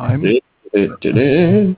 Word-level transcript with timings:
I'm 0.00 0.22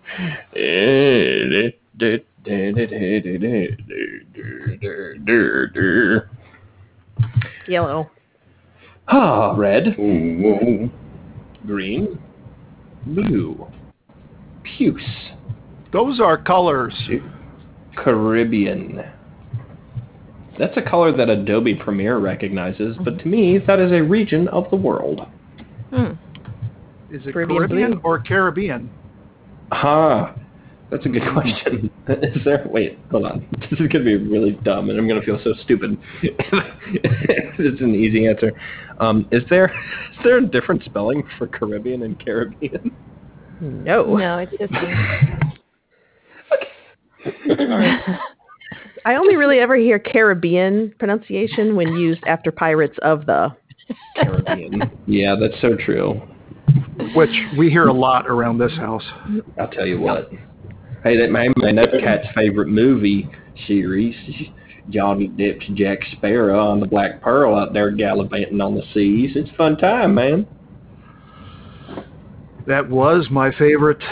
Yellow. 7.66 8.10
Ah, 9.08 9.54
red, 9.56 9.96
Ooh, 9.98 10.90
green, 11.66 12.18
blue, 13.06 13.66
puce, 14.62 15.02
those 15.92 16.20
are 16.20 16.36
colors. 16.36 16.94
Caribbean. 17.96 19.02
That's 20.58 20.76
a 20.76 20.82
color 20.82 21.16
that 21.16 21.28
Adobe 21.28 21.74
Premiere 21.74 22.18
recognizes, 22.18 22.96
but 23.04 23.18
to 23.18 23.26
me, 23.26 23.58
that 23.66 23.80
is 23.80 23.92
a 23.92 24.02
region 24.02 24.48
of 24.48 24.70
the 24.70 24.76
world. 24.76 25.26
Hmm. 25.90 26.12
Is 27.12 27.26
it 27.26 27.32
Caribbean 27.34 27.68
Caribbean, 27.68 28.00
or 28.04 28.18
Caribbean? 28.20 28.90
Ah, 29.70 30.34
that's 30.90 31.04
a 31.04 31.10
good 31.10 31.22
question. 31.32 31.90
Is 32.08 32.42
there? 32.44 32.66
Wait, 32.70 32.98
hold 33.10 33.26
on. 33.26 33.46
This 33.70 33.80
is 33.80 33.88
gonna 33.88 34.04
be 34.04 34.16
really 34.16 34.52
dumb, 34.64 34.90
and 34.90 34.98
I'm 34.98 35.06
gonna 35.06 35.22
feel 35.22 35.40
so 35.44 35.54
stupid. 35.62 35.98
it's 36.22 37.80
an 37.80 37.94
easy 37.94 38.26
answer. 38.26 38.52
Um, 38.98 39.28
is 39.30 39.42
there 39.50 39.66
is 39.66 40.18
there 40.24 40.38
a 40.38 40.46
different 40.46 40.84
spelling 40.84 41.22
for 41.38 41.46
Caribbean 41.46 42.02
and 42.02 42.22
Caribbean? 42.22 42.94
No. 43.60 44.16
No, 44.16 44.38
it's 44.38 44.52
just 44.58 44.72
I 49.04 49.14
only 49.14 49.36
really 49.36 49.58
ever 49.58 49.76
hear 49.76 49.98
Caribbean 49.98 50.94
pronunciation 50.98 51.76
when 51.76 51.94
used 51.94 52.22
after 52.24 52.50
Pirates 52.50 52.98
of 53.02 53.26
the. 53.26 53.54
Caribbean. 54.16 54.90
yeah, 55.06 55.34
that's 55.38 55.60
so 55.60 55.76
true. 55.76 56.20
Which 57.14 57.30
we 57.56 57.70
hear 57.70 57.88
a 57.88 57.92
lot 57.92 58.26
around 58.26 58.58
this 58.58 58.72
house. 58.72 59.04
I'll 59.58 59.68
tell 59.68 59.86
you 59.86 60.00
what. 60.00 60.30
Hey, 61.02 61.16
that 61.16 61.30
man, 61.30 61.52
that's 61.74 61.92
Cat's 62.00 62.28
favorite 62.34 62.68
movie 62.68 63.28
series. 63.66 64.14
Johnny 64.90 65.28
Depp's 65.28 65.66
Jack 65.74 65.98
Sparrow 66.12 66.58
on 66.58 66.80
the 66.80 66.86
Black 66.86 67.22
Pearl 67.22 67.54
out 67.54 67.72
there 67.72 67.90
gallivanting 67.90 68.60
on 68.60 68.74
the 68.74 68.82
seas. 68.92 69.32
It's 69.34 69.50
a 69.50 69.54
fun 69.54 69.76
time, 69.76 70.14
man. 70.14 70.46
That 72.66 72.88
was 72.88 73.28
my 73.30 73.50
favorite 73.56 74.02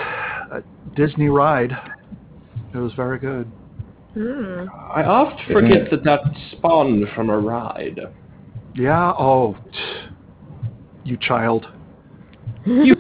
uh, 0.53 0.61
Disney 0.97 1.29
ride. 1.29 1.73
It 2.75 2.79
was 2.79 2.93
very 2.95 3.19
good. 3.19 3.51
Hmm. 4.15 4.65
I 4.93 5.05
oft 5.05 5.41
forget 5.53 5.91
that 5.91 6.03
that 6.05 6.21
spawned 6.53 7.07
from 7.15 7.31
a 7.31 7.39
ride. 7.39 8.01
Yeah. 8.75 9.13
Oh, 9.17 9.57
you 11.05 11.17
child. 11.17 11.67
You 12.67 12.95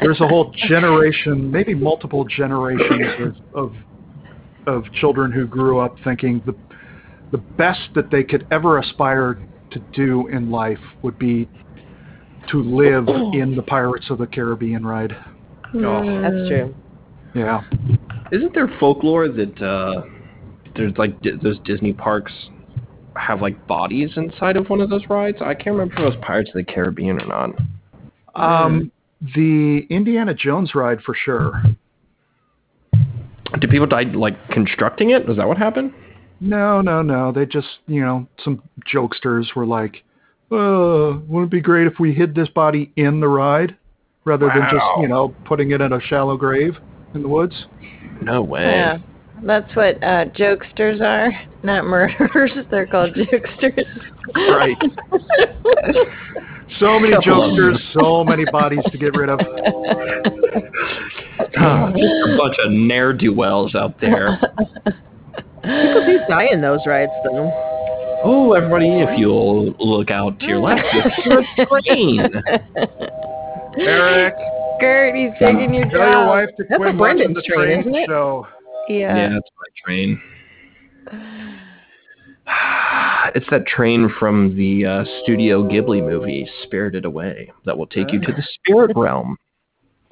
There's 0.00 0.20
a 0.20 0.28
whole 0.28 0.52
generation, 0.68 1.50
maybe 1.50 1.74
multiple 1.74 2.24
generations 2.24 3.36
of, 3.54 3.70
of 3.70 3.76
of 4.66 4.92
children 4.92 5.32
who 5.32 5.46
grew 5.46 5.78
up 5.78 5.96
thinking 6.04 6.42
the 6.44 6.54
the 7.30 7.38
best 7.38 7.80
that 7.94 8.10
they 8.10 8.22
could 8.22 8.46
ever 8.50 8.78
aspire 8.78 9.38
to 9.70 9.78
do 9.92 10.26
in 10.28 10.50
life 10.50 10.78
would 11.02 11.18
be 11.18 11.48
to 12.50 12.62
live 12.62 13.06
in 13.34 13.54
the 13.54 13.62
Pirates 13.62 14.08
of 14.10 14.18
the 14.18 14.26
Caribbean 14.26 14.84
ride. 14.86 15.14
Oh. 15.74 16.22
That's 16.22 16.48
true. 16.48 16.74
Yeah. 17.34 17.60
Isn't 18.32 18.54
there 18.54 18.68
folklore 18.80 19.28
that 19.28 19.62
uh, 19.62 20.02
there's 20.74 20.96
like 20.96 21.20
di- 21.20 21.36
those 21.42 21.58
Disney 21.64 21.92
parks 21.92 22.32
have 23.28 23.42
like 23.42 23.66
bodies 23.66 24.10
inside 24.16 24.56
of 24.56 24.70
one 24.70 24.80
of 24.80 24.88
those 24.88 25.06
rides? 25.10 25.36
I 25.42 25.54
can't 25.54 25.76
remember 25.76 25.94
if 25.94 26.00
it 26.00 26.04
was 26.04 26.16
Pirates 26.22 26.48
of 26.48 26.54
the 26.54 26.64
Caribbean 26.64 27.20
or 27.20 27.26
not. 27.26 27.50
Um, 28.34 28.90
the 29.34 29.86
Indiana 29.90 30.32
Jones 30.32 30.74
ride 30.74 31.02
for 31.02 31.14
sure. 31.14 31.62
Did 33.60 33.68
people 33.68 33.86
die 33.86 34.02
like 34.02 34.48
constructing 34.48 35.10
it? 35.10 35.28
Was 35.28 35.36
that 35.36 35.46
what 35.46 35.58
happened? 35.58 35.92
No, 36.40 36.80
no, 36.80 37.02
no. 37.02 37.32
They 37.32 37.44
just, 37.44 37.68
you 37.86 38.00
know, 38.00 38.26
some 38.42 38.62
jokesters 38.90 39.54
were 39.54 39.66
like, 39.66 40.04
"Uh, 40.50 41.18
wouldn't 41.26 41.48
it 41.48 41.50
be 41.50 41.60
great 41.60 41.86
if 41.86 41.98
we 41.98 42.14
hid 42.14 42.34
this 42.34 42.48
body 42.48 42.92
in 42.96 43.20
the 43.20 43.28
ride 43.28 43.76
rather 44.24 44.46
than 44.48 44.62
just, 44.70 44.84
you 45.00 45.08
know, 45.08 45.34
putting 45.44 45.72
it 45.72 45.80
in 45.80 45.92
a 45.92 46.00
shallow 46.00 46.36
grave 46.36 46.78
in 47.14 47.22
the 47.22 47.28
woods?" 47.28 47.66
No 48.22 48.42
way. 48.42 48.64
yeah. 48.64 48.98
That's 49.42 49.74
what 49.76 50.02
uh 50.02 50.26
jokesters 50.36 51.00
are, 51.00 51.30
not 51.62 51.84
murderers. 51.84 52.52
They're 52.70 52.86
called 52.86 53.14
jokesters. 53.14 53.84
Right. 54.34 54.76
So 56.78 56.98
many 57.00 57.14
jokesters, 57.24 57.78
so 57.98 58.24
many 58.24 58.44
bodies 58.50 58.84
to 58.92 58.98
get 58.98 59.16
rid 59.16 59.28
of. 59.30 59.40
Ah, 61.56 61.90
just 61.90 62.02
a 62.02 62.36
bunch 62.36 62.54
of 62.64 62.70
ne'er 62.72 63.12
do 63.12 63.32
wells 63.32 63.74
out 63.74 64.00
there. 64.00 64.38
People 65.62 66.06
do 66.06 66.18
die 66.28 66.48
in 66.52 66.60
those 66.60 66.80
rides, 66.86 67.10
though. 67.24 67.50
Oh, 68.24 68.52
everybody, 68.52 69.00
if 69.00 69.18
you'll 69.18 69.72
look 69.80 70.10
out 70.10 70.38
to 70.40 70.46
your 70.46 70.58
left, 70.58 70.82
you'll 71.24 71.42
see 71.56 71.62
a 71.62 71.66
train. 71.82 72.20
Eric, 73.78 74.34
Gert, 74.80 75.14
he's 75.16 75.30
taking 75.40 75.72
your 75.74 75.84
job. 75.84 75.92
tell 75.92 76.10
your 76.10 76.26
wife 76.26 76.48
to 76.58 76.64
That's 76.68 76.78
quit 76.78 76.94
a 76.94 76.98
Brendan's 76.98 77.34
watching 77.34 77.34
the 77.34 77.42
train, 77.42 77.66
train 77.66 77.80
isn't 77.80 77.94
it? 77.94 78.06
show. 78.08 78.46
Yeah. 78.88 79.16
Yeah, 79.16 79.28
that's 79.30 79.50
my 79.56 79.66
train. 79.84 80.20
It's 83.34 83.46
that 83.50 83.66
train 83.66 84.10
from 84.18 84.56
the 84.56 84.86
uh, 84.86 85.04
Studio 85.22 85.62
Ghibli 85.62 86.02
movie, 86.02 86.48
Spirited 86.62 87.04
Away, 87.04 87.52
that 87.66 87.76
will 87.76 87.86
take 87.86 88.10
you 88.10 88.20
to 88.20 88.32
the 88.32 88.42
spirit 88.54 88.96
realm. 88.96 89.36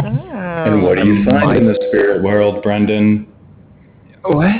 Oh. 0.02 0.06
And 0.06 0.82
what 0.82 0.98
do 0.98 1.06
you 1.06 1.24
find 1.24 1.56
in 1.56 1.66
the 1.66 1.78
spirit 1.88 2.22
world, 2.22 2.62
Brendan? 2.62 3.26
What? 4.22 4.54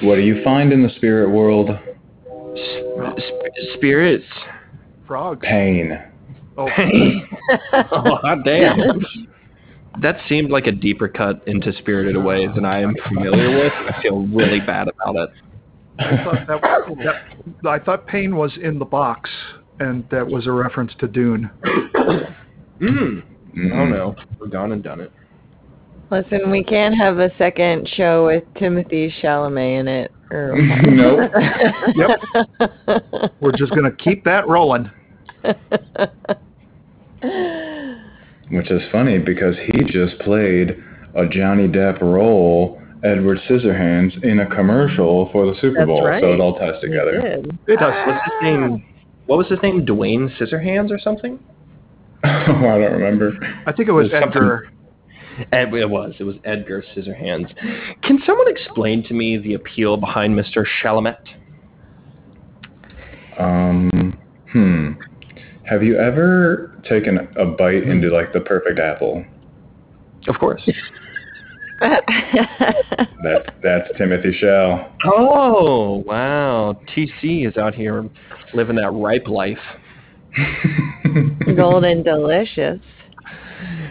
What 0.00 0.14
do 0.14 0.22
you 0.22 0.42
find 0.42 0.72
in 0.72 0.82
the 0.82 0.88
spirit 0.96 1.28
world? 1.30 1.68
Sp- 1.68 3.20
sp- 3.20 3.74
spirits. 3.74 4.24
Frogs. 5.06 5.46
Pain. 5.46 6.02
Oh, 6.56 6.68
oh, 7.92 8.16
hot 8.16 8.38
damn. 8.44 9.04
That 10.00 10.16
seemed 10.28 10.50
like 10.50 10.66
a 10.66 10.72
deeper 10.72 11.08
cut 11.08 11.42
into 11.46 11.72
Spirited 11.78 12.16
Away 12.16 12.46
than 12.46 12.64
I 12.64 12.80
am 12.80 12.94
familiar 13.08 13.58
with. 13.58 13.72
I 13.72 14.02
feel 14.02 14.26
really 14.26 14.60
bad 14.60 14.88
about 14.88 15.16
it. 15.16 15.30
I 15.98 16.24
thought 16.24 16.46
that, 16.48 17.14
that, 17.62 17.68
I 17.68 17.78
thought 17.78 18.06
pain 18.06 18.36
was 18.36 18.52
in 18.60 18.78
the 18.78 18.84
box, 18.84 19.30
and 19.78 20.04
that 20.10 20.26
was 20.26 20.46
a 20.46 20.52
reference 20.52 20.92
to 20.98 21.06
Dune. 21.06 21.50
Mm. 22.80 23.22
Mm. 23.56 23.72
Oh 23.72 23.84
no, 23.86 24.16
we've 24.40 24.50
gone 24.50 24.72
and 24.72 24.82
done 24.82 25.00
it. 25.00 25.12
Listen, 26.10 26.50
we 26.50 26.64
can't 26.64 26.96
have 26.96 27.18
a 27.18 27.30
second 27.38 27.88
show 27.96 28.26
with 28.26 28.44
Timothy 28.58 29.14
Chalamet 29.22 29.80
in 29.80 29.88
it. 29.88 30.12
Or... 30.30 30.56
Nope. 30.86 31.30
Yep. 31.94 33.32
We're 33.40 33.52
just 33.52 33.74
gonna 33.74 33.94
keep 33.94 34.24
that 34.24 34.48
rolling. 34.48 34.90
Which 38.54 38.70
is 38.70 38.82
funny 38.92 39.18
because 39.18 39.56
he 39.66 39.82
just 39.84 40.18
played 40.20 40.82
a 41.16 41.26
Johnny 41.26 41.66
Depp 41.66 42.00
role, 42.00 42.80
Edward 43.02 43.38
Scissorhands, 43.48 44.22
in 44.22 44.38
a 44.40 44.46
commercial 44.46 45.28
for 45.32 45.46
the 45.46 45.54
Super 45.60 45.78
That's 45.78 45.86
Bowl. 45.88 46.04
right. 46.06 46.22
So 46.22 46.32
it 46.32 46.40
all 46.40 46.56
ties 46.58 46.80
together. 46.80 47.20
did. 47.20 47.58
It 47.66 47.78
does. 47.80 47.92
What's 48.06 48.24
his 48.24 48.42
name? 48.42 48.84
What 49.26 49.38
was 49.38 49.48
his 49.48 49.58
name? 49.62 49.84
Dwayne 49.84 50.30
Scissorhands 50.38 50.90
or 50.92 50.98
something? 50.98 51.38
oh, 52.24 52.28
I 52.28 52.78
don't 52.78 52.92
remember. 52.92 53.32
I 53.66 53.72
think 53.72 53.88
it 53.88 53.92
was 53.92 54.10
There's 54.10 54.22
something- 54.22 54.42
Edgar. 54.42 54.68
Ed, 55.52 55.74
it 55.74 55.90
was. 55.90 56.14
It 56.20 56.24
was 56.24 56.36
Edgar 56.44 56.84
Scissorhands. 56.94 57.52
Can 58.02 58.20
someone 58.24 58.48
explain 58.48 59.02
to 59.08 59.14
me 59.14 59.36
the 59.36 59.54
appeal 59.54 59.96
behind 59.96 60.38
Mr. 60.38 60.64
Chalamet? 60.80 61.16
Um, 63.36 64.16
hmm. 64.52 64.92
Have 65.66 65.82
you 65.82 65.96
ever 65.96 66.78
taken 66.88 67.28
a 67.36 67.44
bite 67.44 67.84
into 67.84 68.10
like 68.10 68.32
the 68.32 68.40
perfect 68.40 68.78
apple? 68.78 69.24
Of 70.28 70.38
course. 70.38 70.62
That's 71.80 73.46
that's 73.62 73.88
Timothy 73.98 74.36
Shell. 74.38 74.92
Oh, 75.04 76.04
wow. 76.06 76.78
TC 76.94 77.48
is 77.48 77.56
out 77.56 77.74
here 77.74 78.08
living 78.52 78.76
that 78.76 78.90
ripe 78.90 79.26
life. 79.26 79.58
Golden 81.56 82.02
delicious. 82.02 82.80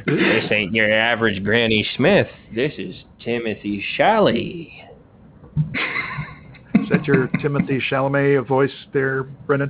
This 0.06 0.46
ain't 0.52 0.74
your 0.74 0.92
average 0.92 1.44
Granny 1.44 1.86
Smith. 1.96 2.28
This 2.54 2.74
is 2.78 2.96
Timothy 3.24 3.84
Shalley. 3.98 4.72
Is 6.84 6.90
that 6.90 7.06
your 7.06 7.28
Timothy 7.42 7.82
Chalamet 7.90 8.48
voice 8.48 8.72
there, 8.94 9.24
Brendan? 9.24 9.70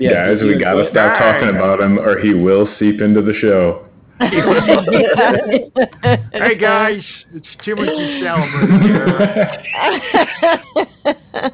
Guys, 0.00 0.38
we 0.42 0.58
gotta 0.58 0.88
stop 0.90 1.18
talking 1.18 1.48
about 1.50 1.80
him, 1.80 1.98
or 1.98 2.18
he 2.18 2.34
will 2.34 2.68
seep 2.78 3.00
into 3.00 3.22
the 3.22 3.34
show. 3.40 3.84
Hey 6.32 6.56
guys, 6.58 7.02
it's 7.34 7.46
Timothy 7.64 8.20
Chalamet 8.22 8.82
here. 8.82 9.06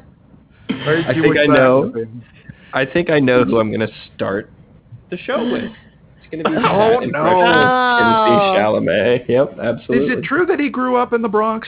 I 0.71 1.13
think 1.13 1.37
I 1.37 1.45
know. 1.45 1.93
I 2.73 2.85
think 2.85 3.09
I 3.09 3.19
know 3.19 3.43
who 3.43 3.59
I'm 3.59 3.69
going 3.69 3.87
to 3.87 3.93
start 4.15 4.51
the 5.11 5.17
show 5.17 5.43
with. 5.51 5.63
It's 5.63 6.31
going 6.31 6.43
to 6.43 6.49
be 6.49 6.55
Oh, 6.57 6.99
that 6.99 7.03
impression 7.03 7.11
no. 7.11 7.99
Timothy. 7.99 8.57
Chalamet. 8.57 9.29
Yep, 9.29 9.59
absolutely. 9.61 10.13
Is 10.13 10.17
it 10.19 10.23
true 10.23 10.45
that 10.47 10.59
he 10.59 10.69
grew 10.69 10.97
up 10.97 11.13
in 11.13 11.21
the 11.21 11.29
Bronx? 11.29 11.67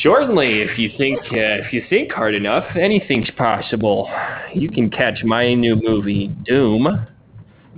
Certainly, 0.00 0.62
if 0.62 0.78
you 0.78 0.90
think 0.96 1.20
uh, 1.20 1.60
if 1.60 1.72
you 1.72 1.82
think 1.90 2.12
hard 2.12 2.34
enough, 2.34 2.64
anything's 2.76 3.30
possible. 3.32 4.10
You 4.54 4.70
can 4.70 4.90
catch 4.90 5.22
my 5.22 5.52
new 5.52 5.76
movie 5.76 6.28
Doom. 6.46 7.06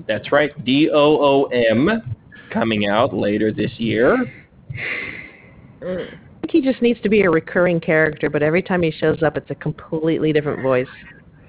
That's 0.07 0.31
right, 0.31 0.53
D 0.65 0.91
O 0.93 0.97
O 0.97 1.45
M, 1.47 2.15
coming 2.53 2.87
out 2.87 3.13
later 3.13 3.53
this 3.53 3.73
year. 3.79 4.17
I 5.83 6.09
think 6.41 6.51
he 6.51 6.61
just 6.61 6.83
needs 6.83 7.01
to 7.03 7.09
be 7.09 7.23
a 7.23 7.31
recurring 7.31 7.81
character, 7.81 8.31
but 8.31 8.43
every 8.43 8.63
time 8.63 8.83
he 8.83 8.93
shows 8.93 9.23
up, 9.23 9.37
it's 9.37 9.51
a 9.51 9.55
completely 9.57 10.33
different 10.33 10.63
voice. 10.63 10.87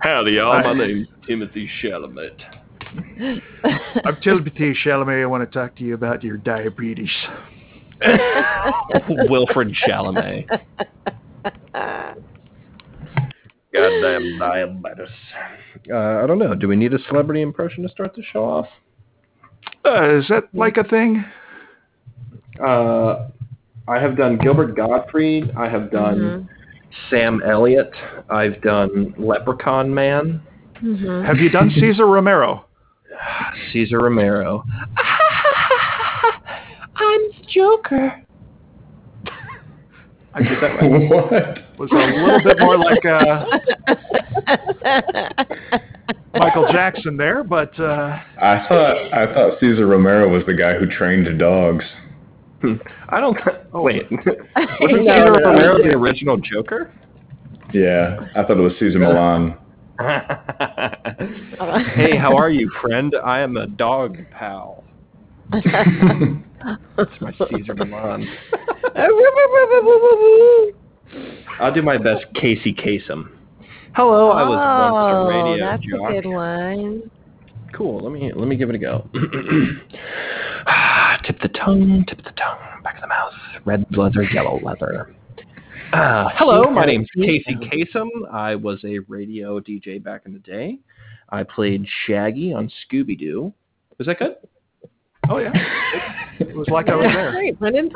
Howdy, 0.00 0.32
y'all. 0.32 0.62
My 0.62 0.72
name's 0.74 1.08
Timothy 1.26 1.70
Chalamet. 1.82 2.36
I'm 4.04 4.16
Timothy 4.22 4.74
Chalamet. 4.84 5.22
I 5.22 5.26
want 5.26 5.50
to 5.50 5.58
talk 5.58 5.76
to 5.76 5.84
you 5.84 5.94
about 5.94 6.24
your 6.24 6.36
diabetes. 6.36 7.10
Wilfred 9.28 9.74
Chalamet. 9.86 10.46
Goddamn 13.72 14.38
diabetes. 14.38 15.08
Uh, 15.90 15.96
I 15.96 16.26
don't 16.26 16.38
know. 16.38 16.54
Do 16.54 16.68
we 16.68 16.76
need 16.76 16.94
a 16.94 16.98
celebrity 17.08 17.42
impression 17.42 17.82
to 17.82 17.88
start 17.88 18.14
the 18.14 18.22
show 18.32 18.44
off? 18.44 18.66
Uh, 19.84 20.16
is 20.18 20.26
that 20.28 20.44
like 20.52 20.76
a 20.76 20.84
thing? 20.84 21.24
Uh, 22.62 23.28
I 23.86 23.98
have 24.00 24.16
done 24.16 24.38
Gilbert 24.38 24.76
Gottfried. 24.76 25.52
I 25.56 25.68
have 25.68 25.90
done 25.90 26.48
Sam 27.10 27.42
Elliott. 27.46 27.92
I've 28.28 28.60
done 28.62 29.14
Leprechaun 29.18 29.94
Man. 29.94 30.40
Mhm. 30.82 31.24
Have 31.26 31.38
you 31.38 31.48
done 31.50 31.70
Cesar 31.78 32.06
Romero? 32.06 32.64
Cesar 33.72 33.98
Romero. 34.00 34.64
I'm 37.48 37.54
the 37.54 37.54
Joker. 37.54 38.22
I 40.34 40.42
did 40.42 40.62
that 40.62 40.76
right. 40.80 41.10
what? 41.10 41.58
was 41.78 41.90
a 41.92 41.96
little 41.96 42.42
bit 42.42 42.58
more 42.58 42.76
like 42.76 43.04
uh, 43.04 43.44
Michael 46.34 46.66
Jackson 46.72 47.16
there, 47.16 47.44
but 47.44 47.78
uh, 47.80 48.18
I 48.40 48.66
thought 48.68 49.12
I 49.12 49.32
thought 49.32 49.60
Cesar 49.60 49.86
Romero 49.86 50.28
was 50.28 50.44
the 50.46 50.54
guy 50.54 50.74
who 50.76 50.86
trained 50.86 51.38
dogs. 51.38 51.84
I 53.08 53.20
don't. 53.20 53.38
Oh. 53.72 53.82
Wait. 53.82 54.10
Wasn't 54.10 54.34
No, 54.56 54.96
Caesar 54.96 55.04
no, 55.04 55.38
no. 55.38 55.50
Romero 55.50 55.78
the 55.78 55.90
original 55.90 56.36
Joker? 56.36 56.92
Yeah, 57.72 58.18
I 58.34 58.42
thought 58.42 58.58
it 58.58 58.60
was 58.60 58.72
Cesar 58.78 58.98
Millan. 58.98 59.56
hey, 61.94 62.16
how 62.16 62.36
are 62.36 62.50
you, 62.50 62.70
friend? 62.80 63.14
I 63.24 63.40
am 63.40 63.56
a 63.56 63.66
dog 63.66 64.18
pal. 64.30 64.84
That's 66.96 67.10
my 67.20 67.32
Cesar 67.32 67.74
Millan. 67.74 68.28
I'll 71.60 71.72
do 71.72 71.82
my 71.82 71.98
best 71.98 72.26
Casey 72.34 72.72
Kasem. 72.74 73.30
Hello, 73.94 74.30
I 74.30 74.42
was 74.44 74.56
once 74.56 75.12
a 75.12 75.16
oh, 75.16 75.28
radio 75.28 75.64
that's 75.64 75.82
jock. 75.84 76.10
a 76.10 76.12
good 76.12 76.26
one. 76.28 77.10
Cool. 77.72 78.00
Let 78.00 78.12
me 78.12 78.32
let 78.34 78.48
me 78.48 78.56
give 78.56 78.70
it 78.70 78.76
a 78.76 78.78
go. 78.78 79.08
tip 81.24 81.40
the 81.40 81.48
tongue, 81.48 82.04
tip 82.08 82.18
the 82.18 82.30
tongue, 82.32 82.82
back 82.82 82.96
of 82.96 83.02
the 83.02 83.08
mouth, 83.08 83.32
red 83.64 83.86
leather, 83.96 84.22
yellow 84.22 84.60
leather. 84.62 85.14
Uh, 85.92 86.28
hello, 86.34 86.70
my 86.70 86.84
name's 86.84 87.08
Casey 87.14 87.54
Kasem. 87.54 88.08
I 88.30 88.54
was 88.54 88.78
a 88.84 88.98
radio 89.08 89.58
DJ 89.60 90.02
back 90.02 90.22
in 90.26 90.32
the 90.32 90.38
day. 90.38 90.78
I 91.30 91.42
played 91.42 91.86
Shaggy 92.06 92.52
on 92.52 92.70
Scooby 92.84 93.18
Doo. 93.18 93.52
Was 93.98 94.06
that 94.06 94.18
good? 94.18 94.36
Oh 95.28 95.38
yeah, 95.38 95.52
it 96.40 96.54
was 96.56 96.68
like 96.68 96.88
I 96.88 96.96
was 96.96 97.06
there. 97.12 97.30
Great, 97.32 97.58
Brendan. 97.58 97.90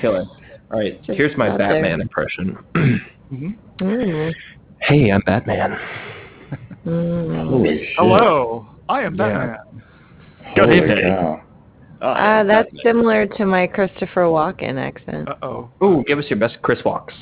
Killer. 0.00 0.24
All 0.72 0.78
right, 0.78 0.98
here's 1.04 1.36
my 1.36 1.50
out 1.50 1.58
there. 1.58 1.68
Batman 1.68 2.00
impression. 2.00 2.56
Mhm. 3.32 3.56
Mm. 3.80 4.34
hey, 4.82 5.10
I'm 5.10 5.22
Batman. 5.22 5.78
Mm. 6.86 7.48
Holy 7.48 7.78
shit! 7.78 7.88
Hello, 7.96 8.66
I 8.88 9.02
am 9.02 9.16
Batman. 9.16 9.56
Holy 10.54 10.80
Good 10.80 10.90
evening. 10.90 11.04
cow! 11.16 11.42
Uh, 12.02 12.42
that's 12.44 12.68
similar 12.82 13.26
to 13.26 13.46
my 13.46 13.66
Christopher 13.66 14.22
Walken 14.22 14.76
accent. 14.76 15.28
Uh 15.28 15.34
oh. 15.42 15.70
Oh, 15.80 16.02
give 16.02 16.18
us 16.18 16.24
your 16.28 16.38
best 16.38 16.56
Chris 16.62 16.80
Walks. 16.84 17.14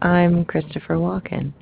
I'm 0.00 0.44
Christopher 0.44 0.94
Walken. 0.94 1.52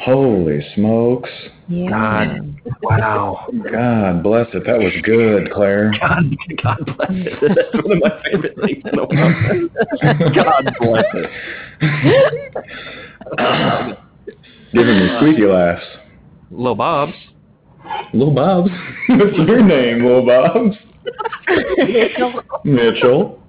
Holy 0.00 0.60
smokes! 0.74 1.30
Yeah. 1.68 1.90
God. 1.90 2.60
Wow. 2.82 3.48
God 3.72 4.22
bless 4.22 4.46
it. 4.54 4.64
That 4.66 4.78
was 4.78 4.92
good, 5.02 5.50
Claire. 5.50 5.92
God, 6.00 6.36
God 6.62 6.96
bless 6.96 7.10
it. 7.10 7.38
That's 7.72 7.84
one 7.84 7.96
of 7.96 8.02
my 8.02 8.22
favorite 8.24 8.56
things 8.64 8.84
in 8.84 8.96
the 8.96 9.06
world. 9.06 9.70
God 10.34 10.64
bless 10.78 11.06
it. 11.14 11.30
Giving 14.72 14.98
me 14.98 15.08
squeaky 15.18 15.46
laughs. 15.46 15.84
Lil 16.50 16.74
Bob's. 16.76 17.14
Lil 18.12 18.30
Bob's. 18.32 18.70
What's 19.08 19.36
your 19.38 19.62
name, 19.64 20.04
Lil 20.04 20.24
Bob's? 20.24 20.76
Mitchell. 22.64 23.42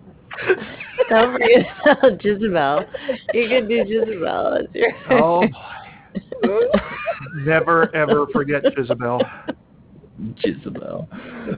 Don't 1.09 1.33
forget 1.33 1.65
about 1.83 2.23
Jezebel. 2.23 2.85
You 3.33 3.47
could 3.49 3.67
do 3.67 3.83
Jezebel 3.87 4.57
as 4.59 4.65
your. 4.73 4.91
Oh 5.11 5.41
boy. 5.47 5.76
Never 7.35 7.93
ever 7.95 8.27
forget 8.33 8.63
Isabel. 8.77 9.21
Jezebel. 10.43 11.07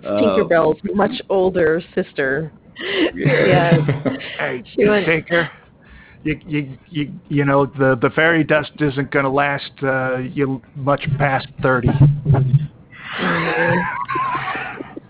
Tinkerbell's 0.03 0.79
much 0.94 1.21
older 1.29 1.81
sister. 1.95 2.51
yeah. 3.15 3.73
Hey, 4.38 4.63
She 4.75 4.85
went- 4.88 5.06
Tinker. 5.06 5.50
You, 6.23 6.38
you, 6.45 6.77
you, 6.89 7.13
you 7.29 7.45
know 7.45 7.65
the 7.65 7.97
the 8.01 8.09
fairy 8.09 8.44
dust 8.44 8.71
isn't 8.81 9.09
going 9.09 9.23
to 9.23 9.31
last 9.31 9.71
uh, 9.81 10.17
you 10.17 10.62
much 10.75 11.05
past 11.17 11.47
thirty. 11.62 11.88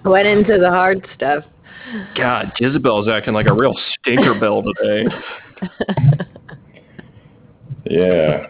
Went 0.06 0.28
into 0.28 0.58
the 0.60 0.70
hard 0.70 1.06
stuff. 1.16 1.44
God, 2.16 2.52
Jezebel's 2.60 3.08
acting 3.08 3.34
like 3.34 3.48
a 3.48 3.54
real 3.54 3.76
stinker 4.00 4.40
bell 4.40 4.62
today. 4.64 5.06
Yeah. 7.86 8.48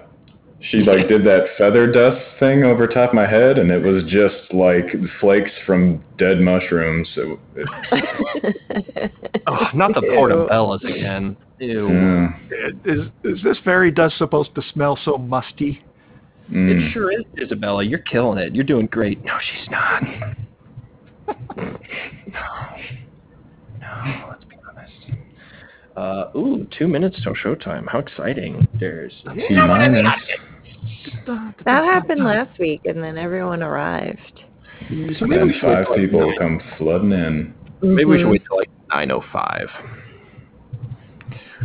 She 0.62 0.80
like 0.80 1.08
did 1.08 1.24
that 1.26 1.46
feather 1.58 1.90
dust 1.90 2.22
thing 2.38 2.64
over 2.64 2.86
top 2.86 3.10
of 3.12 3.16
my 3.16 3.26
head, 3.26 3.58
and 3.58 3.72
it 3.72 3.82
was 3.82 4.04
just 4.12 4.54
like 4.54 4.88
flakes 5.22 5.52
from 5.66 6.04
dead 6.18 6.40
mushrooms. 6.42 7.08
It, 7.16 7.40
it, 7.56 9.12
Oh, 9.48 9.68
not 9.74 9.94
the 9.94 10.02
portobellas 10.02 10.84
again. 10.84 11.38
Ew. 11.60 11.88
mm, 11.88 12.34
Is 12.86 13.08
is 13.24 13.42
this 13.44 13.58
fairy 13.64 13.90
dust 13.92 14.18
supposed 14.18 14.54
to 14.56 14.62
smell 14.74 14.98
so 15.06 15.18
musty? 15.18 15.82
mm. 16.52 16.70
It 16.90 16.92
sure 16.94 17.12
is, 17.12 17.26
Isabella. 17.42 17.84
You're 17.84 18.00
killing 18.00 18.38
it. 18.38 18.54
You're 18.54 18.66
doing 18.66 18.88
great. 18.88 19.24
No, 19.24 19.38
she's 19.40 19.70
not. 19.70 20.04
no. 21.58 21.78
No, 23.82 24.28
let's 24.30 24.44
be 24.44 24.56
honest. 24.68 25.24
Uh, 25.96 26.38
ooh, 26.38 26.68
two 26.78 26.88
minutes 26.88 27.18
till 27.24 27.34
showtime. 27.34 27.86
How 27.88 28.00
exciting. 28.00 28.68
There's 28.80 29.14
T 29.36 29.56
minus. 29.56 30.06
That 31.66 31.84
happened 31.86 32.24
last 32.24 32.58
week, 32.60 32.82
and 32.86 33.04
then 33.04 33.18
everyone 33.18 33.62
arrived. 33.64 34.44
so 34.88 34.88
maybe 34.90 35.04
we 35.04 35.06
And 35.10 35.20
should 35.20 35.30
wait 35.30 35.62
five 35.62 35.88
like, 35.90 36.00
people 36.00 36.28
nine- 36.30 36.38
come 36.38 36.62
flooding 36.78 37.12
in. 37.12 37.54
Maybe 37.82 38.06
we 38.06 38.18
should 38.18 38.28
Mhm. 38.28 38.32
wait 38.32 38.44
till 38.48 38.58
like 38.58 38.70
9:05. 38.92 39.70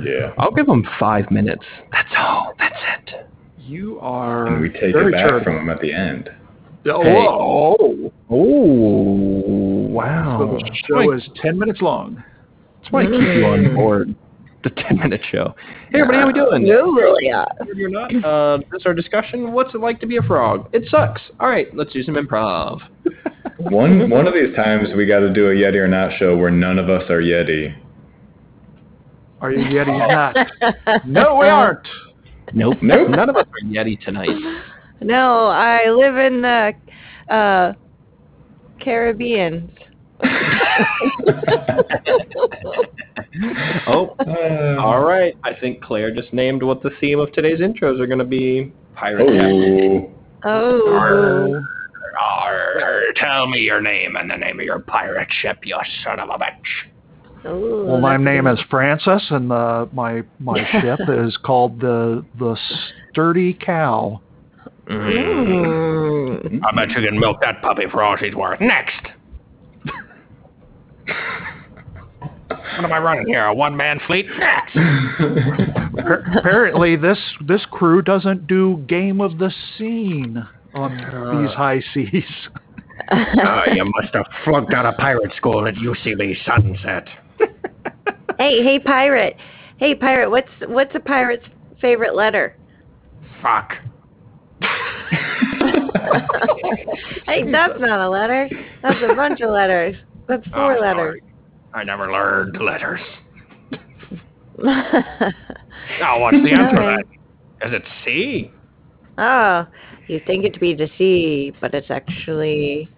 Yeah. 0.03 0.33
I'll 0.39 0.51
give 0.51 0.67
them 0.67 0.87
five 0.99 1.31
minutes. 1.31 1.65
That's 1.93 2.13
all. 2.17 2.55
That's 2.59 2.75
it. 3.09 3.27
You 3.59 3.99
are. 4.01 4.47
And 4.47 4.61
we 4.61 4.69
take 4.71 4.93
very 4.93 5.09
it 5.09 5.13
back 5.13 5.29
charitable. 5.29 5.45
from 5.45 5.55
them 5.57 5.71
at 5.71 5.81
the 5.81 5.93
end. 5.93 6.31
Oh, 6.87 7.03
Hey. 7.03 7.27
oh. 7.29 8.13
Oh, 8.31 9.87
So 9.87 9.93
wow. 9.93 10.59
the 10.59 10.71
show 10.87 11.13
is 11.13 11.29
ten 11.41 11.59
minutes 11.59 11.81
long. 11.81 12.23
That's 12.81 12.93
why 12.93 13.03
I 13.03 13.07
keep 13.07 13.21
you 13.21 13.45
on 13.47 13.75
board. 13.75 14.15
The 14.65 14.71
10 14.89 14.99
minute 14.99 15.21
show. 15.31 15.55
Hey, 15.93 16.01
everybody, 16.01 16.19
how 16.19 16.27
we 16.27 16.33
doing? 16.33 16.67
You 16.67 16.97
really 16.97 17.31
are. 17.31 17.47
You're 17.75 17.91
not. 17.91 18.13
Uh, 18.25 18.59
this 18.73 18.81
is 18.81 18.87
our 18.87 18.95
discussion. 18.95 19.53
What's 19.53 19.75
it 19.75 19.81
like 19.81 20.01
to 20.01 20.07
be 20.07 20.17
a 20.17 20.23
frog? 20.23 20.71
It 20.73 20.89
sucks. 20.91 21.21
All 21.39 21.49
right, 21.49 21.69
let's 21.77 21.93
do 21.93 22.03
some 22.03 22.15
improv. 22.15 22.81
One 23.59 24.11
one 24.11 24.27
of 24.27 24.35
these 24.35 24.55
times 24.57 24.89
we 24.97 25.07
got 25.07 25.21
to 25.21 25.33
do 25.33 25.47
a 25.47 25.55
Yeti 25.55 25.77
or 25.77 25.87
not 25.87 26.19
show 26.19 26.37
where 26.37 26.51
none 26.51 26.79
of 26.79 26.91
us 26.91 27.09
are 27.09 27.21
Yeti. 27.21 27.75
Are 29.41 29.53
you 29.53 29.65
Yeti 29.65 29.89
or 29.89 30.09
not? 30.09 31.07
no, 31.07 31.37
we 31.37 31.47
aren't. 31.47 31.87
Nope. 32.53 32.79
Nope. 32.83 33.11
None 33.11 33.29
of 33.29 33.37
us 33.37 33.47
are 33.47 33.67
Yeti 33.67 34.03
tonight. 34.05 34.29
No, 35.01 35.47
I 35.47 35.89
live 35.89 36.17
in 36.17 36.43
the 36.43 36.73
uh, 37.33 37.73
Caribbean. 38.81 39.71
Oh, 43.87 44.15
Uh, 44.21 44.77
all 44.81 45.03
right. 45.05 45.37
I 45.45 45.55
think 45.55 45.83
Claire 45.83 46.15
just 46.15 46.33
named 46.33 46.63
what 46.63 46.83
the 46.83 46.91
theme 47.01 47.19
of 47.19 47.33
today's 47.33 47.61
intros 47.61 48.01
are 48.01 48.07
going 48.07 48.19
to 48.19 48.25
be. 48.25 48.73
Pirate 48.95 49.27
Captain. 49.27 50.15
oh. 50.45 50.93
Oh. 50.97 51.63
Arr, 52.21 53.13
tell 53.17 53.49
me 53.49 53.59
your 53.61 53.81
name 53.81 54.15
and 54.17 54.31
the 54.31 54.37
name 54.37 54.61
of 54.61 54.65
your 54.65 54.79
pirate 54.79 55.29
ship, 55.41 55.59
you 55.65 55.77
son 56.05 56.21
of 56.21 56.29
a 56.29 56.39
bitch. 56.39 57.51
Ooh, 57.51 57.87
Well, 57.87 58.01
my 58.01 58.17
name 58.17 58.45
good. 58.45 58.59
is 58.59 58.65
Francis, 58.71 59.27
and 59.31 59.51
the, 59.51 59.89
my 59.93 60.23
my 60.39 60.65
ship 60.81 61.01
is 61.09 61.37
called 61.39 61.81
the 61.81 62.25
the 62.39 62.57
Sturdy 63.11 63.53
Cow. 63.55 64.21
Mm. 64.87 66.61
I 66.63 66.73
bet 66.77 66.91
you 66.91 67.03
can 67.07 67.19
milk 67.19 67.39
that 67.41 67.61
puppy 67.63 67.85
for 67.91 68.03
all 68.03 68.17
she's 68.17 68.35
worth. 68.35 68.61
Next. 68.61 69.09
what 72.77 72.85
am 72.85 72.93
I 72.93 72.99
running 72.99 73.27
here? 73.27 73.45
A 73.47 73.55
one 73.55 73.77
man 73.77 74.01
fleet? 74.07 74.27
Next. 74.39 74.77
Apparently, 76.39 76.97
this 76.97 77.19
this 77.47 77.65
crew 77.71 78.03
doesn't 78.03 78.47
do 78.47 78.79
Game 78.89 79.21
of 79.21 79.39
the 79.39 79.53
Scene 79.77 80.45
on 80.75 80.97
these 80.97 81.55
high 81.55 81.81
seas. 81.93 82.25
Uh, 83.11 83.63
you 83.75 83.85
must 83.85 84.15
have 84.15 84.27
flunked 84.45 84.73
out 84.75 84.87
of 84.87 84.97
pirate 84.97 85.33
school 85.37 85.67
at 85.67 85.75
UCB 85.75 86.35
Sunset. 86.45 87.09
Hey, 88.37 88.65
hey, 88.65 88.81
pirate. 88.81 89.37
Hey, 89.77 89.95
pirate. 89.95 90.29
What's 90.29 90.51
what's 90.67 90.93
a 90.97 91.01
pirate's 91.01 91.47
favorite 91.81 92.17
letter? 92.17 92.57
Fuck. 93.41 93.75
Hey, 97.27 97.51
that's 97.51 97.79
not 97.81 98.01
a 98.01 98.09
letter. 98.11 98.49
That's 98.83 98.99
a 99.09 99.15
bunch 99.15 99.41
of 99.41 99.51
letters. 99.51 99.97
That's 100.29 100.47
four 100.49 100.77
Oh, 100.77 100.81
letters. 100.81 101.21
sorry. 101.21 101.23
I 101.75 101.85
never 101.85 102.11
learned 102.11 102.57
letters. 102.61 103.01
Now, 106.01 106.21
what's 106.21 106.37
the 106.43 106.53
answer 106.53 106.79
Okay. 106.79 107.03
then? 107.61 107.69
Is 107.69 107.75
it 107.75 107.83
C? 108.05 108.51
oh, 109.19 109.67
you 110.07 110.21
think 110.27 110.45
it 110.45 110.55
to 110.55 110.61
be 110.61 110.75
the 110.75 110.89
C, 110.97 111.53
but 111.61 111.75
it's 111.75 111.91
actually 111.91 112.89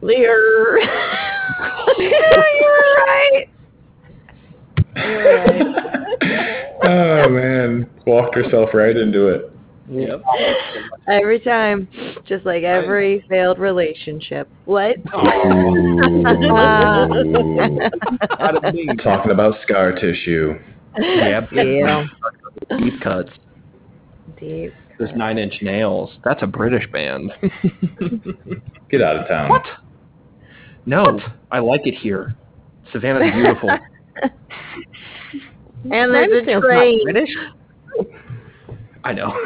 Lear. 0.00 0.78
You're 1.98 2.10
right. 2.10 3.48
You're 4.96 5.44
right. 5.44 6.76
oh 6.84 7.28
man, 7.28 7.90
walked 8.06 8.34
herself 8.34 8.70
right 8.74 8.96
into 8.96 9.28
it. 9.28 9.52
Yep. 9.90 10.22
Every 11.08 11.40
time, 11.40 11.88
just 12.26 12.44
like 12.44 12.62
every 12.62 13.24
failed 13.28 13.58
relationship. 13.58 14.48
What? 14.66 14.96
Ooh. 15.14 16.24
Talking 19.02 19.32
about 19.32 19.54
scar 19.62 19.92
tissue. 19.92 20.58
Yep. 20.98 21.48
Yeah. 21.52 22.06
Deep 22.76 23.00
cuts. 23.00 23.30
Deep. 24.38 24.74
Those 24.98 25.08
nine 25.16 25.38
inch 25.38 25.54
nails. 25.62 26.10
That's 26.24 26.42
a 26.42 26.46
British 26.46 26.90
band. 26.90 27.32
Get 28.90 29.00
out 29.00 29.16
of 29.16 29.28
town. 29.28 29.48
What? 29.48 29.64
No, 30.86 31.20
I 31.50 31.60
like 31.60 31.86
it 31.86 31.94
here. 31.94 32.34
Savannah's 32.92 33.32
beautiful. 33.32 33.70
And 35.84 36.14
there's 36.14 36.32
a 36.32 36.44
Sounds 36.44 36.46
not 36.46 36.60
train. 36.62 37.04
British. 37.04 37.30
I 39.04 39.12
know. 39.12 39.32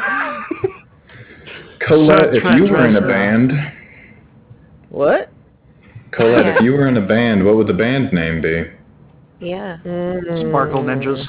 Colette, 1.87 2.33
if 2.35 2.43
you 2.55 2.71
were 2.71 2.87
in 2.87 2.95
a 2.95 3.01
band, 3.01 3.51
What? 4.89 5.29
Colette, 6.11 6.57
if 6.57 6.61
you 6.61 6.71
were 6.73 6.87
in 6.87 6.97
a 6.97 7.05
band, 7.05 7.43
what 7.45 7.55
would 7.55 7.67
the 7.67 7.73
band 7.73 8.13
name 8.13 8.41
be? 8.41 8.63
Yeah. 9.39 9.77
Mm. 9.83 10.49
Sparkle 10.49 10.83
Ninjas. 10.83 11.25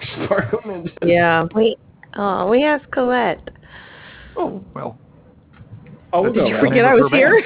Sparkleman. 0.16 0.90
Yeah. 1.02 1.46
Wait. 1.54 1.78
Oh, 2.16 2.48
we 2.48 2.64
asked 2.64 2.90
Colette. 2.90 3.48
Oh 4.36 4.64
well. 4.74 4.98
Oh, 6.12 6.32
Did 6.32 6.48
you 6.48 6.58
Forget 6.58 6.84
I 6.84 6.94
was 6.94 7.10
here. 7.12 7.42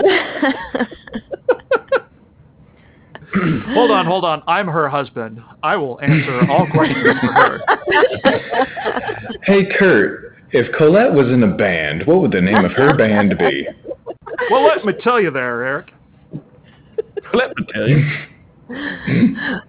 Hold 3.74 3.92
on, 3.92 4.06
hold 4.06 4.24
on. 4.24 4.42
I'm 4.48 4.66
her 4.66 4.88
husband. 4.88 5.40
I 5.62 5.76
will 5.76 6.00
answer 6.00 6.50
all 6.50 6.66
questions 6.72 7.16
for 7.20 7.32
her. 7.32 7.60
Hey 9.44 9.66
Kurt, 9.78 10.36
if 10.52 10.74
Colette 10.76 11.12
was 11.12 11.28
in 11.28 11.42
a 11.44 11.54
band, 11.54 12.06
what 12.06 12.20
would 12.22 12.32
the 12.32 12.40
name 12.40 12.64
of 12.64 12.72
her 12.72 12.96
band 12.96 13.38
be? 13.38 13.68
Well, 14.50 14.66
let 14.66 14.84
me 14.84 14.94
tell 15.00 15.20
you 15.20 15.30
there, 15.30 15.62
Eric. 15.64 15.92
Let 17.32 17.56
me 17.56 17.66
tell 17.72 17.88
you. 17.88 18.04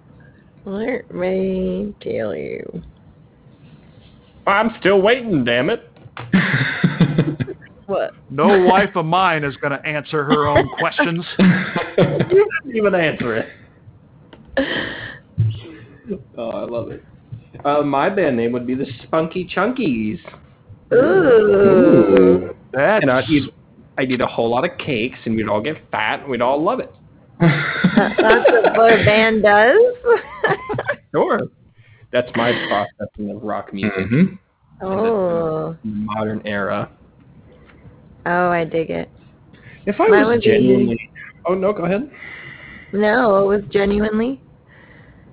Let 0.64 1.12
me 1.14 1.94
tell 2.00 2.34
you. 2.34 2.82
I'm 4.46 4.70
still 4.80 5.00
waiting, 5.02 5.44
damn 5.44 5.70
it. 5.70 5.88
What? 7.92 8.14
No 8.30 8.64
wife 8.64 8.96
of 8.96 9.04
mine 9.04 9.44
is 9.44 9.54
going 9.58 9.72
to 9.78 9.86
answer 9.86 10.24
her 10.24 10.46
own 10.48 10.66
questions. 10.78 11.26
you 11.38 11.44
didn't 11.98 12.74
even 12.74 12.94
answer 12.94 13.36
it. 13.36 13.48
Oh, 16.38 16.50
I 16.50 16.64
love 16.64 16.90
it. 16.90 17.04
Uh, 17.66 17.82
my 17.82 18.08
band 18.08 18.38
name 18.38 18.52
would 18.52 18.66
be 18.66 18.74
the 18.74 18.86
Spunky 19.02 19.44
Chunkies. 19.46 20.18
Ooh. 20.90 20.96
Ooh. 20.96 22.56
That's 22.72 23.02
And 23.02 23.10
I'd 23.10 23.28
eat, 23.28 23.52
I'd 23.98 24.10
eat 24.10 24.22
a 24.22 24.26
whole 24.26 24.48
lot 24.48 24.64
of 24.64 24.78
cakes, 24.78 25.18
and 25.26 25.36
we'd 25.36 25.48
all 25.50 25.60
get 25.60 25.76
fat, 25.90 26.20
and 26.20 26.30
we'd 26.30 26.40
all 26.40 26.62
love 26.62 26.80
it. 26.80 26.90
That's 27.40 28.74
what 28.78 28.92
a 29.00 29.04
band 29.04 29.42
does. 29.42 29.76
Sure. 31.14 31.40
That's 32.10 32.30
my 32.36 32.52
processing 32.68 33.36
of 33.36 33.42
rock 33.42 33.74
music 33.74 33.92
Mhm. 34.10 34.38
oh. 34.80 35.76
in 35.84 35.90
the 35.90 35.96
modern 36.14 36.40
era. 36.46 36.88
Oh, 38.26 38.48
I 38.50 38.64
dig 38.64 38.90
it. 38.90 39.08
If 39.86 40.00
I 40.00 40.08
Mine 40.08 40.20
was 40.20 40.28
would 40.28 40.40
be- 40.42 40.46
genuinely... 40.46 41.10
Oh, 41.46 41.54
no, 41.54 41.72
go 41.72 41.84
ahead. 41.84 42.10
No, 42.92 43.38
it 43.38 43.46
was 43.46 43.62
genuinely. 43.70 44.40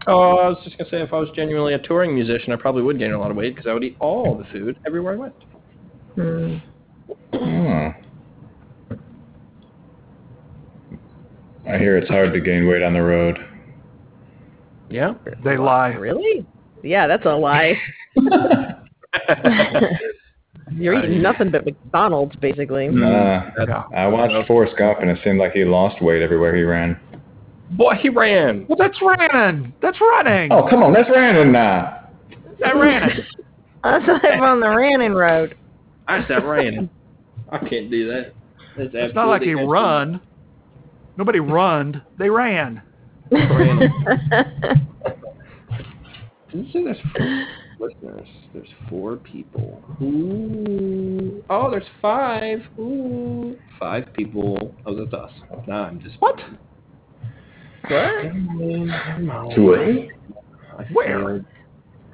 Oh, 0.08 0.38
I 0.38 0.50
was 0.50 0.58
just 0.64 0.78
going 0.78 0.90
to 0.90 0.96
say, 0.98 1.02
if 1.04 1.14
I 1.14 1.20
was 1.20 1.30
genuinely 1.36 1.74
a 1.74 1.80
touring 1.80 2.16
musician, 2.16 2.52
I 2.52 2.56
probably 2.56 2.82
would 2.82 2.98
gain 2.98 3.12
a 3.12 3.20
lot 3.20 3.30
of 3.32 3.38
weight, 3.38 3.54
because 3.56 3.70
I 3.70 3.74
would 3.74 3.84
eat 3.84 3.96
all 4.00 4.36
the 4.38 4.46
food 4.46 4.78
everywhere 4.88 5.14
I 5.14 5.18
went. 5.18 5.34
Hmm. 6.16 6.58
Oh. 7.34 7.94
I 11.68 11.78
hear 11.78 11.98
it's 11.98 12.08
hard 12.10 12.34
to 12.34 12.40
gain 12.40 12.68
weight 12.68 12.82
on 12.82 12.94
the 12.94 13.02
road. 13.04 13.38
Yeah? 14.90 15.14
they 15.44 15.58
lie. 15.58 15.90
Really? 15.90 16.46
Yeah, 16.82 17.06
that's 17.06 17.26
a 17.26 17.36
lie. 17.36 17.78
You're 20.72 21.04
eating 21.04 21.22
nothing 21.22 21.52
but 21.52 21.66
McDonald's, 21.66 22.36
basically. 22.38 22.88
Nah, 22.88 23.50
Yeah. 23.58 23.84
I 23.96 24.08
watched 24.08 24.48
Forrest 24.48 24.76
Gump 24.78 25.00
and 25.00 25.10
it 25.10 25.20
seemed 25.24 25.40
like 25.40 25.54
he 25.54 25.66
lost 25.66 26.02
weight 26.02 26.22
everywhere 26.22 26.56
he 26.56 26.64
ran. 26.64 27.00
Boy, 27.72 27.94
he 28.02 28.10
ran. 28.10 28.66
Well, 28.68 28.78
that's 28.78 29.00
running. 29.02 29.74
That's 29.82 30.00
running. 30.02 30.52
Oh, 30.52 30.68
come 30.70 30.82
on, 30.84 30.94
that's 30.94 31.10
running 31.10 31.52
now. 31.52 32.08
that 32.60 32.76
ran. 32.76 33.26
I 33.84 33.98
live 34.00 34.42
on 34.42 34.60
the 34.60 34.68
Rannon 34.68 35.16
Road. 35.16 35.56
I 36.08 36.28
said 36.28 36.44
ran. 36.44 36.90
I 37.52 37.58
can't 37.60 37.90
do 37.90 38.08
that. 38.10 38.34
That's 38.78 38.90
It's 38.94 39.16
not 39.16 39.28
like 39.28 39.42
he 39.42 39.52
absolutely 39.52 39.72
run. 39.74 40.22
Nobody 41.18 41.40
runned. 41.40 42.02
They 42.18 42.30
ran. 42.30 42.82
Ran. 43.32 43.92
Did 47.80 47.96
there's 48.02 48.02
four 48.02 48.12
listeners? 48.12 48.28
There's 48.54 48.70
four 48.90 49.16
people. 49.18 49.82
Ooh. 50.02 51.44
Oh, 51.50 51.70
there's 51.72 51.84
five. 52.02 52.60
Ooh. 52.80 53.58
Five 53.80 54.14
people. 54.14 54.76
Oh, 54.86 54.96
that's 54.96 55.14
us. 55.14 55.32
Nah, 55.68 55.86
I'm 55.86 56.00
just. 56.02 56.16
What? 56.20 56.40
What? 57.88 59.56
To 59.56 59.74
it. 59.74 60.10
Where? 60.94 61.46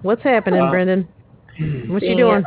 What's 0.01 0.23
happening, 0.23 0.61
Uh, 0.61 0.69
Brendan? 0.69 1.07
What 1.87 2.03
you 2.03 2.15
doing? 2.15 2.43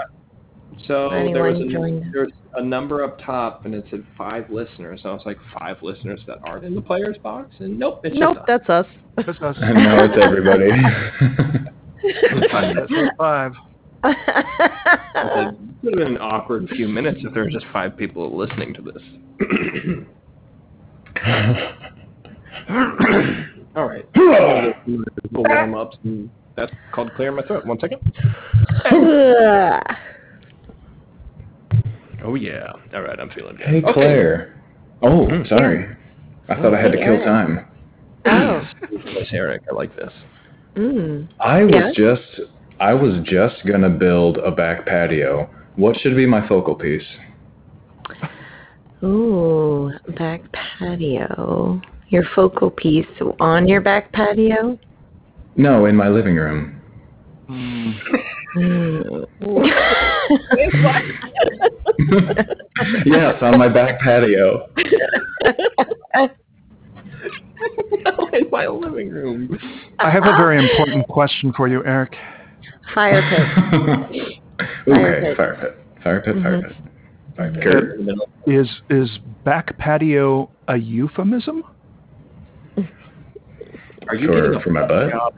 So 0.86 1.10
there 1.10 1.42
was 1.42 1.60
a, 1.60 1.68
joined? 1.68 2.14
there's 2.14 2.30
a 2.54 2.62
number 2.62 3.02
up 3.02 3.18
top, 3.20 3.66
and 3.66 3.74
it 3.74 3.84
said 3.90 4.04
five 4.16 4.48
listeners. 4.48 5.00
So 5.02 5.10
I 5.10 5.12
was 5.12 5.22
like, 5.26 5.38
five 5.58 5.76
listeners 5.82 6.20
that 6.28 6.38
aren't 6.44 6.64
in 6.64 6.74
the 6.74 6.80
player's 6.80 7.18
box, 7.18 7.50
and 7.58 7.78
nope, 7.78 8.00
it's 8.04 8.16
Nope, 8.16 8.36
just 8.36 8.48
us. 8.48 8.58
that's 8.66 8.70
us. 8.70 8.86
That's 9.16 9.28
us. 9.40 9.56
no, 9.60 10.04
it's 10.04 10.14
everybody. 10.22 10.70
That's 12.02 12.92
us 12.92 13.10
five. 13.18 13.52
It 14.04 15.54
would 15.82 15.92
have 15.94 15.98
been 15.98 16.16
an 16.16 16.18
awkward 16.18 16.68
few 16.70 16.88
minutes 16.88 17.20
if 17.22 17.34
there 17.34 17.44
were 17.44 17.50
just 17.50 17.66
five 17.72 17.96
people 17.96 18.36
listening 18.36 18.74
to 18.74 18.82
this. 18.82 19.02
All 23.76 23.86
right. 23.86 24.06
We'll 24.16 25.44
warm 25.44 25.74
ups. 25.74 25.96
That's 26.56 26.72
called 26.92 27.12
clear 27.14 27.32
my 27.32 27.42
throat. 27.42 27.66
One 27.66 27.78
second. 27.80 28.00
Oh 32.24 32.34
yeah. 32.34 32.72
All 32.94 33.02
right, 33.02 33.18
I'm 33.18 33.30
feeling 33.30 33.56
good. 33.56 33.66
hey, 33.66 33.76
Okay. 33.82 33.92
Claire. 33.92 34.60
Oh, 35.02 35.26
hmm. 35.28 35.44
sorry. 35.48 35.96
I 36.48 36.56
thought 36.56 36.74
I 36.74 36.80
had 36.82 36.92
to 36.92 36.98
kill 36.98 37.20
oh, 37.22 37.24
time. 37.24 37.66
oh. 38.26 38.62
Yes, 39.06 39.28
Eric, 39.32 39.62
I 39.70 39.74
like 39.74 39.94
this. 39.94 40.12
Mm. 40.76 41.28
I 41.40 41.64
was 41.64 41.72
Yeah? 41.74 41.92
just 41.94 42.40
I 42.80 42.94
was 42.94 43.14
just 43.24 43.66
gonna 43.66 43.90
build 43.90 44.38
a 44.38 44.50
back 44.50 44.86
patio. 44.86 45.50
What 45.76 45.96
should 45.98 46.16
be 46.16 46.26
my 46.26 46.46
focal 46.46 46.74
piece? 46.74 47.06
Ooh, 49.02 49.92
back 50.16 50.42
patio. 50.52 51.80
Your 52.08 52.24
focal 52.34 52.70
piece 52.70 53.06
on 53.40 53.68
your 53.68 53.80
back 53.80 54.12
patio? 54.12 54.78
No, 55.56 55.86
in 55.86 55.96
my 55.96 56.08
living 56.08 56.36
room. 56.36 56.80
yes, 63.06 63.36
on 63.42 63.58
my 63.58 63.68
back 63.68 64.00
patio. 64.00 64.68
in 68.32 68.50
my 68.50 68.66
living 68.66 69.10
room. 69.10 69.58
I 69.98 70.10
have 70.10 70.24
a 70.24 70.36
very 70.36 70.62
important 70.68 71.06
question 71.08 71.52
for 71.56 71.68
you, 71.68 71.84
Eric. 71.84 72.14
Fire 72.94 73.22
pit. 73.28 74.40
okay, 74.88 75.20
pit. 75.20 75.36
fire 75.36 75.56
pit. 75.60 76.02
Fire 76.02 76.20
pit, 76.20 76.34
fire 76.42 76.62
mm-hmm. 76.62 76.68
pit. 76.68 76.76
Fire 77.36 77.52
pit. 77.52 77.62
Kurt 77.62 77.98
in 78.00 78.06
the 78.06 78.12
middle. 78.12 78.28
Is 78.46 78.68
is 78.90 79.18
back 79.44 79.76
patio 79.78 80.50
a 80.68 80.76
euphemism? 80.76 81.62
Are 84.08 84.14
you 84.14 84.28
For- 84.28 84.34
getting 84.40 84.54
a 84.54 84.60
for 84.60 84.70
my 84.70 84.86
butt? 84.86 85.10
job? 85.10 85.34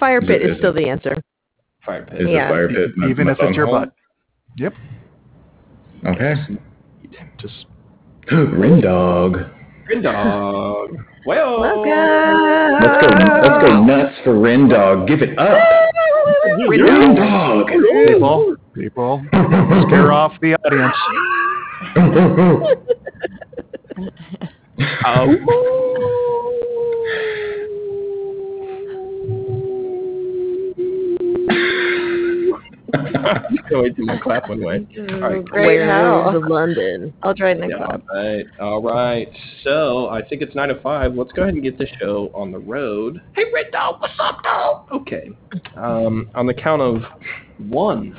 Fire 0.00 0.18
Is 0.20 0.28
pit 0.28 0.42
it- 0.42 0.50
is 0.50 0.58
still 0.58 0.72
the 0.72 0.88
answer. 0.88 1.16
Fire 1.84 2.04
pit. 2.06 2.22
Is 2.22 2.28
Yeah. 2.28 2.48
the 2.48 2.54
fire 2.54 2.68
pit 2.68 2.90
my, 2.96 3.08
Even 3.08 3.26
my 3.26 3.32
if 3.32 3.38
it's 3.40 3.56
your 3.56 3.66
bunghole? 3.66 3.86
butt. 3.86 3.94
Yep. 4.56 4.74
Okay. 6.06 6.34
Just 7.38 7.66
Ring 8.30 8.82
dog. 8.82 9.38
Green 9.86 10.02
dog. 10.02 10.90
Well, 11.24 11.60
Welcome. 11.60 11.88
Let's 12.82 13.00
go. 13.00 13.08
Let's 13.42 13.64
go 13.64 13.82
nuts 13.84 14.16
for 14.22 14.38
Rin 14.38 14.68
dog. 14.68 15.08
Give 15.08 15.22
it 15.22 15.38
up. 15.38 15.56
Rin 16.68 17.14
dog. 17.14 17.70
people, 18.06 18.56
people, 18.74 19.24
scare 19.86 20.12
off 20.12 20.38
the 20.42 20.56
audience. 20.56 20.94
Can't 21.94 22.14
oh. 25.06 25.34
wait 33.70 33.96
till 33.96 34.04
my 34.06 34.18
clap 34.18 34.48
one 34.48 34.62
way. 34.62 34.86
All 34.98 35.20
right. 35.20 35.44
Great 35.44 35.66
Where 35.66 35.86
how. 35.86 36.36
is 36.36 36.42
London? 36.46 37.12
I'll 37.22 37.34
join 37.34 37.60
the 37.60 37.68
Yeah, 37.68 37.76
club. 37.84 38.02
all 38.10 38.16
right. 38.16 38.46
All 38.60 38.82
right. 38.82 39.28
So 39.64 40.08
I 40.08 40.22
think 40.26 40.42
it's 40.42 40.54
nine 40.54 40.68
to 40.68 40.80
five. 40.80 41.14
Let's 41.14 41.32
go 41.32 41.42
ahead 41.42 41.54
and 41.54 41.62
get 41.62 41.78
the 41.78 41.86
show 42.00 42.30
on 42.34 42.50
the 42.52 42.58
road. 42.58 43.20
Hey, 43.34 43.44
Red 43.52 43.70
Dog, 43.72 44.00
what's 44.00 44.14
up, 44.18 44.42
dog? 44.42 44.86
Okay. 44.92 45.30
Um, 45.76 46.30
on 46.34 46.46
the 46.46 46.54
count 46.54 46.82
of 46.82 47.02
one, 47.58 48.18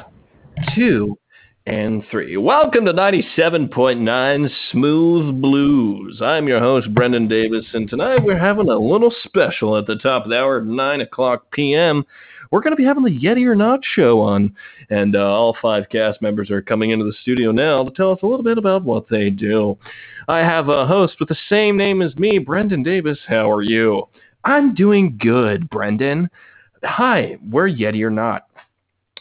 two, 0.75 1.17
and 1.65 2.03
three. 2.09 2.35
Welcome 2.37 2.85
to 2.85 2.93
97.9 2.93 4.49
Smooth 4.71 5.41
Blues. 5.41 6.19
I'm 6.23 6.47
your 6.47 6.59
host, 6.59 6.93
Brendan 6.93 7.27
Davis, 7.27 7.65
and 7.73 7.89
tonight 7.89 8.23
we're 8.23 8.39
having 8.39 8.69
a 8.69 8.77
little 8.77 9.13
special 9.23 9.77
at 9.77 9.85
the 9.87 9.97
top 9.97 10.23
of 10.23 10.29
the 10.29 10.37
hour 10.39 10.59
at 10.59 10.65
9 10.65 11.01
o'clock 11.01 11.51
p.m. 11.51 12.05
We're 12.51 12.61
going 12.61 12.71
to 12.71 12.77
be 12.77 12.85
having 12.85 13.03
the 13.03 13.19
Yeti 13.19 13.45
or 13.45 13.55
Not 13.55 13.81
show 13.83 14.21
on, 14.21 14.55
and 14.89 15.15
uh, 15.15 15.19
all 15.19 15.55
five 15.61 15.85
cast 15.91 16.21
members 16.21 16.49
are 16.49 16.61
coming 16.61 16.89
into 16.89 17.05
the 17.05 17.13
studio 17.21 17.51
now 17.51 17.83
to 17.83 17.91
tell 17.91 18.11
us 18.11 18.19
a 18.23 18.25
little 18.25 18.43
bit 18.43 18.57
about 18.57 18.83
what 18.83 19.07
they 19.09 19.29
do. 19.29 19.77
I 20.27 20.39
have 20.39 20.67
a 20.67 20.87
host 20.87 21.15
with 21.19 21.29
the 21.29 21.37
same 21.47 21.77
name 21.77 22.01
as 22.01 22.15
me, 22.15 22.39
Brendan 22.39 22.81
Davis. 22.81 23.19
How 23.27 23.51
are 23.51 23.61
you? 23.61 24.07
I'm 24.45 24.73
doing 24.73 25.17
good, 25.19 25.69
Brendan. 25.69 26.29
Hi, 26.83 27.37
we're 27.51 27.69
Yeti 27.69 28.01
or 28.01 28.09
Not. 28.09 28.47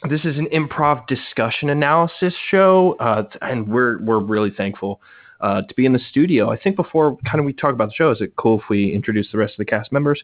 This 0.08 0.20
is 0.25 0.38
an 0.38 0.47
improv 0.52 1.06
discussion 1.06 1.70
analysis 1.70 2.32
show, 2.50 2.97
uh, 3.00 3.25
and 3.42 3.68
we're 3.68 3.99
we're 3.99 4.20
really 4.20 4.52
thankful 4.56 5.00
uh, 5.40 5.62
to 5.62 5.75
be 5.75 5.87
in 5.87 5.92
the 5.92 6.00
studio. 6.11 6.50
I 6.50 6.59
think 6.59 6.76
before 6.76 7.18
kind 7.26 7.40
of 7.40 7.44
we 7.44 7.53
talk 7.53 7.72
about 7.72 7.88
the 7.88 7.94
show, 7.94 8.11
is 8.11 8.20
it 8.20 8.37
cool 8.37 8.61
if 8.61 8.68
we 8.70 8.92
introduce 8.92 9.31
the 9.33 9.38
rest 9.38 9.55
of 9.55 9.59
the 9.59 9.64
cast 9.64 9.92
members? 9.92 10.22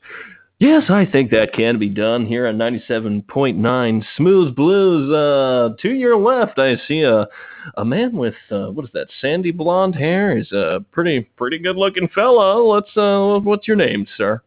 Yes, 0.64 0.84
I 0.88 1.04
think 1.04 1.30
that 1.32 1.52
can 1.52 1.78
be 1.78 1.90
done 1.90 2.24
here 2.24 2.46
on 2.46 2.56
97.9 2.56 4.04
Smooth 4.16 4.56
Blues. 4.56 5.12
Uh, 5.12 5.76
to 5.82 5.90
your 5.90 6.16
left, 6.16 6.58
I 6.58 6.76
see 6.88 7.02
a 7.02 7.28
a 7.76 7.84
man 7.84 8.16
with 8.16 8.34
uh, 8.50 8.68
what 8.68 8.86
is 8.86 8.90
that? 8.94 9.08
Sandy 9.20 9.50
blonde 9.50 9.94
hair. 9.94 10.34
He's 10.34 10.50
a 10.52 10.82
pretty 10.90 11.20
pretty 11.36 11.58
good 11.58 11.76
looking 11.76 12.08
fella. 12.14 12.62
Let's 12.62 12.96
uh, 12.96 13.40
what's 13.40 13.68
your 13.68 13.76
name, 13.76 14.06
sir? 14.16 14.40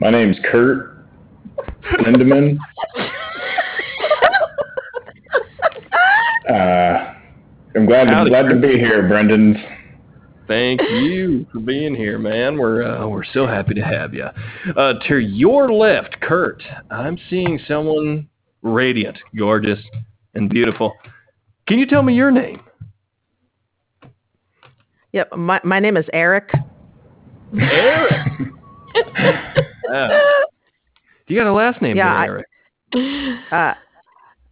My 0.00 0.10
name's 0.10 0.36
Kurt 0.50 1.06
Lindemann. 2.00 2.58
Uh, 6.46 7.14
I'm 7.74 7.86
glad 7.86 8.04
to, 8.04 8.10
Howdy, 8.10 8.28
glad 8.28 8.50
to 8.50 8.56
be 8.56 8.78
here, 8.78 9.08
Brendan. 9.08 9.56
Thank 10.46 10.80
you 10.82 11.46
for 11.52 11.60
being 11.60 11.94
here, 11.94 12.18
man. 12.18 12.58
We're 12.58 12.82
uh, 12.82 13.06
we're 13.08 13.24
so 13.24 13.46
happy 13.46 13.74
to 13.74 13.80
have 13.80 14.12
you. 14.12 14.26
Uh, 14.76 14.94
to 15.08 15.18
your 15.18 15.72
left, 15.72 16.20
Kurt, 16.20 16.62
I'm 16.90 17.18
seeing 17.30 17.58
someone 17.66 18.28
radiant, 18.62 19.16
gorgeous, 19.36 19.78
and 20.34 20.50
beautiful. 20.50 20.94
Can 21.66 21.78
you 21.78 21.86
tell 21.86 22.02
me 22.02 22.14
your 22.14 22.30
name? 22.30 22.60
Yep. 25.12 25.36
My 25.36 25.60
my 25.64 25.80
name 25.80 25.96
is 25.96 26.06
Eric. 26.12 26.50
Eric. 27.58 28.22
Wow. 29.86 30.20
You 31.28 31.36
got 31.38 31.46
a 31.46 31.52
last 31.52 31.80
name, 31.82 31.96
Yeah, 31.96 32.12
I- 32.14 32.24
Eric. 32.26 32.46
Uh, 33.52 33.74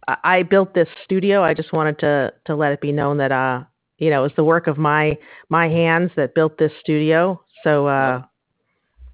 I- 0.07 0.17
I 0.23 0.43
built 0.43 0.73
this 0.73 0.87
studio. 1.03 1.43
I 1.43 1.53
just 1.53 1.73
wanted 1.73 1.97
to 1.99 2.33
to 2.45 2.55
let 2.55 2.71
it 2.71 2.81
be 2.81 2.91
known 2.91 3.17
that 3.17 3.31
uh 3.31 3.63
you 3.97 4.09
know 4.09 4.19
it 4.19 4.23
was 4.23 4.31
the 4.35 4.43
work 4.43 4.67
of 4.67 4.77
my 4.77 5.17
my 5.49 5.67
hands 5.67 6.11
that 6.15 6.35
built 6.35 6.57
this 6.57 6.71
studio. 6.81 7.41
So 7.63 7.87
uh, 7.87 8.21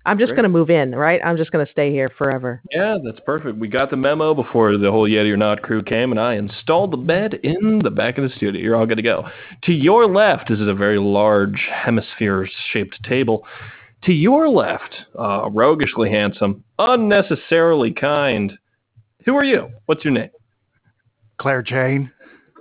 I'm 0.06 0.18
just 0.18 0.36
gonna 0.36 0.50
move 0.50 0.70
in, 0.70 0.96
right? 0.96 1.22
I'm 1.24 1.38
just 1.38 1.52
gonna 1.52 1.68
stay 1.72 1.92
here 1.92 2.10
forever. 2.18 2.62
Yeah, 2.72 2.98
that's 3.04 3.20
perfect. 3.26 3.58
We 3.58 3.68
got 3.68 3.92
the 3.92 3.98
memo 3.98 4.34
before 4.34 4.76
the 4.78 4.92
whole 4.92 5.08
Yeti 5.08 5.32
or 5.32 5.38
Not 5.38 5.62
crew 5.62 5.84
came, 5.84 6.12
and 6.12 6.20
I 6.20 6.36
installed 6.36 6.92
the 6.92 6.98
bed 6.98 7.36
in 7.44 7.80
the 7.84 7.92
back 7.92 8.18
of 8.18 8.24
the 8.24 8.36
studio. 8.36 8.60
You're 8.62 8.76
all 8.76 8.88
good 8.88 8.98
to 8.98 9.04
go. 9.04 9.28
To 9.64 9.72
your 9.72 10.08
left, 10.08 10.50
this 10.50 10.60
is 10.60 10.68
a 10.68 10.74
very 10.74 10.98
large 10.98 11.68
hemisphere-shaped 11.72 13.04
table. 13.04 13.46
To 14.06 14.14
your 14.14 14.50
left, 14.50 14.96
uh, 15.20 15.50
roguishly 15.52 16.10
handsome, 16.10 16.64
unnecessarily 16.80 17.92
kind. 17.92 18.54
Who 19.26 19.36
are 19.36 19.44
you? 19.44 19.70
What's 19.86 20.06
your 20.06 20.14
name? 20.14 20.30
Claire 21.38 21.62
Jane. 21.62 22.12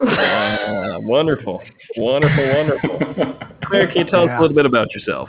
Uh, 0.01 0.99
wonderful, 1.01 1.63
wonderful, 1.97 2.49
wonderful. 2.55 2.99
Claire, 3.65 3.89
can 3.89 3.97
you 3.97 4.11
tell 4.11 4.23
us 4.25 4.31
a 4.39 4.41
little 4.41 4.55
bit 4.55 4.67
about 4.67 4.93
yourself? 4.95 5.29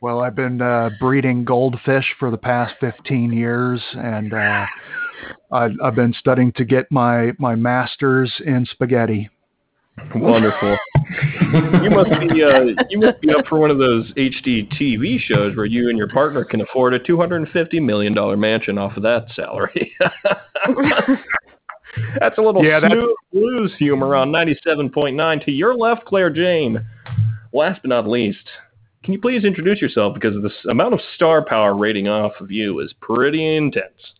Well, 0.00 0.20
I've 0.20 0.36
been 0.36 0.60
uh, 0.60 0.90
breeding 1.00 1.44
goldfish 1.44 2.04
for 2.18 2.30
the 2.30 2.36
past 2.36 2.74
15 2.80 3.32
years, 3.32 3.80
and 3.94 4.34
uh, 4.34 4.66
I've, 5.50 5.72
I've 5.82 5.94
been 5.94 6.14
studying 6.18 6.52
to 6.52 6.64
get 6.64 6.86
my, 6.90 7.32
my 7.38 7.54
master's 7.54 8.32
in 8.44 8.66
spaghetti. 8.70 9.30
Wonderful. 10.14 10.76
you 11.82 11.90
must 11.90 12.10
be 12.20 12.42
uh, 12.42 12.82
you 12.90 12.98
must 12.98 13.20
be 13.20 13.30
up 13.30 13.46
for 13.46 13.60
one 13.60 13.70
of 13.70 13.78
those 13.78 14.12
HD 14.14 14.68
TV 14.78 15.20
shows 15.20 15.56
where 15.56 15.66
you 15.66 15.88
and 15.88 15.96
your 15.96 16.08
partner 16.08 16.44
can 16.44 16.60
afford 16.60 16.94
a 16.94 16.98
two 16.98 17.16
hundred 17.16 17.36
and 17.42 17.48
fifty 17.50 17.78
million 17.78 18.12
dollar 18.12 18.36
mansion 18.36 18.76
off 18.76 18.96
of 18.96 19.04
that 19.04 19.26
salary. 19.36 19.92
That's 22.20 22.38
a 22.38 22.42
little 22.42 22.64
Yeah, 22.64 22.80
that's- 22.80 22.98
smooth 23.00 23.16
blues 23.32 23.72
humor 23.78 24.14
on 24.14 24.30
ninety 24.30 24.58
seven 24.64 24.90
point 24.90 25.16
nine. 25.16 25.40
To 25.40 25.50
your 25.52 25.74
left, 25.74 26.04
Claire 26.04 26.30
Jane. 26.30 26.84
Last 27.52 27.82
but 27.82 27.88
not 27.90 28.08
least, 28.08 28.48
can 29.04 29.12
you 29.12 29.20
please 29.20 29.44
introduce 29.44 29.80
yourself 29.80 30.14
because 30.14 30.34
this 30.42 30.52
amount 30.68 30.94
of 30.94 31.00
star 31.14 31.44
power 31.44 31.74
rating 31.76 32.08
off 32.08 32.32
of 32.40 32.50
you 32.50 32.80
is 32.80 32.92
pretty 33.00 33.56
intense. 33.56 34.14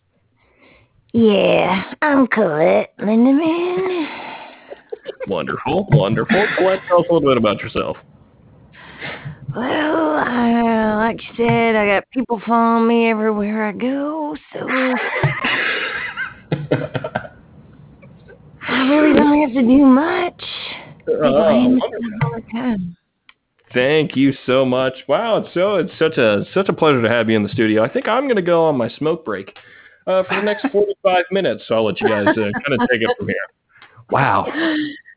Yeah, 1.12 1.92
I'm 2.02 2.26
Colette 2.26 2.92
Lindemann. 3.00 4.08
Wonderful, 5.26 5.87
wonderful. 5.90 6.44
Colette, 6.58 6.80
tell 6.88 7.00
us 7.00 7.06
a 7.08 7.12
little 7.12 7.28
bit 7.28 7.37
about 7.38 7.60
yourself. 7.60 7.96
Well, 9.54 10.16
I, 10.16 10.94
like 10.96 11.20
you 11.22 11.28
said, 11.37 11.76
I 11.76 11.87
got 11.87 12.10
people 12.10 12.40
following 12.46 12.88
me 12.88 13.08
everywhere 13.10 13.64
I 13.66 13.72
go, 13.72 14.37
so 14.52 14.66
I 18.68 18.88
really 18.88 19.14
don't 19.14 19.40
have 19.40 19.53
to 19.53 19.62
do 19.62 19.85
much. 19.85 20.42
Oh, 21.09 21.48
hand 21.48 21.74
me 21.74 21.81
wonderful. 21.81 22.09
stuff 22.09 22.20
all 22.24 22.40
the 22.40 22.53
time. 22.53 22.96
Thank 23.72 24.16
you 24.16 24.33
so 24.46 24.64
much. 24.64 24.94
Wow, 25.09 25.38
it's 25.38 25.53
so 25.53 25.77
it's 25.77 25.92
such 25.98 26.16
a 26.16 26.44
such 26.55 26.68
a 26.68 26.72
pleasure 26.72 27.03
to 27.03 27.09
have 27.09 27.29
you 27.29 27.37
in 27.37 27.42
the 27.42 27.48
studio. 27.48 27.83
I 27.83 27.92
think 27.92 28.07
I'm 28.07 28.24
going 28.24 28.37
to 28.37 28.42
go 28.42 28.64
on 28.64 28.77
my 28.77 28.88
smoke 28.88 29.24
break 29.24 29.53
uh, 30.07 30.22
for 30.22 30.37
the 30.37 30.42
next 30.42 30.66
45 30.70 31.24
minutes. 31.33 31.64
So 31.66 31.74
I'll 31.74 31.85
let 31.85 32.00
you 32.00 32.09
guys 32.09 32.29
uh, 32.29 32.35
kind 32.35 32.81
of 32.81 32.88
take 32.90 33.03
it 33.03 33.11
from 33.18 33.27
here. 33.27 33.37
Wow, 34.11 34.46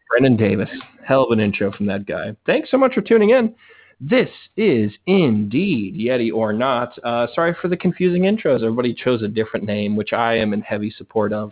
Brendan 0.10 0.38
Davis, 0.38 0.70
hell 1.06 1.26
of 1.26 1.32
an 1.32 1.40
intro 1.40 1.72
from 1.72 1.86
that 1.86 2.06
guy. 2.08 2.36
Thanks 2.46 2.72
so 2.72 2.78
much 2.78 2.94
for 2.96 3.02
tuning 3.02 3.30
in. 3.30 3.54
This 4.00 4.30
is 4.56 4.92
indeed 5.08 5.96
Yeti 5.96 6.32
or 6.34 6.54
not. 6.54 6.98
Uh, 7.04 7.28
sorry 7.34 7.56
for 7.62 7.68
the 7.68 7.78
confusing 7.78 8.24
intros. 8.24 8.64
Everybody 8.64 8.94
chose 8.94 9.22
a 9.22 9.28
different 9.28 9.66
name, 9.66 9.96
which 9.96 10.14
I 10.14 10.36
am 10.36 10.54
in 10.54 10.62
heavy 10.62 10.92
support 10.98 11.34
of. 11.34 11.52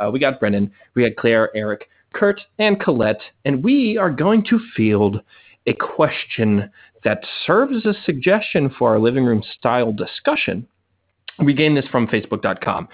Uh, 0.00 0.10
we 0.10 0.18
got 0.18 0.40
Brennan, 0.40 0.72
we 0.94 1.08
got 1.08 1.16
Claire, 1.16 1.54
Eric, 1.54 1.88
Kurt, 2.12 2.40
and 2.58 2.80
Colette, 2.80 3.20
and 3.44 3.62
we 3.62 3.96
are 3.96 4.10
going 4.10 4.44
to 4.46 4.58
field 4.74 5.20
a 5.66 5.74
question 5.74 6.70
that 7.04 7.24
serves 7.46 7.76
as 7.76 7.96
a 7.96 8.02
suggestion 8.04 8.74
for 8.78 8.90
our 8.90 8.98
living 8.98 9.24
room 9.24 9.42
style 9.58 9.92
discussion. 9.92 10.66
We 11.44 11.54
gained 11.54 11.76
this 11.76 11.86
from 11.88 12.06
Facebook.com. 12.06 12.88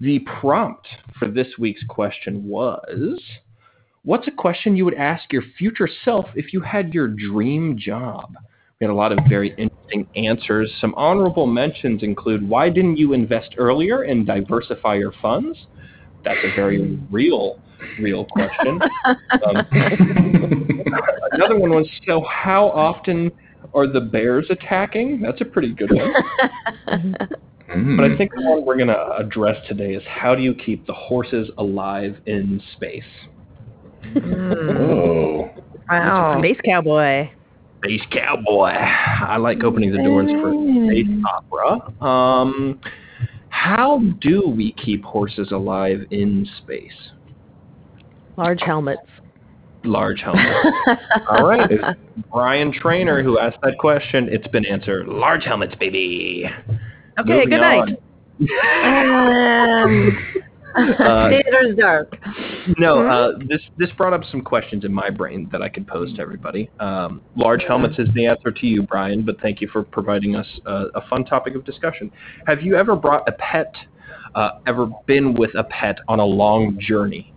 The 0.00 0.20
prompt 0.40 0.86
for 1.18 1.28
this 1.28 1.48
week's 1.58 1.82
question 1.88 2.46
was 2.46 3.20
What's 4.04 4.28
a 4.28 4.32
question 4.32 4.76
you 4.76 4.84
would 4.84 4.94
ask 4.94 5.32
your 5.32 5.42
future 5.58 5.88
self 6.04 6.26
if 6.34 6.52
you 6.52 6.60
had 6.60 6.94
your 6.94 7.08
dream 7.08 7.76
job? 7.76 8.32
We 8.78 8.84
had 8.86 8.92
a 8.92 8.94
lot 8.94 9.10
of 9.10 9.18
very 9.28 9.50
interesting 9.58 10.06
answers. 10.14 10.72
Some 10.80 10.94
honorable 10.94 11.48
mentions 11.48 12.04
include 12.04 12.48
Why 12.48 12.68
didn't 12.70 12.96
you 12.96 13.12
invest 13.12 13.54
earlier 13.58 14.02
and 14.02 14.24
diversify 14.24 14.94
your 14.94 15.12
funds? 15.20 15.58
That's 16.24 16.40
a 16.44 16.54
very 16.54 16.98
real, 17.10 17.60
real 18.00 18.24
question. 18.26 18.80
Um, 19.04 19.66
another 21.32 21.58
one 21.58 21.70
was 21.70 21.88
So, 22.06 22.22
how 22.22 22.68
often 22.68 23.30
are 23.74 23.86
the 23.86 24.00
bears 24.00 24.46
attacking? 24.50 25.20
That's 25.20 25.40
a 25.40 25.44
pretty 25.44 25.74
good 25.74 25.90
one. 25.92 26.12
Mm. 27.68 27.96
But 27.96 28.10
I 28.10 28.16
think 28.16 28.32
the 28.34 28.42
one 28.42 28.64
we're 28.64 28.76
going 28.76 28.88
to 28.88 29.16
address 29.16 29.56
today 29.68 29.92
is 29.94 30.02
how 30.08 30.34
do 30.34 30.42
you 30.42 30.54
keep 30.54 30.86
the 30.86 30.94
horses 30.94 31.50
alive 31.58 32.16
in 32.26 32.62
space? 32.74 33.02
Whoa. 34.14 35.50
Wow. 35.90 36.38
Space 36.38 36.58
cowboy. 36.64 37.30
Space 37.84 38.00
cowboy. 38.10 38.70
I 38.70 39.36
like 39.36 39.62
opening 39.62 39.92
the 39.92 39.98
doors 39.98 40.30
for 40.30 40.52
space 40.86 41.06
opera. 41.28 42.04
Um, 42.04 42.80
how 43.58 43.98
do 44.20 44.48
we 44.48 44.70
keep 44.72 45.02
horses 45.04 45.50
alive 45.50 46.06
in 46.12 46.46
space? 46.58 47.10
Large 48.36 48.60
helmets. 48.64 49.00
Large 49.82 50.20
helmets. 50.20 50.68
All 51.28 51.44
right. 51.44 51.68
It's 51.68 51.84
Brian 52.32 52.72
Trainer 52.72 53.20
who 53.20 53.38
asked 53.40 53.58
that 53.64 53.76
question. 53.78 54.28
It's 54.30 54.46
been 54.48 54.64
answered. 54.64 55.08
Large 55.08 55.42
helmets, 55.44 55.74
baby. 55.80 56.44
Okay, 57.18 57.28
Moving 57.28 57.50
good 57.50 57.60
night. 57.60 57.98
on. 58.84 59.82
Um, 59.82 60.18
Uh, 60.78 61.28
theater's 61.30 61.76
dark. 61.76 62.16
No, 62.78 63.06
uh, 63.06 63.38
this 63.48 63.60
this 63.76 63.90
brought 63.96 64.12
up 64.12 64.22
some 64.30 64.40
questions 64.42 64.84
in 64.84 64.92
my 64.92 65.10
brain 65.10 65.48
that 65.52 65.62
I 65.62 65.68
could 65.68 65.86
pose 65.86 66.14
to 66.14 66.22
everybody. 66.22 66.70
Um, 66.80 67.20
large 67.36 67.62
helmets 67.66 67.98
is 67.98 68.08
the 68.14 68.26
answer 68.26 68.50
to 68.50 68.66
you, 68.66 68.82
Brian, 68.82 69.24
but 69.24 69.40
thank 69.40 69.60
you 69.60 69.68
for 69.68 69.82
providing 69.82 70.36
us 70.36 70.46
uh, 70.66 70.86
a 70.94 71.06
fun 71.08 71.24
topic 71.24 71.54
of 71.54 71.64
discussion. 71.64 72.10
Have 72.46 72.62
you 72.62 72.76
ever 72.76 72.96
brought 72.96 73.28
a 73.28 73.32
pet, 73.32 73.74
uh, 74.34 74.60
ever 74.66 74.86
been 75.06 75.34
with 75.34 75.54
a 75.54 75.64
pet 75.64 75.98
on 76.08 76.20
a 76.20 76.24
long 76.24 76.78
journey? 76.80 77.32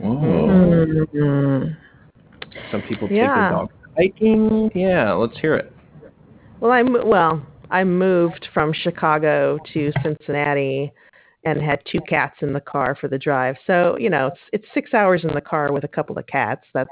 Whoa. 0.00 1.70
Some 2.70 2.82
people 2.82 3.08
take 3.08 3.16
Yeah. 3.18 3.34
their 3.34 3.50
dog 3.50 3.70
hiking. 3.96 4.70
Yeah, 4.74 5.12
let's 5.12 5.38
hear 5.38 5.54
it. 5.54 5.72
Well, 6.60 6.72
I 6.72 6.82
mo- 6.82 7.04
well, 7.04 7.42
I 7.70 7.84
moved 7.84 8.48
from 8.54 8.72
Chicago 8.72 9.58
to 9.72 9.92
Cincinnati 10.02 10.92
and 11.46 11.62
had 11.62 11.80
two 11.90 12.00
cats 12.08 12.34
in 12.42 12.52
the 12.52 12.60
car 12.60 12.96
for 13.00 13.08
the 13.08 13.18
drive. 13.18 13.54
So, 13.66 13.96
you 13.98 14.10
know, 14.10 14.26
it's 14.26 14.40
it's 14.52 14.66
6 14.74 14.92
hours 14.92 15.22
in 15.24 15.32
the 15.32 15.40
car 15.40 15.72
with 15.72 15.84
a 15.84 15.88
couple 15.88 16.18
of 16.18 16.26
cats. 16.26 16.64
That's 16.74 16.90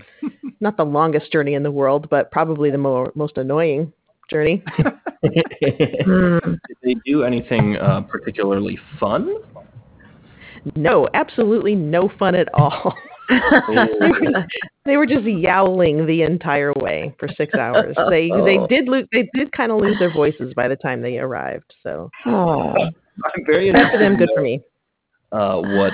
not 0.60 0.76
the 0.76 0.84
longest 0.84 1.32
journey 1.32 1.54
in 1.54 1.62
the 1.62 1.70
world, 1.70 2.08
but 2.10 2.30
probably 2.30 2.70
the 2.70 2.78
more 2.78 3.10
most 3.14 3.38
annoying 3.38 3.92
journey. 4.30 4.62
Did 5.22 6.58
they 6.82 6.94
do 7.06 7.22
anything 7.24 7.76
uh, 7.76 8.02
particularly 8.02 8.78
fun? 9.00 9.34
No, 10.74 11.08
absolutely 11.14 11.74
no 11.74 12.10
fun 12.18 12.34
at 12.34 12.48
all. 12.52 12.94
they 14.84 14.96
were 14.96 15.06
just 15.06 15.24
yowling 15.24 16.06
the 16.06 16.22
entire 16.22 16.72
way 16.76 17.14
for 17.18 17.28
6 17.28 17.54
hours. 17.54 17.96
They 18.10 18.30
they 18.44 18.58
did 18.68 18.88
lo- 18.88 19.06
they 19.12 19.28
did 19.34 19.50
kind 19.52 19.72
of 19.72 19.80
lose 19.80 19.98
their 19.98 20.12
voices 20.12 20.52
by 20.54 20.68
the 20.68 20.76
time 20.76 21.02
they 21.02 21.18
arrived. 21.18 21.72
So, 21.82 22.10
Oh. 22.26 22.74
I'm 23.24 23.44
very 23.46 23.72
bad 23.72 23.92
for 23.92 23.98
them, 23.98 24.16
good 24.16 24.28
for 24.34 24.42
me. 24.42 24.60
uh, 25.32 25.56
what 25.60 25.92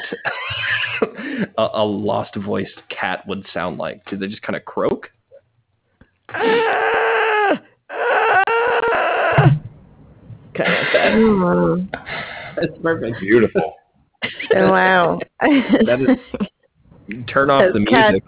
a, 1.58 1.68
a 1.74 1.84
lost 1.84 2.34
voiced 2.36 2.80
cat 2.88 3.24
would 3.26 3.44
sound 3.54 3.78
like. 3.78 4.04
Do 4.06 4.16
they 4.16 4.28
just 4.28 4.42
kind 4.42 4.56
of 4.56 4.64
croak? 4.64 5.08
Kind 6.28 6.50
of 10.58 10.66
like 10.66 10.92
that. 10.92 11.88
That's 12.56 12.78
perfect. 12.82 13.20
Beautiful. 13.20 13.74
Oh, 14.54 14.70
wow. 14.70 15.18
That 15.40 16.00
is 16.00 17.26
turn 17.26 17.50
off 17.50 17.64
Those 17.72 17.82
the 17.82 17.90
cats- 17.90 18.12
music 18.12 18.24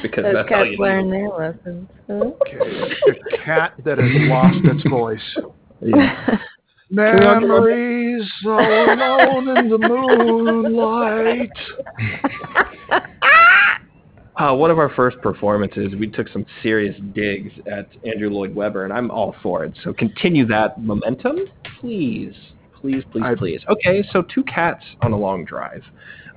because 0.00 0.24
Those 0.24 0.34
that's 0.34 0.48
how 0.48 0.62
you 0.62 0.78
learn 0.78 1.10
their 1.10 1.28
lessons. 1.28 1.90
Huh? 2.06 2.30
A 3.10 3.36
cat 3.44 3.74
that 3.84 3.98
has 3.98 4.08
lost 4.30 4.60
its 4.64 4.88
voice. 4.88 5.20
Yeah. 5.82 6.38
Memories 6.88 7.28
all 8.46 8.60
alone 8.60 9.56
in 9.58 9.68
the 9.68 9.78
moonlight. 9.78 11.50
Uh, 14.36 14.54
one 14.54 14.70
of 14.70 14.78
our 14.78 14.88
first 14.94 15.20
performances, 15.20 15.92
we 15.98 16.06
took 16.06 16.26
some 16.28 16.46
serious 16.62 16.96
digs 17.14 17.52
at 17.70 17.86
Andrew 18.06 18.30
Lloyd 18.30 18.54
Webber, 18.54 18.84
and 18.84 18.92
I'm 18.92 19.10
all 19.10 19.36
for 19.42 19.64
it. 19.66 19.78
So 19.84 19.92
continue 19.92 20.46
that 20.46 20.80
momentum, 20.80 21.40
please, 21.78 22.32
please, 22.80 23.02
please, 23.12 23.22
I- 23.22 23.34
please. 23.34 23.60
Okay, 23.68 24.02
so 24.10 24.22
two 24.22 24.42
cats 24.44 24.82
on 25.02 25.12
a 25.12 25.16
long 25.18 25.44
drive. 25.44 25.82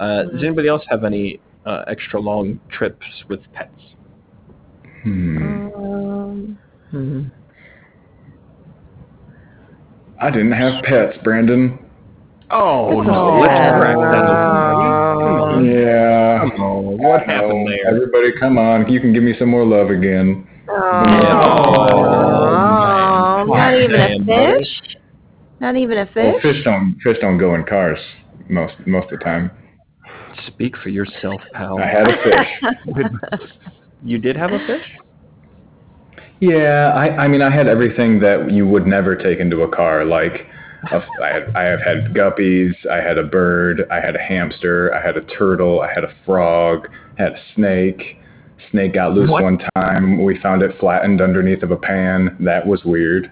Uh, 0.01 0.23
does 0.23 0.43
anybody 0.43 0.67
else 0.67 0.83
have 0.89 1.05
any 1.05 1.39
uh, 1.65 1.85
extra 1.87 2.19
long 2.19 2.59
trips 2.69 3.05
with 3.29 3.39
pets? 3.53 3.71
Hmm. 5.03 5.37
Um, 5.73 6.59
Mhm. 6.91 7.31
I 10.23 10.29
didn't 10.31 10.53
have 10.53 10.83
pets, 10.85 11.17
Brandon. 11.23 11.77
Oh 12.49 13.01
no! 13.01 13.13
all 13.13 13.41
Let's 13.41 13.51
bad. 13.51 13.79
crack 13.81 13.97
that 13.97 14.25
open. 14.25 15.65
Yeah. 15.65 16.39
come 16.39 16.61
on. 16.61 16.97
What 16.97 17.27
I 17.27 17.31
happened 17.33 17.67
there? 17.67 17.87
Everybody, 17.95 18.31
come 18.39 18.57
on. 18.57 18.89
You 18.91 19.01
can 19.01 19.11
give 19.13 19.23
me 19.23 19.33
some 19.37 19.49
more 19.49 19.65
love 19.65 19.89
again. 19.89 20.47
oh, 20.69 20.73
Oh. 23.41 23.53
not 23.53 23.73
even 23.75 23.99
a 23.99 24.17
fish? 24.25 24.97
Not 25.59 25.75
even 25.75 25.97
a 25.97 26.07
Well, 26.15 26.33
fish? 26.33 26.41
fish 26.41 26.63
don't 26.63 26.95
fish 27.03 27.17
don't 27.19 27.37
go 27.37 27.55
in 27.55 27.63
cars 27.65 27.99
most 28.49 28.75
most 28.85 29.11
of 29.11 29.19
the 29.19 29.25
time. 29.25 29.51
Speak 30.47 30.77
for 30.77 30.89
yourself, 30.89 31.41
pal. 31.53 31.79
I 31.79 31.87
had 31.87 32.07
a 32.07 32.17
fish. 32.23 33.49
You 34.05 34.17
did 34.17 34.35
have 34.35 34.51
a 34.51 34.59
fish? 34.67 34.83
Yeah, 36.43 36.91
I, 36.93 37.23
I 37.23 37.27
mean, 37.29 37.41
I 37.41 37.49
had 37.49 37.67
everything 37.67 38.19
that 38.19 38.51
you 38.51 38.67
would 38.67 38.85
never 38.85 39.15
take 39.15 39.39
into 39.39 39.61
a 39.61 39.67
car. 39.73 40.03
Like, 40.03 40.45
a, 40.91 41.01
I, 41.23 41.27
had, 41.29 41.55
I 41.55 41.63
have 41.63 41.79
had 41.79 42.13
guppies, 42.13 42.73
I 42.91 42.97
had 42.97 43.17
a 43.17 43.23
bird, 43.23 43.87
I 43.89 44.01
had 44.01 44.17
a 44.17 44.19
hamster, 44.19 44.93
I 44.93 45.01
had 45.01 45.15
a 45.15 45.21
turtle, 45.21 45.79
I 45.79 45.93
had 45.93 46.03
a 46.03 46.13
frog, 46.25 46.89
I 47.17 47.21
had 47.23 47.31
a 47.33 47.39
snake. 47.55 48.17
Snake 48.71 48.93
got 48.93 49.13
loose 49.13 49.29
What? 49.29 49.43
one 49.43 49.59
time. 49.75 50.21
We 50.23 50.37
found 50.41 50.63
it 50.63 50.77
flattened 50.79 51.21
underneath 51.21 51.63
of 51.63 51.71
a 51.71 51.77
pan. 51.77 52.35
That 52.41 52.67
was 52.67 52.83
weird. 52.83 53.31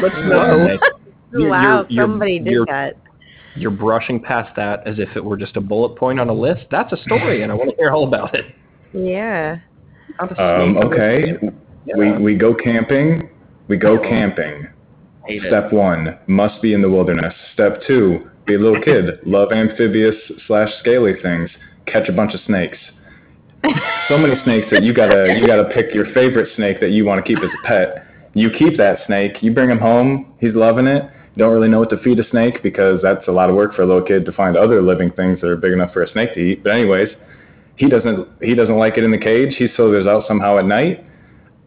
Let's 0.00 0.14
wow, 0.14 0.78
you're- 1.32 1.86
you're- 1.90 2.02
somebody 2.02 2.38
did 2.38 2.52
you're- 2.52 2.66
that. 2.70 2.94
You're 3.58 3.70
brushing 3.70 4.20
past 4.20 4.54
that 4.56 4.86
as 4.86 4.98
if 4.98 5.08
it 5.16 5.24
were 5.24 5.36
just 5.38 5.56
a 5.56 5.62
bullet 5.62 5.96
point 5.96 6.20
on 6.20 6.28
a 6.28 6.32
list. 6.32 6.66
That's 6.70 6.92
a 6.92 6.96
story, 6.98 7.42
and 7.42 7.50
I 7.50 7.54
want 7.54 7.70
to 7.70 7.76
hear 7.76 7.90
all 7.90 8.06
about 8.06 8.34
it. 8.34 8.44
Yeah. 8.92 9.58
Um, 10.20 10.28
snake- 10.36 10.84
okay, 10.84 11.32
Yeah. 11.86 11.96
we 11.96 12.12
we 12.18 12.34
go 12.34 12.54
camping. 12.54 13.30
We 13.68 13.76
go 13.76 13.98
camping. 13.98 14.68
Hate 15.26 15.44
it. 15.44 15.48
Step 15.48 15.72
one, 15.72 16.18
must 16.26 16.60
be 16.62 16.72
in 16.72 16.82
the 16.82 16.90
wilderness. 16.90 17.34
Step 17.52 17.80
two, 17.86 18.30
be 18.46 18.54
a 18.54 18.58
little 18.58 18.80
kid. 18.82 19.04
Love 19.26 19.52
amphibious 19.52 20.14
slash 20.46 20.68
scaly 20.80 21.14
things. 21.22 21.50
Catch 21.86 22.08
a 22.08 22.12
bunch 22.12 22.34
of 22.34 22.40
snakes. 22.46 22.78
So 24.08 24.16
many 24.18 24.34
snakes 24.44 24.68
that 24.70 24.82
you 24.82 24.94
gotta 24.94 25.36
you 25.38 25.46
gotta 25.46 25.68
pick 25.74 25.94
your 25.94 26.12
favorite 26.12 26.54
snake 26.56 26.80
that 26.80 26.90
you 26.90 27.04
want 27.04 27.24
to 27.24 27.28
keep 27.28 27.42
as 27.42 27.50
a 27.50 27.66
pet. 27.66 28.06
You 28.34 28.50
keep 28.50 28.76
that 28.76 29.00
snake. 29.06 29.42
You 29.42 29.52
bring 29.52 29.70
him 29.70 29.78
home. 29.78 30.34
He's 30.40 30.54
loving 30.54 30.86
it. 30.86 31.02
Don't 31.36 31.52
really 31.52 31.68
know 31.68 31.80
what 31.80 31.90
to 31.90 31.98
feed 31.98 32.18
a 32.18 32.28
snake 32.30 32.62
because 32.62 33.00
that's 33.02 33.26
a 33.28 33.32
lot 33.32 33.50
of 33.50 33.56
work 33.56 33.74
for 33.74 33.82
a 33.82 33.86
little 33.86 34.02
kid 34.02 34.24
to 34.26 34.32
find 34.32 34.56
other 34.56 34.80
living 34.82 35.10
things 35.10 35.40
that 35.40 35.48
are 35.48 35.56
big 35.56 35.72
enough 35.72 35.92
for 35.92 36.02
a 36.02 36.10
snake 36.12 36.34
to 36.34 36.40
eat. 36.40 36.62
But 36.62 36.72
anyways, 36.72 37.08
he 37.76 37.88
doesn't 37.88 38.28
he 38.42 38.54
doesn't 38.54 38.76
like 38.76 38.96
it 38.96 39.04
in 39.04 39.10
the 39.10 39.18
cage. 39.18 39.54
He 39.58 39.68
slithers 39.74 40.06
out 40.06 40.24
somehow 40.28 40.58
at 40.58 40.66
night. 40.66 41.04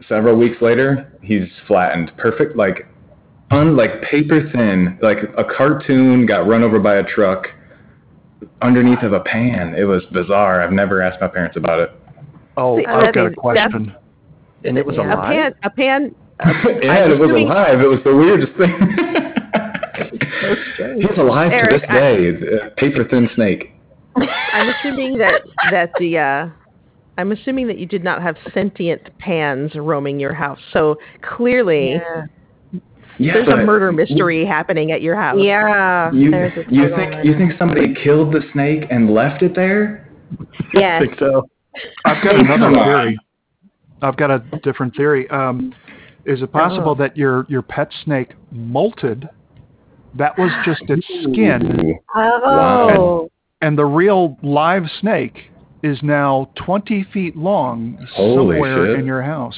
Several 0.08 0.36
weeks 0.38 0.62
later, 0.62 1.12
he's 1.22 1.48
flattened. 1.68 2.12
Perfect, 2.18 2.56
like 2.56 2.88
un 3.52 3.76
like 3.76 4.02
paper 4.04 4.50
thin, 4.52 4.98
like 5.02 5.18
a 5.38 5.44
cartoon 5.44 6.26
got 6.26 6.48
run 6.48 6.64
over 6.64 6.80
by 6.80 6.96
a 6.98 7.04
truck 7.04 7.48
underneath 8.62 9.04
of 9.04 9.14
a 9.14 9.20
pan. 9.20 9.76
It 9.76 9.84
was 9.84 10.04
bizarre. 10.12 10.62
I've 10.62 10.72
never 10.72 11.02
asked 11.02 11.20
my 11.22 11.28
parents 11.28 11.58
about 11.58 11.80
it. 11.80 11.92
Oh, 12.58 12.80
See, 12.80 12.86
I've 12.86 13.06
that 13.06 13.14
got 13.14 13.26
a 13.28 13.36
question. 13.36 13.96
and 14.64 14.78
it 14.78 14.86
was 14.86 14.96
Yeah. 14.96 15.04
A 15.04 15.16
alive. 15.16 15.26
pan, 15.30 15.54
a 15.64 15.70
pan. 15.70 16.16
yeah, 16.82 17.06
it 17.12 17.20
was 17.20 17.30
alive. 17.32 17.82
It 17.82 17.88
was 17.88 18.00
the 18.06 18.16
weirdest 18.16 18.54
thing. 18.58 18.74
so 20.42 20.56
strange. 20.74 21.06
He's 21.10 21.18
alive 21.18 21.52
to 21.52 21.68
this 21.78 21.82
day. 21.90 22.30
Uh, 22.30 22.70
paper 22.78 23.04
thin 23.10 23.30
snake. 23.36 23.74
I'm 24.16 24.70
assuming 24.70 25.18
that 25.18 25.42
that 25.72 25.92
the 26.00 26.18
uh, 26.18 26.50
I'm 27.20 27.34
assuming 27.34 27.68
that 27.68 27.78
you 27.78 27.86
did 27.86 28.02
not 28.02 28.22
have 28.22 28.38
sentient 28.54 29.02
pans 29.18 29.76
roaming 29.76 30.22
your 30.22 30.34
house. 30.34 30.60
So 30.72 30.98
clearly, 31.22 31.94
Yeah. 31.96 32.26
Yeah, 33.22 33.34
there's 33.34 33.50
a 33.50 33.66
murder 33.66 33.92
mystery 33.92 34.46
happening 34.46 34.94
at 34.94 35.02
your 35.02 35.18
house. 35.18 35.36
Yeah. 35.42 36.10
You, 36.14 36.32
you 36.70 36.96
think 36.96 37.16
you 37.26 37.38
think 37.38 37.52
somebody 37.60 37.94
killed 37.94 38.34
the 38.34 38.40
snake 38.54 38.86
and 38.90 39.14
left 39.14 39.44
it 39.44 39.54
there? 39.54 40.10
Yes. 40.74 41.02
I 41.02 41.06
think 41.06 41.20
so. 41.20 41.46
I've 42.06 42.24
got 42.24 42.36
another 42.36 42.72
theory. 42.72 43.20
I've 44.02 44.16
got 44.16 44.32
a 44.32 44.40
different 44.64 44.96
theory. 44.96 45.30
Um, 45.32 45.76
is 46.24 46.42
it 46.42 46.50
possible 46.54 46.92
Oh. 46.92 46.96
that 46.96 47.18
your 47.18 47.46
your 47.50 47.62
pet 47.62 47.90
snake 48.06 48.36
molted? 48.56 49.28
That 50.16 50.38
was 50.38 50.50
just 50.64 50.84
its 50.88 51.06
skin, 51.24 52.00
Ooh. 52.16 52.18
Oh. 52.18 53.30
and 53.62 53.78
the 53.78 53.86
real 53.86 54.38
live 54.42 54.84
snake 55.02 55.52
is 55.84 56.02
now 56.04 56.50
20 56.56 57.04
feet 57.14 57.36
long 57.38 57.98
Holy 58.14 58.56
somewhere 58.56 58.88
shit. 58.88 59.00
in 59.00 59.06
your 59.06 59.22
house. 59.22 59.58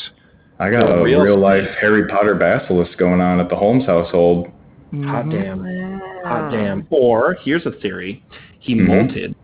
I 0.60 0.70
got 0.70 0.86
The 0.88 0.94
a 1.00 1.04
real 1.04 1.22
real, 1.22 1.40
life. 1.40 1.68
Harry 1.80 2.08
Potter 2.08 2.36
basilisk 2.36 2.98
going 2.98 3.20
on 3.22 3.40
at 3.40 3.50
the 3.50 3.56
Holmes 3.56 3.86
household. 3.86 4.48
Hot 5.06 5.26
Mhm. 5.26 5.32
damn. 5.32 6.02
Hot 6.26 6.52
damn. 6.52 6.86
Or 6.92 7.34
here's 7.44 7.66
a 7.66 7.72
theory: 7.72 8.22
he 8.60 8.76
Mhm. 8.76 8.88
molted, 8.88 9.36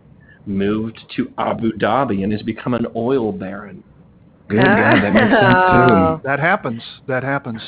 moved 0.45 0.99
to 1.15 1.31
Abu 1.39 1.71
Dhabi, 1.73 2.23
and 2.23 2.31
has 2.31 2.43
become 2.43 2.73
an 2.75 2.85
oil 2.95 3.31
baron. 3.31 3.81
Good 4.47 4.57
God, 4.63 5.01
that 5.01 5.13
makes 5.13 5.29
sense 5.29 5.89
too. 5.89 6.21
That 6.23 6.39
happens. 6.39 6.83
That 7.07 7.23
happens. 7.23 7.61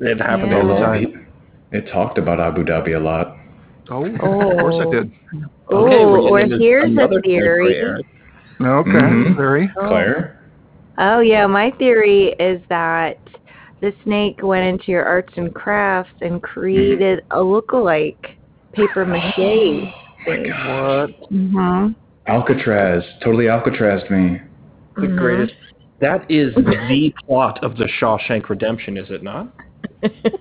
It 0.00 0.20
happens 0.20 0.52
Yeah. 0.52 0.60
all 0.60 0.68
the 0.68 0.76
time. 0.76 1.26
It, 1.72 1.78
it 1.78 1.88
talked 1.88 2.18
about 2.18 2.38
Abu 2.40 2.64
Dhabi 2.64 2.94
a 2.96 3.00
lot. 3.00 3.36
Oh, 3.90 4.04
Oh. 4.20 4.50
of 4.50 4.58
course 4.58 4.86
it 4.86 4.90
did. 4.92 5.10
Okay, 5.72 6.04
Oh, 6.04 6.28
or 6.28 6.38
here's 6.38 6.84
a 6.84 6.86
another 6.86 7.20
theory. 7.22 8.04
Eric. 8.60 8.86
Okay, 8.86 8.92
Mhm. 8.98 9.36
very. 9.36 9.70
Oh. 9.76 9.88
Claire? 9.88 10.38
Oh 10.98 11.20
yeah, 11.20 11.46
my 11.46 11.70
theory 11.72 12.34
is 12.38 12.60
that 12.68 13.18
the 13.80 13.92
snake 14.04 14.40
went 14.42 14.64
into 14.66 14.92
your 14.92 15.04
arts 15.04 15.32
and 15.36 15.52
crafts 15.54 16.12
and 16.22 16.42
created 16.42 17.24
a 17.32 17.42
look-alike 17.42 18.36
paper 18.72 19.04
mache. 19.06 19.38
Oh 19.38 19.92
my 20.26 20.36
gosh. 20.48 21.10
Mm-hmm. 21.32 21.88
Alcatraz. 22.26 23.04
Totally 23.22 23.48
Alcatraz 23.48 24.08
me. 24.10 24.40
The 24.96 25.02
Mhm. 25.08 25.18
greatest. 25.18 25.54
That 26.00 26.24
is 26.30 26.54
the 26.54 27.12
plot 27.26 27.62
of 27.62 27.76
the 27.76 27.86
Shawshank 28.00 28.48
Redemption, 28.48 28.96
is 28.96 29.10
it 29.10 29.22
not? 29.22 29.48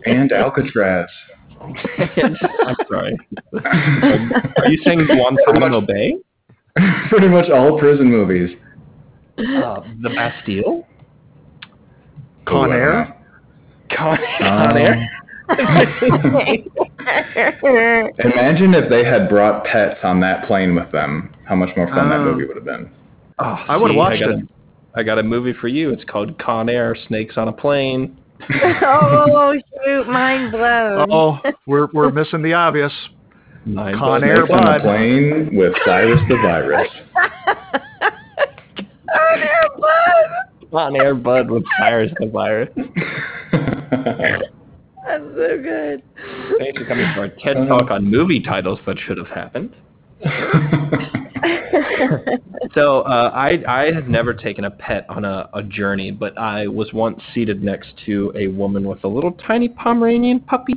And 0.05 0.31
Alcatraz. 0.31 1.09
I'm 1.61 2.75
sorry. 2.89 3.17
Are 3.65 4.67
you 4.67 4.77
saying 4.83 5.05
Guantanamo 5.05 5.81
Bay? 5.81 6.17
Pretty 7.09 7.27
much 7.27 7.49
all 7.49 7.77
prison 7.79 8.09
movies. 8.09 8.55
Uh, 9.37 9.81
the 10.01 10.09
Bastille? 10.09 10.85
Con 12.45 12.71
I 12.71 12.75
Air? 12.75 13.05
know. 13.05 13.13
Con, 13.97 14.17
Um, 14.41 14.49
Con 14.69 14.77
Air? 14.77 15.09
Imagine 18.23 18.73
if 18.73 18.89
they 18.89 19.03
had 19.03 19.29
brought 19.29 19.65
pets 19.65 19.99
on 20.03 20.19
that 20.21 20.45
plane 20.47 20.75
with 20.75 20.91
them. 20.91 21.33
How 21.45 21.55
much 21.55 21.75
more 21.75 21.87
fun 21.87 22.09
that 22.09 22.19
Oh. 22.19 22.25
movie 22.25 22.45
would 22.45 22.55
have 22.55 22.65
been. 22.65 22.89
Oh, 23.39 23.45
I 23.67 23.77
would've 23.77 23.95
watched 23.95 24.21
got 24.21 24.29
it. 24.31 24.39
A, 24.95 24.99
I 24.99 25.03
got 25.03 25.19
a 25.19 25.23
movie 25.23 25.53
for 25.53 25.67
you. 25.67 25.91
It's 25.91 26.03
called 26.05 26.37
Con 26.39 26.69
Air: 26.69 26.95
Snakes 27.07 27.37
on 27.37 27.47
a 27.47 27.51
Plane. 27.53 28.17
oh 28.49 29.53
shoot, 29.85 30.07
mind 30.07 30.51
blown. 30.51 31.07
Oh, 31.11 31.39
we're 31.67 31.87
we're 31.93 32.11
missing 32.11 32.41
the 32.41 32.53
obvious. 32.53 32.91
Nine 33.65 33.97
Con. 33.97 34.23
Air 34.23 34.35
Snakes 34.37 34.51
on 34.51 34.63
Bud. 34.63 34.75
a 34.75 34.79
plane 34.81 35.55
with 35.55 35.73
Cyrus 35.85 36.19
the 36.27 36.35
Virus. 36.35 36.89
Con 40.71 40.95
Air 40.95 41.15
Bud 41.15 41.49
with 41.49 41.63
Cyrus 41.79 42.11
the 42.19 42.27
Virus. 42.27 42.69
That's 45.05 45.23
so 45.35 45.61
good. 45.61 46.01
Thanks 46.59 46.79
for 46.79 46.85
coming 46.85 47.05
to 47.13 47.19
our 47.19 47.27
TED 47.29 47.67
Talk 47.67 47.91
on 47.91 48.09
movie 48.09 48.39
titles 48.41 48.79
that 48.85 48.97
should 48.99 49.17
have 49.17 49.27
happened. 49.27 49.75
So 52.73 53.01
uh, 53.01 53.29
I 53.33 53.61
I 53.67 53.91
have 53.91 54.07
never 54.07 54.33
taken 54.33 54.65
a 54.65 54.71
pet 54.71 55.05
on 55.09 55.25
a, 55.25 55.47
a 55.53 55.61
journey, 55.61 56.09
but 56.09 56.35
I 56.37 56.67
was 56.67 56.91
once 56.91 57.21
seated 57.33 57.63
next 57.63 57.93
to 58.05 58.31
a 58.35 58.47
woman 58.47 58.87
with 58.87 59.03
a 59.03 59.07
little 59.07 59.33
tiny 59.33 59.69
Pomeranian 59.69 60.39
puppy 60.39 60.73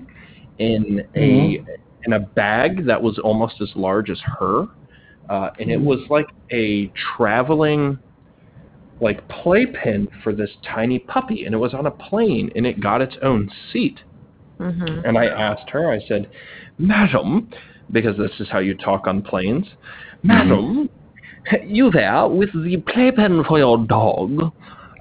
in 0.59 1.07
a 1.17 1.65
in 2.07 2.13
a 2.13 2.21
bag 2.21 2.87
that 2.87 3.03
was 3.03 3.19
almost 3.19 3.61
as 3.61 3.71
large 3.75 4.11
as 4.11 4.21
her, 4.39 4.67
uh, 5.29 5.51
and 5.59 5.71
it 5.71 5.81
was 5.81 6.01
like 6.09 6.29
a 6.53 6.91
traveling 7.17 7.99
like 9.01 9.29
playpen 9.29 10.09
for 10.23 10.33
this 10.33 10.51
tiny 10.63 10.99
puppy, 10.99 11.45
and 11.45 11.55
it 11.55 11.59
was 11.59 11.75
on 11.75 11.85
a 11.87 11.91
plane, 11.91 12.51
and 12.57 12.65
it 12.67 12.81
got 12.81 13.03
its 13.03 13.17
own 13.23 13.51
seat. 13.71 14.01
Mhm. 14.59 15.03
And 15.05 15.19
I 15.19 15.27
asked 15.27 15.69
her, 15.71 15.91
I 15.91 16.01
said, 16.01 16.31
Madam, 16.79 17.51
because 17.91 18.17
this 18.17 18.41
is 18.41 18.49
how 18.49 18.61
you 18.61 18.75
talk 18.75 19.07
on 19.07 19.21
planes, 19.21 19.67
Madam, 20.23 20.89
you 21.65 21.91
there 21.91 22.27
with 22.27 22.51
the 22.65 22.79
playpen 22.79 23.45
for 23.45 23.59
your 23.59 23.77
dog, 23.79 24.53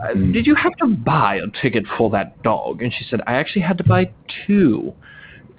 uh, 0.04 0.08
Mm. 0.14 0.34
did 0.34 0.46
you 0.46 0.56
have 0.56 0.76
to 0.76 0.88
buy 0.88 1.36
a 1.36 1.48
ticket 1.62 1.88
for 1.88 2.10
that 2.10 2.42
dog? 2.44 2.82
And 2.82 2.94
she 2.94 3.06
said, 3.06 3.22
I 3.26 3.36
actually 3.36 3.62
had 3.62 3.78
to 3.78 3.84
buy 3.86 4.10
two. 4.46 4.94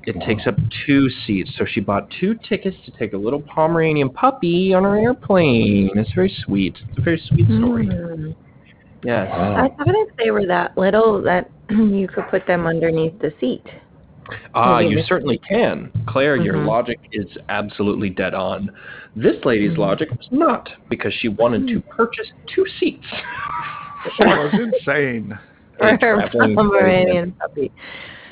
It 0.06 0.16
takes 0.24 0.46
up 0.46 0.54
two 0.86 1.08
seats. 1.26 1.50
So 1.58 1.64
she 1.66 1.80
bought 1.80 2.08
two 2.20 2.36
tickets 2.48 2.76
to 2.84 2.92
take 2.92 3.12
a 3.12 3.16
little 3.16 3.42
Pomeranian 3.42 4.08
puppy 4.10 4.72
on 4.72 4.84
her 4.84 4.96
airplane. 4.96 5.90
It's 5.96 6.12
very 6.14 6.34
sweet. 6.44 6.76
It's 6.90 6.98
a 6.98 7.02
very 7.02 7.20
sweet 7.28 7.46
story. 7.46 7.86
Mm. 7.86 8.36
Yes. 9.02 9.28
I 9.32 9.68
thought 9.76 9.88
if 9.88 10.16
they 10.16 10.30
were 10.30 10.46
that 10.46 10.76
little 10.78 11.20
that 11.22 11.50
you 11.70 12.08
could 12.12 12.24
put 12.30 12.46
them 12.46 12.66
underneath 12.66 13.18
the 13.20 13.32
seat. 13.40 13.64
Ah, 14.54 14.78
Maybe 14.78 14.94
you 14.96 15.02
certainly 15.06 15.38
can. 15.38 15.90
Claire, 16.08 16.36
your 16.36 16.54
Mhm. 16.54 16.66
logic 16.66 16.98
is 17.12 17.26
absolutely 17.48 18.10
dead 18.10 18.34
on. 18.34 18.70
This 19.14 19.44
lady's 19.44 19.78
logic 19.78 20.10
was 20.10 20.26
not, 20.32 20.68
because 20.88 21.14
she 21.14 21.28
wanted 21.28 21.68
to 21.68 21.80
purchase 21.82 22.26
two 22.52 22.66
seats. 22.78 23.06
That 24.20 24.38
was 24.38 24.54
insane. 24.54 25.36
For 25.78 25.98
her 26.00 26.28
Pomeranian 26.30 27.32
puppy. 27.32 27.72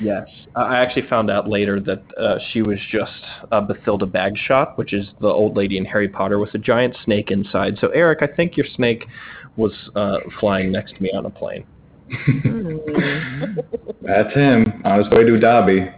Yes. 0.01 0.27
I 0.55 0.77
actually 0.77 1.07
found 1.07 1.29
out 1.29 1.47
later 1.47 1.79
that 1.79 2.03
uh, 2.17 2.37
she 2.51 2.61
was 2.61 2.77
just 2.91 3.11
uh, 3.51 3.61
Bathilda 3.61 4.05
Bagshot, 4.05 4.77
which 4.77 4.93
is 4.93 5.07
the 5.21 5.27
old 5.27 5.55
lady 5.55 5.77
in 5.77 5.85
Harry 5.85 6.09
Potter 6.09 6.39
with 6.39 6.53
a 6.53 6.57
giant 6.57 6.95
snake 7.03 7.31
inside. 7.31 7.77
So, 7.79 7.89
Eric, 7.89 8.19
I 8.21 8.27
think 8.27 8.57
your 8.57 8.65
snake 8.75 9.05
was 9.55 9.71
uh, 9.95 10.17
flying 10.39 10.71
next 10.71 10.95
to 10.95 11.01
me 11.01 11.11
on 11.11 11.25
a 11.25 11.29
plane. 11.29 11.65
Mm. 12.11 13.55
That's 14.01 14.33
him 14.33 14.81
on 14.85 14.99
his 14.99 15.09
way 15.09 15.23
to 15.23 15.31
Dhabi. 15.31 15.93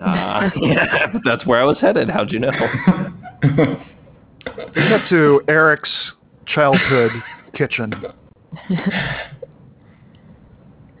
Uh, 0.00 0.50
yeah, 0.62 1.06
that's 1.24 1.46
where 1.46 1.60
I 1.60 1.64
was 1.64 1.76
headed. 1.80 2.10
How'd 2.10 2.32
you 2.32 2.40
know? 2.40 2.50
We 3.42 4.88
get 4.88 5.08
to 5.10 5.42
Eric's 5.48 5.90
childhood 6.46 7.12
kitchen. 7.54 7.92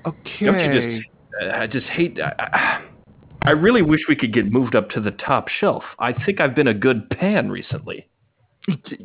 Okay. 0.06 0.44
Don't 0.44 0.74
you 0.74 1.00
just? 1.00 1.11
I 1.54 1.66
just 1.66 1.86
hate. 1.86 2.18
I, 2.20 2.80
I- 3.44 3.50
really 3.50 3.82
wish 3.82 4.00
we 4.08 4.14
could 4.16 4.32
get 4.32 4.50
moved 4.52 4.74
up 4.76 4.90
to 4.90 5.00
the 5.00 5.10
top 5.10 5.48
shelf. 5.48 5.82
I 5.98 6.12
think 6.12 6.40
I've 6.40 6.54
been 6.54 6.68
a 6.68 6.74
good 6.74 7.10
pan 7.10 7.50
recently. 7.50 8.08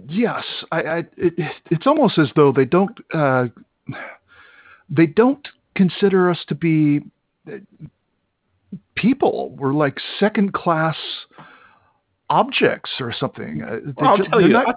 Yes, 0.07 0.43
I, 0.71 0.81
I 0.81 0.97
it, 1.17 1.33
it's 1.71 1.87
almost 1.87 2.19
as 2.19 2.29
though 2.35 2.51
they 2.51 2.65
don't 2.65 2.95
uh, 3.13 3.47
they 4.89 5.07
don't 5.07 5.47
consider 5.75 6.29
us 6.29 6.37
to 6.49 6.55
be 6.55 7.01
uh, 7.51 7.57
people. 8.95 9.55
We're 9.57 9.73
like 9.73 9.97
second 10.19 10.53
class 10.53 10.95
objects 12.29 12.91
or 12.99 13.11
something. 13.17 13.63
Uh, 13.63 13.79
they 13.85 14.05
I'll 14.05 14.17
tell 14.17 14.41
you, 14.41 14.49
not- 14.49 14.75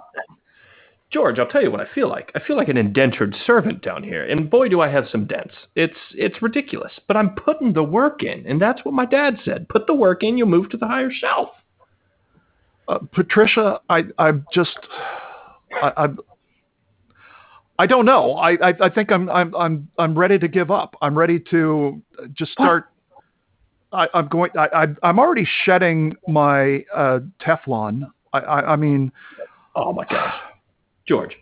George. 1.11 1.39
I'll 1.39 1.47
tell 1.47 1.61
you 1.61 1.71
what 1.71 1.81
I 1.81 1.93
feel 1.93 2.07
like. 2.07 2.31
I 2.35 2.39
feel 2.39 2.55
like 2.55 2.69
an 2.69 2.77
indentured 2.77 3.35
servant 3.45 3.81
down 3.81 4.03
here, 4.03 4.23
and 4.23 4.49
boy, 4.49 4.69
do 4.69 4.81
I 4.81 4.89
have 4.89 5.05
some 5.11 5.25
dents. 5.25 5.53
It's 5.75 5.97
it's 6.13 6.41
ridiculous, 6.41 6.93
but 7.07 7.17
I'm 7.17 7.35
putting 7.35 7.73
the 7.73 7.83
work 7.83 8.23
in, 8.23 8.45
and 8.47 8.61
that's 8.61 8.83
what 8.85 8.93
my 8.93 9.05
dad 9.05 9.37
said. 9.43 9.67
Put 9.69 9.87
the 9.87 9.93
work 9.93 10.23
in, 10.23 10.37
you'll 10.37 10.47
move 10.47 10.69
to 10.69 10.77
the 10.77 10.87
higher 10.87 11.11
shelf. 11.11 11.49
uh, 12.87 12.99
Patricia, 13.11 13.81
I 13.89 14.03
I'm 14.17 14.45
just 14.53 14.77
I, 15.81 15.91
I'm. 15.97 16.19
I 17.79 17.87
don't 17.87 18.05
know. 18.05 18.33
I, 18.33 18.51
I 18.69 18.73
I 18.81 18.89
think 18.89 19.11
I'm 19.11 19.29
I'm 19.29 19.55
I'm 19.55 19.89
I'm 19.97 20.17
ready 20.17 20.39
to 20.39 20.47
give 20.47 20.71
up. 20.71 20.95
I'm 21.01 21.17
ready 21.17 21.39
to 21.51 22.01
just 22.33 22.51
start. 22.51 22.85
I, 23.91 24.07
I'm 24.13 24.27
going. 24.27 24.51
I, 24.57 24.67
I 24.73 24.87
I'm 25.03 25.19
already 25.19 25.47
shedding 25.65 26.15
my 26.27 26.85
uh, 26.95 27.19
Teflon. 27.41 28.09
I, 28.33 28.39
I 28.39 28.73
I 28.73 28.75
mean, 28.75 29.11
Oh 29.75 29.93
my 29.93 30.05
gosh, 30.05 30.33
George. 31.07 31.35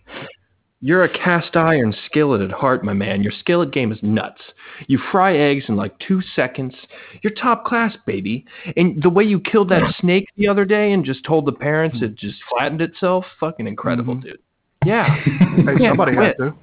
You're 0.82 1.04
a 1.04 1.10
cast 1.10 1.58
iron 1.58 1.94
skillet 2.06 2.40
at 2.40 2.52
heart, 2.52 2.86
my 2.86 2.94
man. 2.94 3.22
Your 3.22 3.34
skillet 3.38 3.72
game 3.74 3.92
is 3.92 4.00
nuts. 4.02 4.40
You 4.88 4.98
fry 5.12 5.36
eggs 5.36 5.66
in 5.68 5.76
like 5.76 5.98
two 6.00 6.22
seconds. 6.38 6.74
You're 7.22 7.34
top 7.34 7.66
class, 7.66 7.94
baby. 8.06 8.46
And 8.78 9.04
the 9.04 9.10
way 9.10 9.26
you 9.26 9.42
killed 9.42 9.68
that 9.70 9.94
snake 10.00 10.30
the 10.38 10.48
other 10.48 10.64
day 10.64 10.94
and 10.94 11.04
just 11.04 11.26
told 11.26 11.46
the 11.46 11.52
parents 11.52 11.98
it 12.02 12.16
just 12.16 12.38
flattened 12.50 12.82
itself, 12.82 13.26
fucking 13.42 13.68
incredible, 13.68 14.16
Mhm. 14.16 14.22
dude. 14.24 14.40
Yeah. 14.86 15.14
Hey, 15.26 15.64
can't 15.66 15.80
somebody 15.92 16.14
quit. 16.14 16.28
had 16.28 16.38
to. 16.38 16.54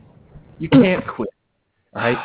You 0.60 0.70
can't 0.70 1.06
quit. 1.06 1.28
All 1.94 2.00
right? 2.02 2.18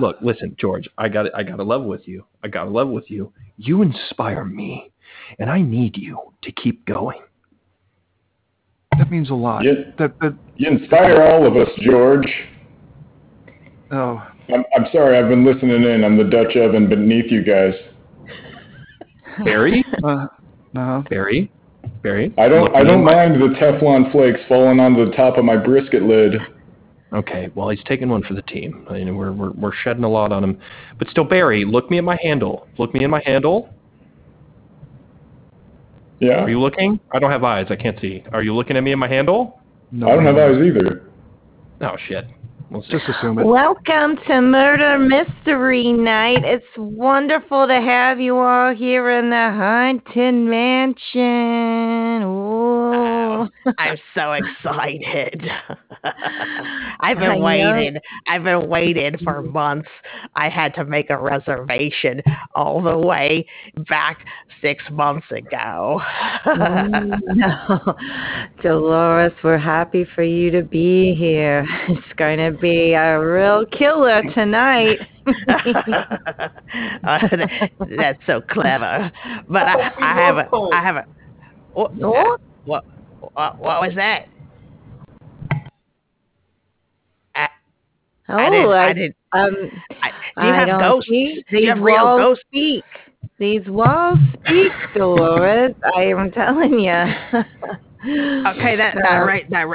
Look, 0.00 0.16
listen, 0.20 0.56
George, 0.58 0.88
I 0.98 1.08
got 1.08 1.32
I 1.32 1.44
got 1.44 1.56
to 1.56 1.62
level 1.62 1.86
with 1.86 2.08
you. 2.08 2.24
I 2.42 2.48
got 2.48 2.64
to 2.64 2.70
level 2.70 2.92
with 2.92 3.08
you. 3.08 3.32
You 3.56 3.82
inspire 3.82 4.44
me, 4.44 4.90
and 5.38 5.48
I 5.48 5.60
need 5.62 5.96
you 5.96 6.18
to 6.42 6.50
keep 6.52 6.84
going. 6.86 7.20
That 8.98 9.10
means 9.10 9.30
a 9.30 9.34
lot. 9.34 9.64
Yeah. 9.64 9.72
That, 9.98 10.18
that, 10.20 10.34
You 10.56 10.68
inspire 10.68 11.22
all 11.22 11.46
of 11.46 11.56
us, 11.56 11.68
George. 11.82 12.26
oh, 13.90 14.26
I'm, 14.52 14.64
I'm 14.76 14.86
sorry, 14.92 15.18
I've 15.18 15.28
been 15.28 15.44
listening 15.44 15.82
in. 15.82 16.04
I'm 16.04 16.16
the 16.16 16.24
Dutch 16.24 16.56
oven 16.56 16.88
beneath 16.88 17.30
you 17.30 17.42
guys. 17.42 17.74
Barry, 19.44 19.84
uh, 20.02 20.26
no. 20.72 21.04
Barry, 21.10 21.50
Barry. 22.02 22.32
I 22.38 22.48
don't 22.48 22.74
I 22.74 22.82
don't 22.82 23.04
mind 23.04 23.34
the 23.34 23.48
Teflon 23.60 24.10
flakes 24.10 24.40
falling 24.48 24.80
onto 24.80 25.04
the 25.04 25.14
top 25.14 25.36
of 25.36 25.44
my 25.44 25.56
brisket 25.56 26.02
lid. 26.02 26.36
Okay, 27.12 27.50
well 27.54 27.68
he's 27.68 27.82
taking 27.84 28.08
one 28.08 28.22
for 28.22 28.34
the 28.34 28.42
team. 28.42 28.86
I 28.88 28.94
mean, 28.94 29.16
we're 29.16 29.32
we're 29.32 29.50
we're 29.52 29.74
shedding 29.74 30.04
a 30.04 30.08
lot 30.08 30.32
on 30.32 30.42
him, 30.42 30.58
but 30.98 31.08
still, 31.08 31.24
Barry, 31.24 31.64
look 31.64 31.90
me 31.90 31.98
at 31.98 32.04
my 32.04 32.18
handle. 32.22 32.66
Look 32.78 32.94
me 32.94 33.04
in 33.04 33.10
my 33.10 33.22
handle. 33.26 33.68
Yeah? 36.20 36.42
Are 36.42 36.48
you 36.48 36.60
looking? 36.60 36.98
I 37.12 37.18
don't 37.18 37.30
have 37.30 37.44
eyes. 37.44 37.66
I 37.70 37.76
can't 37.76 37.98
see. 38.00 38.24
Are 38.32 38.42
you 38.42 38.54
looking 38.54 38.76
at 38.76 38.82
me 38.82 38.92
in 38.92 38.98
my 38.98 39.08
handle? 39.08 39.60
No, 39.92 40.08
I 40.08 40.14
don't 40.14 40.24
have 40.24 40.36
eyes 40.36 40.56
either. 40.62 41.10
Oh 41.82 41.96
shit. 42.08 42.26
We'll 42.70 42.82
see. 42.82 42.88
Just 42.90 43.08
assume 43.08 43.38
it. 43.38 43.46
Welcome 43.46 44.18
to 44.26 44.40
Murder 44.40 44.98
Mystery 44.98 45.92
Night. 45.92 46.44
It's 46.44 46.66
wonderful 46.76 47.68
to 47.68 47.80
have 47.80 48.18
you 48.18 48.36
all 48.38 48.74
here 48.74 49.08
in 49.10 49.30
the 49.30 49.36
Haunted 49.36 50.34
Mansion. 50.34 52.22
Ooh. 52.24 53.48
I'm 53.78 53.96
so 54.14 54.32
excited. 54.32 55.48
I've 57.00 57.18
been 57.18 57.30
I 57.30 57.36
know. 57.36 57.44
waiting. 57.44 57.96
I've 58.26 58.44
been 58.44 58.68
waiting 58.68 59.16
for 59.22 59.42
months. 59.42 59.88
I 60.34 60.48
had 60.48 60.74
to 60.74 60.84
make 60.84 61.10
a 61.10 61.18
reservation 61.18 62.22
all 62.54 62.82
the 62.82 62.96
way 62.96 63.46
back 63.88 64.24
six 64.60 64.82
months 64.90 65.26
ago. 65.30 66.00
no. 66.46 67.94
Dolores, 68.62 69.32
we're 69.44 69.58
happy 69.58 70.06
for 70.14 70.22
you 70.22 70.50
to 70.50 70.62
be 70.62 71.14
here. 71.14 71.66
It's 71.88 72.12
going 72.16 72.38
to 72.38 72.55
be 72.60 72.92
a 72.92 73.18
real 73.20 73.64
killer 73.66 74.22
tonight. 74.34 74.98
That's 77.96 78.18
so 78.26 78.40
clever. 78.42 79.10
But 79.48 79.62
I, 79.62 79.92
I 80.00 80.14
haven't. 80.14 80.48
I 80.72 80.82
haven't. 80.82 81.08
What, 81.72 81.94
what? 81.94 82.40
What? 82.64 82.84
What 83.34 83.60
was 83.60 83.92
that? 83.96 84.26
I, 87.34 87.48
Oh, 88.28 88.36
I 88.36 88.50
didn't. 88.50 88.70
I, 88.72 88.86
I- 88.88 88.92
didn't. 88.92 89.16
um, 89.32 89.54
I, 90.02 90.10
do 90.40 90.46
you 90.48 90.52
have 90.52 90.80
ghosts? 90.80 91.08
see- 91.08 91.44
Do 91.50 91.56
you 91.56 91.60
These 91.60 91.68
have 91.68 91.78
real 91.80 92.18
ghosts? 92.18 92.44
speak. 92.48 92.84
These 93.38 93.66
walls 93.68 94.18
speak, 94.44 94.72
Dolores. 94.94 95.74
I 95.94 96.02
am 96.04 96.30
telling 96.32 96.78
you. 96.80 96.90
Okay, 96.90 98.76
that 98.76 98.94
that 99.02 99.18
right 99.26 99.48
that 99.50 99.66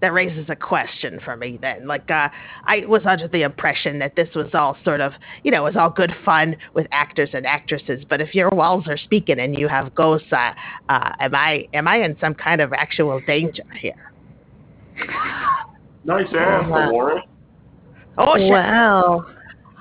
that 0.00 0.12
raises 0.12 0.46
a 0.48 0.56
question 0.56 1.20
for 1.24 1.36
me 1.36 1.58
then. 1.60 1.86
Like, 1.86 2.10
uh, 2.10 2.28
I 2.64 2.84
was 2.86 3.02
under 3.04 3.28
the 3.28 3.42
impression 3.42 3.98
that 3.98 4.16
this 4.16 4.28
was 4.34 4.48
all 4.54 4.76
sort 4.84 5.00
of, 5.00 5.12
you 5.42 5.50
know, 5.50 5.66
it 5.66 5.74
was 5.74 5.76
all 5.76 5.90
good 5.90 6.14
fun 6.24 6.56
with 6.74 6.86
actors 6.92 7.30
and 7.32 7.46
actresses. 7.46 8.04
But 8.08 8.20
if 8.20 8.34
your 8.34 8.48
walls 8.50 8.84
are 8.88 8.96
speaking 8.96 9.38
and 9.38 9.58
you 9.58 9.68
have 9.68 9.94
ghosts, 9.94 10.32
uh, 10.32 10.52
uh, 10.88 11.12
am 11.20 11.34
I 11.34 11.68
am 11.72 11.86
I 11.86 11.96
in 11.98 12.16
some 12.20 12.34
kind 12.34 12.60
of 12.60 12.72
actual 12.72 13.20
danger 13.26 13.64
here? 13.80 14.12
Nice 16.02 16.26
ass, 16.28 16.64
Wow. 16.70 16.86
Dolores. 16.86 17.22
Oh 18.16 18.36
shit! 18.36 18.50
Wow. 18.50 19.26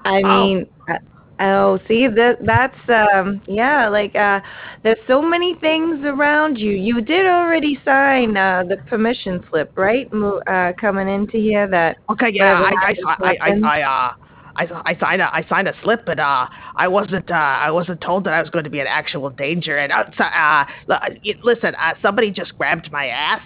I 0.03 0.21
Oh. 0.21 0.43
mean, 0.45 0.67
uh, 0.89 0.95
oh, 1.39 1.80
see 1.88 2.08
that 2.08 2.38
that's 2.45 2.78
um 2.89 3.41
yeah, 3.47 3.88
like 3.89 4.15
uh 4.15 4.39
there's 4.84 4.97
so 5.08 5.21
many 5.21 5.56
things 5.60 5.99
around 6.06 6.58
you. 6.58 6.71
You 6.71 7.02
did 7.02 7.25
already 7.25 7.80
sign 7.86 8.38
uh 8.38 8.63
the 8.67 8.78
permission 8.89 9.43
slip, 9.49 9.71
right? 9.78 10.12
Mo- 10.13 10.41
Uh 10.47 10.73
coming 10.80 11.08
into 11.10 11.38
here 11.38 11.67
that 11.69 11.97
Okay, 12.12 12.30
yeah, 12.34 12.54
Whatever 12.54 12.63
I 12.63 12.93
I 13.08 13.13
I 13.19 13.38
I, 13.41 13.52
happens. 13.52 13.63
I 13.63 13.82
uh. 13.82 14.12
I, 14.56 14.67
I 14.88 14.97
signed 14.99 15.21
a 15.21 15.34
I 15.34 15.45
signed 15.47 15.67
a 15.69 15.73
slip, 15.84 16.02
but 16.06 16.19
uh, 16.19 16.47
I 16.75 16.88
wasn't 16.88 17.30
uh, 17.32 17.34
I 17.34 17.71
wasn't 17.71 18.02
told 18.02 18.25
that 18.25 18.34
I 18.34 18.41
was 18.41 18.49
going 18.49 18.65
to 18.65 18.69
be 18.69 18.80
in 18.82 18.88
actual 18.88 19.30
danger. 19.30 19.78
And 19.78 19.91
uh, 19.91 20.04
so, 20.17 20.23
uh, 20.25 20.65
li- 20.88 21.19
y- 21.23 21.36
listen, 21.43 21.75
uh, 21.75 21.93
somebody 22.02 22.32
just 22.32 22.58
grabbed 22.58 22.91
my 22.91 23.08
ass, 23.08 23.41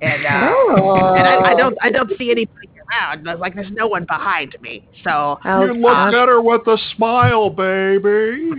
and 0.00 0.24
uh, 0.24 0.54
Oh. 0.54 1.12
and 1.14 1.26
I, 1.26 1.38
I 1.44 1.54
don't 1.54 1.76
I 1.82 1.90
don't 1.90 2.08
see 2.16 2.30
anybody 2.30 2.68
around. 2.90 3.26
There's, 3.26 3.38
Like 3.40 3.54
there's 3.54 3.70
no 3.72 3.86
one 3.86 4.04
behind 4.06 4.56
me. 4.60 4.86
So 5.04 5.38
Oh, 5.44 5.64
You 5.64 5.72
look 5.74 5.96
uh, 5.96 6.10
better 6.10 6.40
with 6.40 6.66
a 6.66 6.78
smile, 6.96 7.50
baby. 7.50 8.50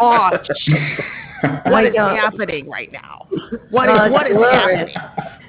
oh, 0.00 0.30
shit, 0.60 1.00
what 1.66 1.84
I 1.84 1.88
is 1.88 1.94
don't- 1.94 2.16
happening 2.16 2.68
right 2.68 2.90
now? 2.92 3.26
What 3.70 3.88
is 3.88 4.12
what 4.12 4.30
is 4.30 4.36
happening? 4.36 4.94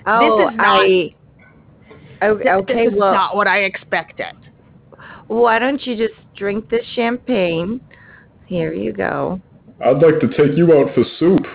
Oh, 0.07 0.49
is 0.49 0.55
not- 0.57 0.65
I 0.85 1.15
Okay, 2.23 2.49
okay 2.49 2.85
this 2.85 2.93
is 2.93 2.99
well, 2.99 3.13
not 3.13 3.35
what 3.35 3.47
I 3.47 3.59
expected. 3.59 4.33
why 5.27 5.59
don't 5.59 5.85
you 5.85 5.95
just 5.97 6.13
drink 6.35 6.69
this 6.69 6.85
champagne? 6.95 7.81
Here 8.45 8.73
you 8.73 8.93
go. 8.93 9.41
I'd 9.83 9.97
like 10.01 10.19
to 10.21 10.27
take 10.29 10.55
you 10.57 10.73
out 10.77 10.93
for 10.95 11.03
soup. 11.19 11.45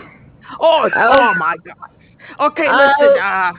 Oh, 0.61 0.89
Oh. 0.95 1.01
oh 1.19 1.35
my 1.39 1.55
God. 1.65 2.51
Okay, 2.51 2.67
Oh. 2.69 2.93
listen. 3.01 3.23
Uh, 3.23 3.53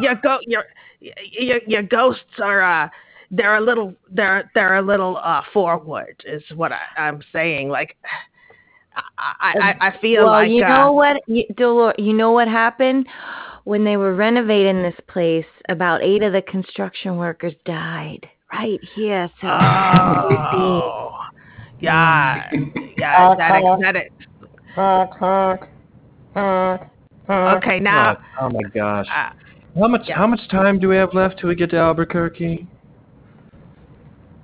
your 0.00 0.14
go 0.16 0.38
your 0.46 0.64
your 1.00 1.60
your 1.66 1.82
ghosts 1.82 2.38
are 2.42 2.62
uh 2.62 2.88
they're 3.30 3.56
a 3.56 3.60
little 3.60 3.94
they're 4.10 4.50
they're 4.54 4.76
a 4.76 4.82
little 4.82 5.18
uh 5.22 5.42
forward 5.52 6.22
is 6.26 6.42
what 6.54 6.72
I, 6.72 6.80
I'm 6.96 7.22
saying. 7.32 7.68
Like 7.68 7.96
I 9.18 9.76
I, 9.80 9.88
I 9.88 9.98
feel 10.00 10.24
well, 10.24 10.32
like 10.32 10.50
you 10.50 10.64
uh, 10.64 10.68
know 10.68 10.92
what, 10.92 11.22
you, 11.26 11.44
Dolor, 11.56 11.94
you 11.98 12.12
know 12.12 12.32
what 12.32 12.48
happened 12.48 13.06
when 13.64 13.84
they 13.84 13.96
were 13.96 14.14
renovating 14.14 14.82
this 14.82 14.98
place. 15.06 15.46
About 15.68 16.02
eight 16.02 16.22
of 16.22 16.32
the 16.32 16.42
construction 16.42 17.16
workers 17.16 17.54
died 17.64 18.28
right 18.52 18.80
here. 18.94 19.30
So 19.40 19.46
Oh, 19.46 21.12
yeah, 21.80 22.50
yeah. 22.96 23.34
That 23.36 23.62
that 23.80 23.96
it. 23.96 24.12
Okay, 27.28 27.78
now. 27.78 28.16
oh, 28.40 28.46
oh 28.46 28.50
my 28.50 28.68
gosh. 28.74 29.06
Uh, 29.14 29.30
How 29.78 29.88
much 29.88 30.02
yeah. 30.06 30.16
how 30.16 30.26
much 30.26 30.40
time 30.50 30.78
do 30.78 30.88
we 30.88 30.96
have 30.96 31.14
left 31.14 31.38
till 31.38 31.48
we 31.48 31.54
get 31.54 31.70
to 31.70 31.76
Albuquerque? 31.76 32.66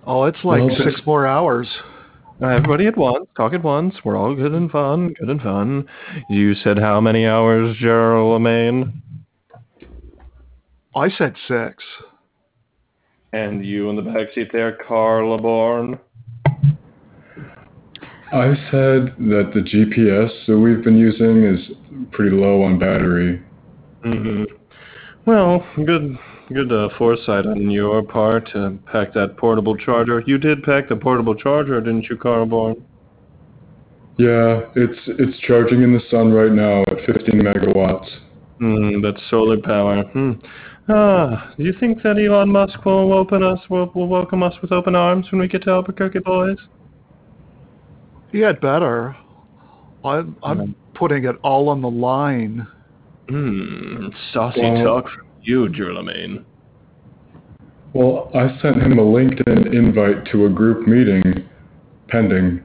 Oh, 0.06 0.24
it's 0.24 0.38
like 0.44 0.60
Well, 0.60 0.76
six 0.84 1.00
more 1.04 1.26
hours. 1.26 1.68
Uh, 2.40 2.48
everybody 2.48 2.86
at 2.86 2.96
once, 2.96 3.26
talk 3.36 3.54
at 3.54 3.62
once. 3.62 3.94
We're 4.04 4.16
all 4.16 4.34
good 4.34 4.52
and 4.52 4.70
fun, 4.70 5.14
good 5.18 5.30
and 5.30 5.40
fun. 5.40 5.88
You 6.28 6.54
said 6.54 6.78
how 6.78 7.00
many 7.00 7.26
hours, 7.26 7.76
Gerald 7.80 8.34
Lemaine? 8.34 9.02
I 10.94 11.08
said 11.10 11.34
six. 11.48 11.82
And 13.32 13.64
you 13.64 13.90
in 13.90 13.96
the 13.96 14.02
back 14.02 14.28
seat 14.34 14.50
there, 14.52 14.78
Carla 14.86 15.40
Bourne. 15.40 15.98
I 18.32 18.54
said 18.70 19.14
that 19.18 19.52
the 19.54 19.60
GPS 19.60 20.30
that 20.46 20.58
we've 20.58 20.84
been 20.84 20.96
using 20.96 21.44
is 21.44 21.70
pretty 22.12 22.36
low 22.36 22.62
on 22.62 22.78
battery. 22.78 23.42
hmm 24.02 24.44
Well, 25.26 25.66
good 25.84 26.16
good 26.54 26.72
uh, 26.72 26.88
foresight 26.96 27.46
on 27.46 27.68
your 27.68 28.00
part 28.04 28.48
to 28.52 28.78
pack 28.92 29.12
that 29.14 29.36
portable 29.36 29.76
charger. 29.76 30.22
You 30.24 30.38
did 30.38 30.62
pack 30.62 30.88
the 30.88 30.94
portable 30.94 31.34
charger, 31.34 31.80
didn't 31.80 32.04
you, 32.04 32.16
Carla 32.16 32.46
Bourne? 32.46 32.76
Yeah, 34.18 34.61
it's 34.76 34.98
it's 35.07 35.38
charging 35.40 35.82
in 35.82 35.92
the 35.92 36.01
sun 36.11 36.32
right 36.32 36.53
now 36.53 36.82
at 36.82 37.05
15 37.05 37.40
megawatts. 37.40 38.09
Hmm, 38.59 39.03
that's 39.03 39.20
solar 39.28 39.61
power. 39.61 40.05
Hmm. 40.05 40.32
Ah, 40.88 41.53
do 41.59 41.64
you 41.64 41.74
think 41.80 42.03
that 42.05 42.16
Elon 42.16 42.51
Musk 42.51 42.84
will 42.84 43.12
open 43.12 43.42
us, 43.42 43.59
will, 43.68 43.90
will 43.96 44.07
welcome 44.07 44.44
us 44.44 44.55
with 44.62 44.70
open 44.70 44.94
arms 44.94 45.26
when 45.32 45.40
we 45.40 45.48
get 45.48 45.64
to 45.64 45.70
Albuquerque, 45.70 46.20
boys? 46.20 46.59
He 48.30 48.38
had 48.38 48.61
better. 48.61 49.16
I'm, 50.05 50.36
I'm 50.44 50.76
putting 50.94 51.24
it 51.24 51.34
all 51.42 51.68
on 51.68 51.82
the 51.82 51.90
line. 51.90 52.68
Hmm, 53.29 54.09
saucy 54.33 54.61
Well- 54.61 54.85
talk 54.85 55.09
from 55.11 55.27
you, 55.43 55.68
Gerlamaine. 55.68 56.45
Well, 57.93 58.31
I 58.35 58.57
sent 58.61 58.83
him 58.83 58.99
a 58.99 59.03
LinkedIn 59.03 59.72
invite 59.72 60.27
to 60.27 60.45
a 60.45 60.49
group 60.51 60.87
meeting 60.87 61.45
pending. 62.09 62.61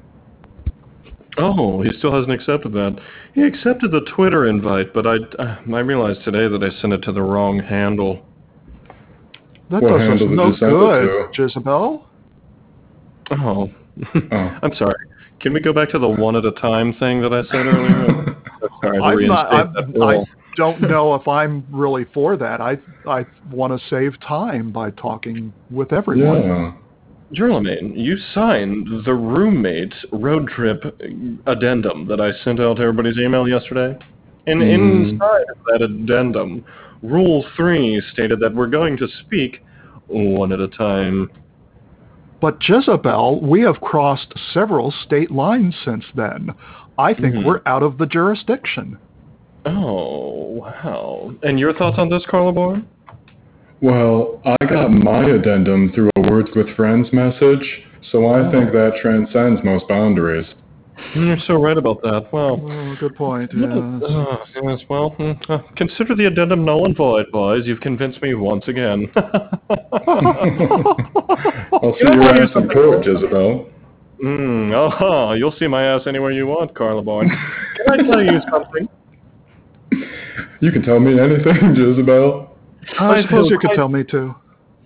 Oh, 1.38 1.82
he 1.82 1.89
still 1.97 2.14
hasn't 2.14 2.34
accepted 2.34 2.74
that. 2.74 2.99
He 3.34 3.43
accepted 3.43 3.91
the 3.91 4.01
Twitter 4.01 4.45
invite, 4.47 4.93
but 4.93 5.07
I, 5.07 5.16
uh, 5.39 5.55
I 5.74 5.80
realized 5.80 6.24
today 6.26 6.49
that 6.49 6.62
I 6.62 6.70
sent 6.82 6.91
it 6.91 7.01
to 7.03 7.14
the 7.14 7.22
wrong 7.22 7.59
handle. 7.59 8.20
That 9.70 9.82
What 9.82 9.91
does 9.91 10.01
us 10.01 10.07
handle 10.09 10.28
did 10.28 10.36
no 10.36 10.47
you 10.47 10.57
send 10.57 10.72
good, 10.72 11.38
Jezebel. 11.38 12.05
Oh, 13.32 13.32
Oh. 13.32 13.70
I'm 14.62 14.76
sorry. 14.76 14.95
Can 15.39 15.53
we 15.53 15.62
go 15.62 15.72
back 15.72 15.89
to 15.91 15.99
the 15.99 16.09
one 16.09 16.36
at 16.36 16.45
a 16.45 16.51
time 16.51 16.93
thing 16.95 17.22
that 17.22 17.34
I 17.34 17.43
said 17.43 17.66
earlier? 17.66 18.36
sorry, 18.82 18.97
to 18.97 19.03
I'm 19.03 19.28
not, 19.28 19.53
I'm, 19.53 19.74
that 19.74 20.01
I 20.01 20.14
rule. 20.14 20.28
Don't 20.55 20.81
know 20.81 21.15
if 21.15 21.27
I'm 21.27 21.65
really 21.71 22.05
for 22.13 22.37
that. 22.37 22.61
I 22.61 22.77
I 23.07 23.25
want 23.51 23.79
to 23.79 23.87
save 23.89 24.19
time 24.19 24.71
by 24.71 24.91
talking 24.91 25.53
with 25.69 25.93
everyone. 25.93 26.41
Yeah. 26.43 26.73
Jerlemagne, 27.33 27.93
you 27.95 28.17
signed 28.33 28.87
the 29.05 29.13
roommates 29.13 29.95
road 30.11 30.49
trip 30.49 30.83
addendum 31.45 32.07
that 32.07 32.19
I 32.19 32.31
sent 32.43 32.59
out 32.59 32.77
to 32.77 32.83
everybody's 32.83 33.17
email 33.17 33.47
yesterday. 33.47 33.97
And 34.47 34.61
Mhm. 34.61 35.09
inside 35.11 35.45
of 35.49 35.57
that 35.67 35.81
addendum, 35.81 36.65
Rule 37.03 37.45
3 37.55 38.01
stated 38.11 38.39
that 38.41 38.53
we're 38.53 38.67
going 38.67 38.97
to 38.97 39.07
speak 39.07 39.63
one 40.07 40.51
at 40.51 40.59
a 40.59 40.67
time. 40.67 41.29
But 42.41 42.57
Jezebel, 42.67 43.39
we 43.41 43.61
have 43.61 43.79
crossed 43.81 44.33
several 44.53 44.91
state 44.91 45.31
lines 45.31 45.75
since 45.85 46.05
then. 46.15 46.53
I 46.97 47.13
think 47.13 47.35
Mhm. 47.35 47.43
we're 47.45 47.61
out 47.65 47.83
of 47.83 47.97
the 47.97 48.05
jurisdiction. 48.05 48.97
Oh, 49.66 50.47
wow. 50.51 51.34
And 51.43 51.59
your 51.59 51.74
thoughts 51.74 51.97
on 51.99 52.09
this, 52.09 52.24
Carla 52.30 52.51
Bourne? 52.51 52.88
Well, 53.82 54.41
I 54.45 54.55
got 54.66 54.89
my 54.91 55.24
addendum 55.30 55.91
through 55.93 56.09
a 56.16 56.22
Words 56.22 56.49
with 56.55 56.76
Friends 56.76 57.07
message, 57.12 57.82
so 58.12 58.28
I 58.28 58.41
Oh. 58.45 58.51
think 58.51 58.72
that 58.74 58.93
transcends 59.01 59.64
most 59.64 59.88
boundaries. 59.88 60.45
You're 61.16 61.38
so 61.47 61.55
right 61.55 61.78
about 61.78 62.01
that. 62.03 62.32
Well, 62.32 62.62
Oh, 62.64 62.95
good 62.99 63.16
point. 63.16 63.49
Yes. 63.55 63.70
Uh, 63.72 64.38
yes, 64.64 64.82
well, 64.88 65.16
mm, 65.18 65.36
uh, 65.49 65.57
consider 65.76 66.14
the 66.16 66.26
addendum 66.28 66.64
null 66.64 66.86
and 66.86 66.95
void, 66.95 67.26
boys. 67.32 67.66
You've 67.66 67.82
convinced 67.82 68.22
me 68.22 68.36
once 68.36 68.68
again. 68.68 69.09
I'll 69.16 69.49
see 71.97 72.05
Can 72.05 72.14
your 72.14 72.24
you 72.24 72.30
ass 72.30 72.39
in 72.39 72.49
something 72.53 72.72
court, 72.72 73.03
cool? 73.03 73.16
Jezebel. 73.16 73.70
mm, 74.24 74.74
oh, 75.01 75.32
you'll 75.34 75.55
see 75.57 75.68
my 75.68 75.84
ass 75.84 76.01
anywhere 76.05 76.32
you 76.32 76.45
want, 76.45 76.76
Carla 76.76 77.01
Bourne. 77.01 77.30
Can 77.78 77.89
I 77.89 77.97
tell 78.07 78.24
you 78.24 78.39
something? 78.51 78.88
You 80.62 80.72
can 80.72 80.82
tell 80.84 80.99
me 80.99 81.20
anything, 81.20 81.76
Jezebel. 81.76 82.49
I 82.99 83.22
suppose 83.24 83.49
you 83.49 83.59
feel 83.59 83.70
could 83.70 83.76
tell 83.76 83.89
me 83.89 84.03
too. 84.03 84.34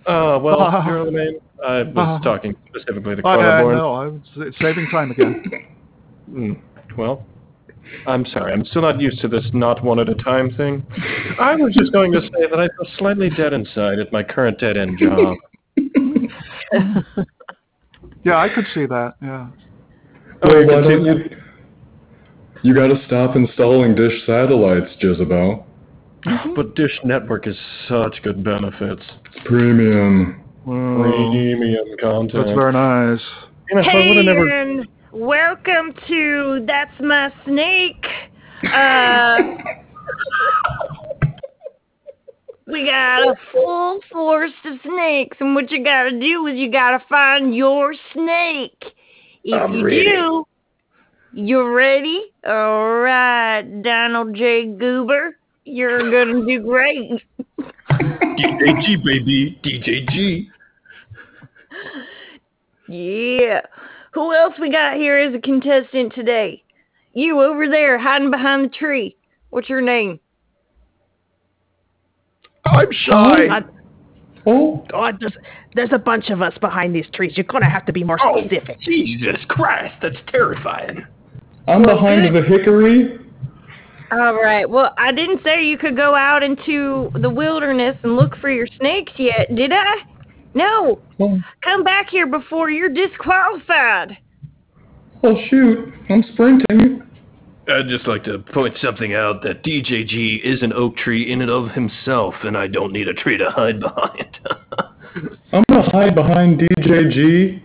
Uh, 0.06 0.38
well, 0.42 0.60
Uh, 0.60 0.82
Jerlemagne, 0.82 1.40
I 1.64 1.82
was 1.82 2.20
uh, 2.20 2.24
talking 2.24 2.54
specifically 2.68 3.16
to 3.16 3.20
I, 3.26 3.36
Carla 3.36 3.48
I 3.58 3.62
Bourne. 3.62 3.76
know. 3.76 3.94
I'm 3.94 4.22
saving 4.60 4.88
time 4.90 5.10
again. 5.12 5.44
Mm, 6.28 6.58
well, 6.98 7.24
I'm 8.08 8.26
sorry. 8.26 8.52
I'm 8.52 8.64
still 8.64 8.82
not 8.82 9.00
used 9.00 9.20
to 9.20 9.28
this 9.28 9.48
not 9.54 9.84
one 9.84 10.00
at 10.00 10.08
a 10.08 10.14
time 10.16 10.52
thing. 10.56 10.84
I 11.38 11.54
was 11.54 11.72
just 11.72 11.92
going 11.92 12.10
to 12.10 12.20
say 12.20 12.48
that 12.50 12.58
I 12.58 12.66
feel 12.66 12.90
slightly 12.98 13.30
dead 13.30 13.52
inside 13.52 14.00
at 14.00 14.10
my 14.12 14.24
current 14.24 14.58
dead 14.58 14.76
end 14.76 14.98
job. 14.98 15.36
Yeah, 18.24 18.38
I 18.38 18.48
could 18.48 18.64
see 18.74 18.86
that. 18.86 19.14
Yeah. 19.22 19.48
Oh, 20.42 20.48
Well, 20.48 20.60
you 20.62 20.66
why 20.66 20.80
don't 20.80 21.04
you? 21.04 21.36
You 22.62 22.74
gotta 22.74 22.96
stop 23.06 23.36
installing 23.36 23.94
dish 23.94 24.24
satellites, 24.26 24.90
Jezebel. 24.98 25.64
But 26.54 26.74
Dish 26.74 26.98
Network 27.04 27.46
is 27.46 27.56
such 27.88 28.20
good 28.22 28.42
benefits. 28.42 29.02
Premium. 29.44 30.42
Well, 30.64 31.02
Premium 31.04 31.84
content. 32.00 32.32
that's 32.46 32.56
very 32.56 32.72
nice. 32.72 33.20
And 33.70 33.80
if 33.80 33.86
I 33.86 33.90
Hey, 33.90 34.08
would've 34.08 34.24
never- 34.24 34.48
and 34.48 34.88
welcome 35.12 35.94
to 36.08 36.64
That's 36.66 36.98
My 37.00 37.32
Snake. 37.44 38.06
Uh, 38.64 39.38
we 42.66 42.84
got 42.86 43.22
a 43.28 43.34
full 43.52 44.00
force 44.10 44.50
of 44.64 44.80
snakes, 44.82 45.36
and 45.40 45.54
what 45.54 45.70
you 45.70 45.84
gotta 45.84 46.18
do 46.18 46.46
is 46.48 46.56
you 46.58 46.70
gotta 46.70 46.98
find 47.08 47.54
your 47.54 47.94
snake. 48.12 48.84
If 49.44 49.54
I'm 49.62 49.74
you 49.74 49.84
ready. 49.84 50.04
do, 50.04 50.44
you're 51.32 51.72
ready? 51.72 52.24
All 52.44 52.96
right, 52.98 53.62
Donald 53.82 54.34
J. 54.34 54.66
Goober, 54.66 55.36
you're 55.66 56.10
gonna 56.10 56.46
do 56.46 56.62
great. 56.62 57.22
DJG, 57.58 59.04
baby. 59.04 59.58
DJG. 59.64 60.46
Yeah. 62.88 63.60
Who 64.12 64.32
else 64.34 64.54
we 64.60 64.70
got 64.70 64.96
here 64.96 65.18
as 65.18 65.34
a 65.34 65.40
contestant 65.40 66.14
today? 66.14 66.62
You 67.12 67.40
over 67.42 67.68
there 67.68 67.98
hiding 67.98 68.30
behind 68.30 68.64
the 68.64 68.74
tree. 68.74 69.16
What's 69.50 69.68
your 69.68 69.80
name? 69.80 70.20
I'm 72.64 72.88
shy. 72.90 73.46
God, 73.48 73.70
Oh, 74.46 74.86
God, 74.88 75.16
there's, 75.18 75.32
there's 75.74 75.92
a 75.92 75.98
bunch 75.98 76.30
of 76.30 76.40
us 76.40 76.56
behind 76.60 76.94
these 76.94 77.06
trees. 77.12 77.32
You're 77.36 77.44
going 77.44 77.64
to 77.64 77.68
have 77.68 77.84
to 77.86 77.92
be 77.92 78.04
more 78.04 78.18
oh, 78.22 78.40
specific. 78.44 78.80
Jesus 78.80 79.36
Christ, 79.48 79.94
that's 80.00 80.16
terrifying. 80.28 81.04
I'm 81.66 81.82
behind 81.82 82.32
the 82.32 82.42
hickory. 82.42 83.18
All 84.12 84.34
right. 84.34 84.68
Well, 84.68 84.94
I 84.98 85.12
didn't 85.12 85.42
say 85.42 85.64
you 85.66 85.76
could 85.78 85.96
go 85.96 86.14
out 86.14 86.42
into 86.42 87.10
the 87.20 87.30
wilderness 87.30 87.96
and 88.02 88.16
look 88.16 88.36
for 88.36 88.50
your 88.50 88.66
snakes 88.78 89.12
yet, 89.16 89.54
did 89.54 89.72
I? 89.72 89.96
No. 90.54 91.00
Oh, 91.18 91.40
Come 91.62 91.82
back 91.84 92.08
here 92.08 92.26
before 92.26 92.70
you're 92.70 92.88
disqualified. 92.88 94.16
oh 95.24 95.36
shoot! 95.50 95.92
I'm 96.08 96.22
sprinting. 96.32 97.02
I'd 97.68 97.88
just 97.88 98.06
like 98.06 98.22
to 98.24 98.38
point 98.54 98.76
something 98.80 99.12
out 99.14 99.42
that 99.42 99.64
DJG 99.64 100.40
is 100.44 100.62
an 100.62 100.72
oak 100.72 100.96
tree 100.96 101.30
in 101.30 101.40
and 101.42 101.50
of 101.50 101.70
himself, 101.72 102.34
and 102.44 102.56
I 102.56 102.68
don't 102.68 102.92
need 102.92 103.08
a 103.08 103.12
tree 103.14 103.36
to 103.38 103.50
hide 103.50 103.80
behind. 103.80 104.38
I'm 105.52 105.64
gonna 105.68 105.90
hide 105.90 106.14
behind 106.14 106.60
DJG. 106.60 107.60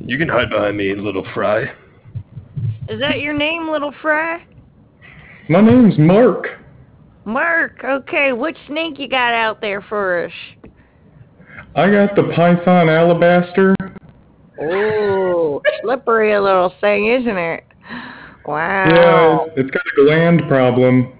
you 0.00 0.18
can 0.18 0.28
hide 0.28 0.50
behind 0.50 0.76
me, 0.76 0.94
little 0.96 1.24
fry. 1.32 1.70
Is 2.88 2.98
that 3.00 3.20
your 3.20 3.34
name, 3.34 3.70
little 3.70 3.92
fry? 4.02 4.44
My 5.48 5.60
name's 5.60 5.98
Mark. 5.98 6.48
Mark. 7.24 7.80
Okay. 7.84 8.32
Which 8.32 8.56
snake 8.66 8.98
you 8.98 9.08
got 9.08 9.32
out 9.32 9.60
there 9.60 9.80
for 9.82 10.24
us? 10.24 10.32
I 11.74 11.90
got 11.90 12.16
the 12.16 12.32
Python 12.34 12.88
Alabaster. 12.88 13.74
Oh, 14.60 15.62
slippery 15.82 16.36
little 16.38 16.72
thing, 16.80 17.08
isn't 17.08 17.36
it? 17.36 17.64
Wow. 18.46 18.86
Yeah, 18.88 19.52
it's, 19.56 19.70
got 19.70 19.82
a 19.82 20.04
gland 20.04 20.42
problem. 20.48 21.12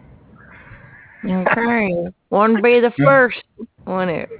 Okay. 1.24 2.06
Wouldn't 2.30 2.62
be 2.62 2.80
the 2.80 2.92
first, 3.04 3.42
wouldn't 3.86 4.10
it? 4.10 4.30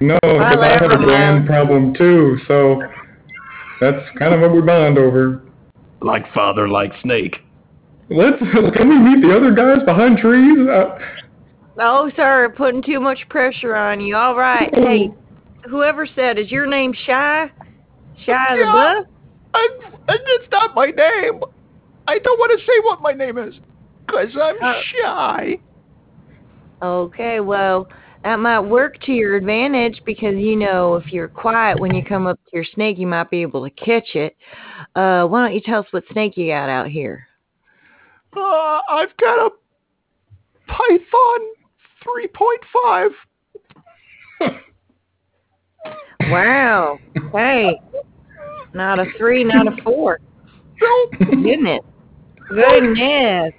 No, 0.00 0.18
'cause 0.22 0.58
I 0.60 0.78
have 0.80 0.90
a 0.90 0.96
gland 0.96 1.46
problem 1.46 1.94
too. 1.94 2.38
So 2.48 2.82
that's 3.80 4.04
kind 4.18 4.34
of 4.34 4.40
what 4.40 4.52
we 4.52 4.60
bond 4.60 4.98
over. 4.98 5.42
Like 6.04 6.30
father, 6.34 6.68
like 6.68 6.92
snake. 7.02 7.36
Let's 8.10 8.38
can 8.38 8.88
we 8.90 8.98
meet 8.98 9.22
the 9.26 9.34
other 9.34 9.52
guys 9.54 9.82
behind 9.86 10.18
trees? 10.18 10.68
Uh, 10.68 10.98
Oh, 11.80 12.08
sorry, 12.14 12.50
putting 12.52 12.82
too 12.82 13.00
much 13.00 13.18
pressure 13.30 13.74
on 13.74 14.00
you. 14.00 14.14
All 14.14 14.36
right. 14.36 14.72
Hey, 14.72 15.10
whoever 15.68 16.06
said, 16.06 16.38
is 16.38 16.50
your 16.52 16.66
name 16.66 16.92
Shy? 16.92 17.50
Shy 18.24 18.46
the 18.54 18.60
Yeah. 18.60 18.72
Bluff? 18.72 19.06
And, 19.54 19.84
and 20.08 20.20
it's 20.24 20.48
not 20.52 20.74
my 20.76 20.86
name. 20.86 21.40
I 22.06 22.18
don't 22.18 22.38
want 22.38 22.60
to 22.60 22.64
say 22.64 22.78
what 22.82 23.00
my 23.02 23.12
name 23.12 23.38
is 23.38 23.54
because 24.06 24.28
I'm 24.40 24.56
Uh, 24.62 24.80
shy. 25.02 25.58
Okay, 26.82 27.40
well, 27.40 27.88
that 28.24 28.40
might 28.40 28.60
work 28.60 28.98
to 29.02 29.12
your 29.12 29.36
advantage 29.36 30.00
because, 30.06 30.34
you 30.36 30.56
know, 30.56 30.94
if 30.94 31.12
you're 31.12 31.28
quiet 31.28 31.78
when 31.78 31.94
you 31.94 32.02
come 32.02 32.26
up 32.26 32.40
to 32.46 32.50
your 32.54 32.64
snake, 32.74 32.98
you 32.98 33.06
might 33.06 33.30
be 33.30 33.42
able 33.42 33.62
to 33.62 33.70
catch 33.70 34.14
it. 34.14 34.34
Uh, 34.96 35.26
why 35.26 35.46
don't 35.46 35.54
you 35.54 35.60
tell 35.60 35.80
us 35.80 35.86
what 35.90 36.04
snake 36.10 36.36
you 36.36 36.48
got 36.48 36.70
out 36.70 36.88
here? 36.88 37.28
Uh, 38.34 38.80
I've 38.90 39.14
got 39.18 39.46
a 39.46 39.50
Python 40.66 41.40
3.5. 42.04 43.10
Wow. 46.30 46.98
Hey, 47.32 47.78
not 48.72 48.98
a 48.98 49.04
three, 49.18 49.44
not 49.44 49.66
a 49.66 49.82
four. 49.82 50.20
Goodness. 51.18 51.80
Goodness. 52.48 53.52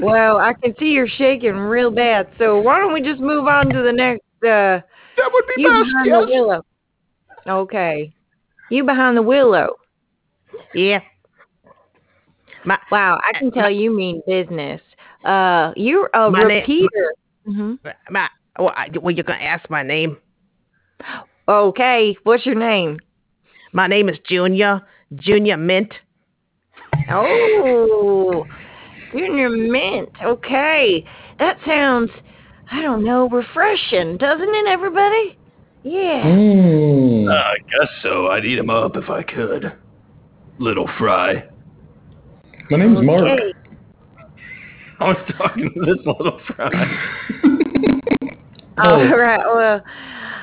Well, 0.00 0.38
I 0.38 0.52
can 0.54 0.74
see 0.78 0.86
you're 0.92 1.08
shaking 1.08 1.54
real 1.56 1.90
bad. 1.90 2.28
So 2.38 2.60
why 2.60 2.78
don't 2.78 2.92
we 2.92 3.00
just 3.00 3.20
move 3.20 3.46
on 3.46 3.68
to 3.70 3.82
the 3.82 3.92
next 3.92 4.22
uh 4.42 4.80
That 5.16 5.30
would 5.32 5.44
be 5.54 5.62
you 5.62 5.68
best, 5.70 5.84
behind 5.84 6.06
yes. 6.06 6.20
the 6.20 6.26
willow. 6.32 6.64
Okay. 7.46 8.12
You 8.70 8.84
behind 8.84 9.16
the 9.16 9.22
willow. 9.22 9.76
Yeah. 10.74 11.00
My, 12.64 12.78
Wow, 12.90 13.18
I 13.24 13.38
can 13.38 13.50
tell 13.50 13.70
you 13.70 13.94
mean 13.94 14.22
business. 14.26 14.80
Uh 15.24 15.72
you're 15.76 16.10
a 16.14 16.30
My 16.30 16.40
na- 16.42 16.46
repeater. 16.46 17.14
hmm 17.44 17.74
my, 18.10 18.28
well, 18.58 18.72
I, 18.76 18.88
well, 19.00 19.14
you're 19.14 19.24
going 19.24 19.38
to 19.38 19.44
ask 19.44 19.68
my 19.70 19.82
name. 19.82 20.16
Okay, 21.48 22.16
what's 22.24 22.44
your 22.44 22.56
name? 22.56 22.98
My 23.72 23.86
name 23.86 24.08
is 24.08 24.18
Junior. 24.28 24.82
Junior 25.14 25.56
Mint. 25.56 25.92
Oh, 27.10 28.44
Junior 29.12 29.50
Mint. 29.50 30.10
Okay, 30.22 31.04
that 31.38 31.58
sounds 31.66 32.10
I 32.70 32.82
don't 32.82 33.02
know, 33.04 33.28
refreshing, 33.28 34.16
doesn't 34.18 34.48
it, 34.54 34.66
everybody? 34.68 35.38
Yeah. 35.84 36.22
Mm. 36.24 37.32
I 37.32 37.56
guess 37.58 37.88
so. 38.02 38.26
I'd 38.28 38.44
eat 38.44 38.58
him 38.58 38.68
up 38.68 38.96
if 38.96 39.08
I 39.08 39.22
could. 39.22 39.72
Little 40.58 40.88
Fry. 40.98 41.44
My 42.70 42.78
name's 42.78 43.00
Mark. 43.02 43.22
Okay. 43.22 43.52
I 45.00 45.08
was 45.08 45.16
talking 45.38 45.70
to 45.72 45.80
this 45.80 46.04
little 46.04 46.40
Fry. 46.48 46.68
oh 48.78 48.90
All 49.08 49.16
right. 49.16 49.38
Well, 49.46 49.82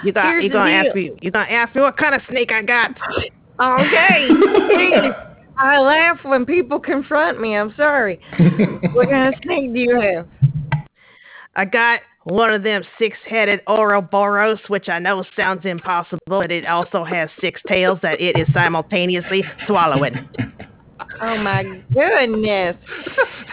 You 0.04 0.12
got 0.14 0.32
you 0.38 0.44
the 0.44 0.50
gonna 0.50 0.82
deal. 0.82 0.88
ask 0.90 0.96
me 0.96 1.12
you 1.22 1.30
gonna 1.32 1.52
ask 1.52 1.76
me 1.76 1.82
what 1.82 1.98
kind 1.98 2.16
of 2.16 2.22
snake 2.30 2.52
I 2.52 2.62
got? 2.64 2.92
okay. 3.60 4.30
Please. 5.56 5.64
I 5.64 5.80
laugh 5.80 6.20
when 6.24 6.46
people 6.46 6.80
confront 6.80 7.40
me. 7.40 7.56
I'm 7.56 7.74
sorry. 7.76 8.20
what 8.94 9.10
kind 9.10 9.34
of 9.34 9.42
snake 9.44 9.74
do 9.74 9.80
you 9.80 10.00
have? 10.00 10.28
I 11.56 11.66
got 11.66 12.02
one 12.26 12.52
of 12.54 12.64
them 12.64 12.84
six 13.00 13.18
headed 13.26 13.62
Ouroboros, 13.68 14.60
which 14.68 14.90
I 14.90 15.00
know 15.00 15.24
sounds 15.36 15.62
impossible, 15.64 16.20
but 16.28 16.52
it 16.52 16.66
also 16.66 17.04
has 17.04 17.30
six 17.40 17.62
tails 17.68 18.00
that 18.02 18.20
it 18.20 18.38
is 18.38 18.52
simultaneously 18.54 19.44
swallowing. 19.68 20.28
Oh 21.22 21.38
my 21.38 21.64
goodness. 21.94 22.76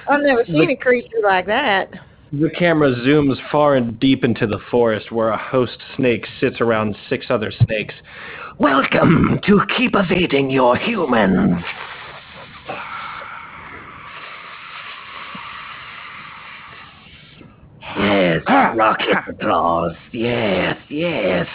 I've 0.09 0.23
never 0.23 0.45
seen 0.45 0.71
a 0.71 0.77
creature 0.77 1.21
like 1.23 1.47
that. 1.47 1.91
The 2.33 2.51
camera 2.59 2.95
zooms 2.95 3.37
far 3.51 3.77
and 3.77 4.01
deep 4.01 4.25
into 4.25 4.47
the 4.47 4.59
forest 4.71 5.13
where 5.13 5.29
a 5.29 5.37
host 5.37 5.79
snake 5.97 6.27
sits 6.41 6.61
around 6.61 6.97
six 7.09 7.27
other 7.29 7.53
snakes. 7.67 7.95
Welcome 8.59 9.39
to 9.47 9.61
Keep 9.77 9.93
Evading 9.95 10.51
Your 10.51 10.77
Humans. 10.77 11.63
Yes, 17.99 18.43
ah. 18.47 18.73
rocket 18.75 19.41
claws. 19.41 19.95
Yes, 20.13 20.77
yes. 20.89 21.47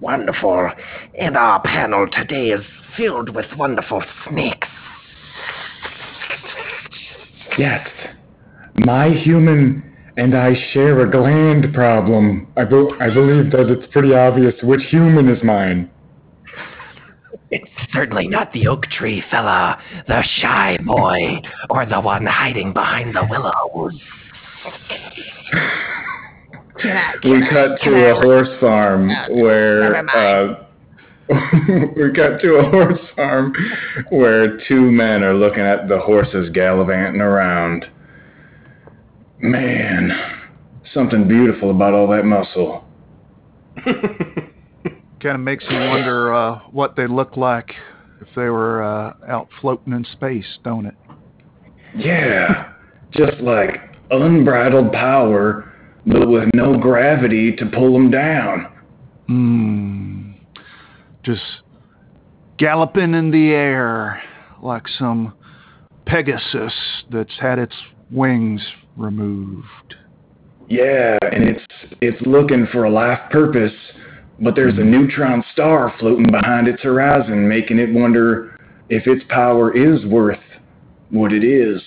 Wonderful. 0.00 0.70
And 1.18 1.36
our 1.36 1.60
panel 1.62 2.06
today 2.10 2.50
is 2.50 2.64
filled 2.96 3.34
with 3.34 3.46
wonderful 3.56 4.02
snakes. 4.28 4.68
Yes. 7.58 7.88
My 8.76 9.08
human 9.10 9.82
and 10.16 10.36
I 10.36 10.54
share 10.72 11.00
a 11.00 11.10
gland 11.10 11.72
problem. 11.74 12.46
I, 12.56 12.64
be- 12.64 12.90
I 13.00 13.12
believe 13.12 13.50
that 13.52 13.68
it's 13.70 13.90
pretty 13.92 14.14
obvious 14.14 14.54
which 14.62 14.82
human 14.90 15.28
is 15.28 15.42
mine. 15.42 15.90
It's 17.50 17.70
certainly 17.92 18.26
not 18.26 18.52
the 18.52 18.66
oak 18.66 18.86
tree 18.86 19.22
fella, 19.30 19.78
the 20.08 20.22
shy 20.40 20.78
boy, 20.84 21.40
or 21.70 21.86
the 21.86 22.00
one 22.00 22.26
hiding 22.26 22.72
behind 22.72 23.14
the 23.14 23.26
willows. 23.28 24.00
We 27.24 27.48
cut 27.50 27.80
to 27.82 28.10
a 28.10 28.14
horse 28.14 28.48
farm 28.60 29.08
where 29.30 29.96
uh, 30.08 30.64
we 31.28 32.12
cut 32.12 32.40
to 32.40 32.56
a 32.56 32.70
horse 32.70 33.00
farm 33.16 33.54
where 34.10 34.58
two 34.68 34.90
men 34.90 35.22
are 35.22 35.34
looking 35.34 35.62
at 35.62 35.88
the 35.88 35.98
horses 35.98 36.50
gallivanting 36.52 37.20
around. 37.20 37.86
Man, 39.38 40.10
something 40.92 41.26
beautiful 41.26 41.70
about 41.70 41.94
all 41.94 42.08
that 42.08 42.24
muscle. 42.24 42.84
Kind 43.84 45.36
of 45.36 45.40
makes 45.40 45.64
you 45.68 45.78
wonder 45.78 46.34
uh, 46.34 46.58
what 46.70 46.96
they 46.96 47.06
look 47.06 47.36
like 47.36 47.72
if 48.20 48.28
they 48.36 48.48
were 48.48 48.82
uh, 48.82 49.14
out 49.26 49.48
floating 49.60 49.92
in 49.92 50.04
space, 50.12 50.58
don't 50.62 50.86
it? 50.86 50.94
Yeah, 51.96 52.72
just 53.12 53.38
like 53.40 53.93
unbridled 54.10 54.92
power, 54.92 55.72
but 56.06 56.28
with 56.28 56.48
no 56.54 56.78
gravity 56.78 57.54
to 57.56 57.66
pull 57.66 57.92
them 57.92 58.10
down. 58.10 58.72
Hmm. 59.26 60.32
Just 61.22 61.42
galloping 62.58 63.14
in 63.14 63.30
the 63.30 63.50
air 63.50 64.22
like 64.62 64.84
some 64.98 65.34
Pegasus 66.06 66.74
that's 67.10 67.38
had 67.40 67.58
its 67.58 67.74
wings 68.10 68.60
removed. 68.96 69.94
Yeah, 70.68 71.18
and 71.32 71.44
it's 71.44 71.64
it's 72.00 72.20
looking 72.26 72.66
for 72.72 72.84
a 72.84 72.90
life 72.90 73.18
purpose, 73.30 73.72
but 74.40 74.54
there's 74.54 74.78
a 74.78 74.84
neutron 74.84 75.44
star 75.52 75.94
floating 75.98 76.30
behind 76.30 76.68
its 76.68 76.82
horizon, 76.82 77.48
making 77.48 77.78
it 77.78 77.92
wonder 77.92 78.58
if 78.88 79.06
its 79.06 79.24
power 79.28 79.74
is 79.74 80.04
worth 80.06 80.38
what 81.10 81.32
it 81.32 81.44
is. 81.44 81.82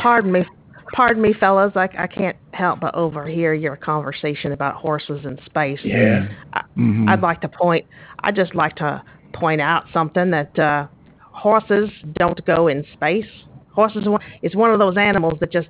Pardon 0.00 0.32
me. 0.32 0.46
Pardon 0.92 1.22
me, 1.22 1.32
fellas. 1.32 1.72
I, 1.76 1.88
I 1.98 2.06
can't 2.06 2.36
help 2.52 2.80
but 2.80 2.94
overhear 2.94 3.54
your 3.54 3.76
conversation 3.76 4.52
about 4.52 4.74
horses 4.74 5.24
in 5.24 5.38
space. 5.46 5.78
Yeah. 5.84 6.28
Mhm. 6.76 7.08
I'd 7.08 7.20
like 7.22 7.40
to 7.42 7.48
point. 7.48 7.86
I'd 8.20 8.34
just 8.36 8.54
like 8.54 8.76
to 8.76 9.02
point 9.32 9.60
out 9.60 9.84
something 9.92 10.30
that 10.32 10.58
uh, 10.58 10.86
horses 11.18 11.90
don't 12.18 12.44
go 12.44 12.68
in 12.68 12.84
space. 12.92 13.26
Horses 13.72 14.06
is 14.42 14.56
one- 14.56 14.70
of 14.72 14.78
those 14.78 14.96
animals 14.96 15.38
that 15.40 15.52
just 15.52 15.68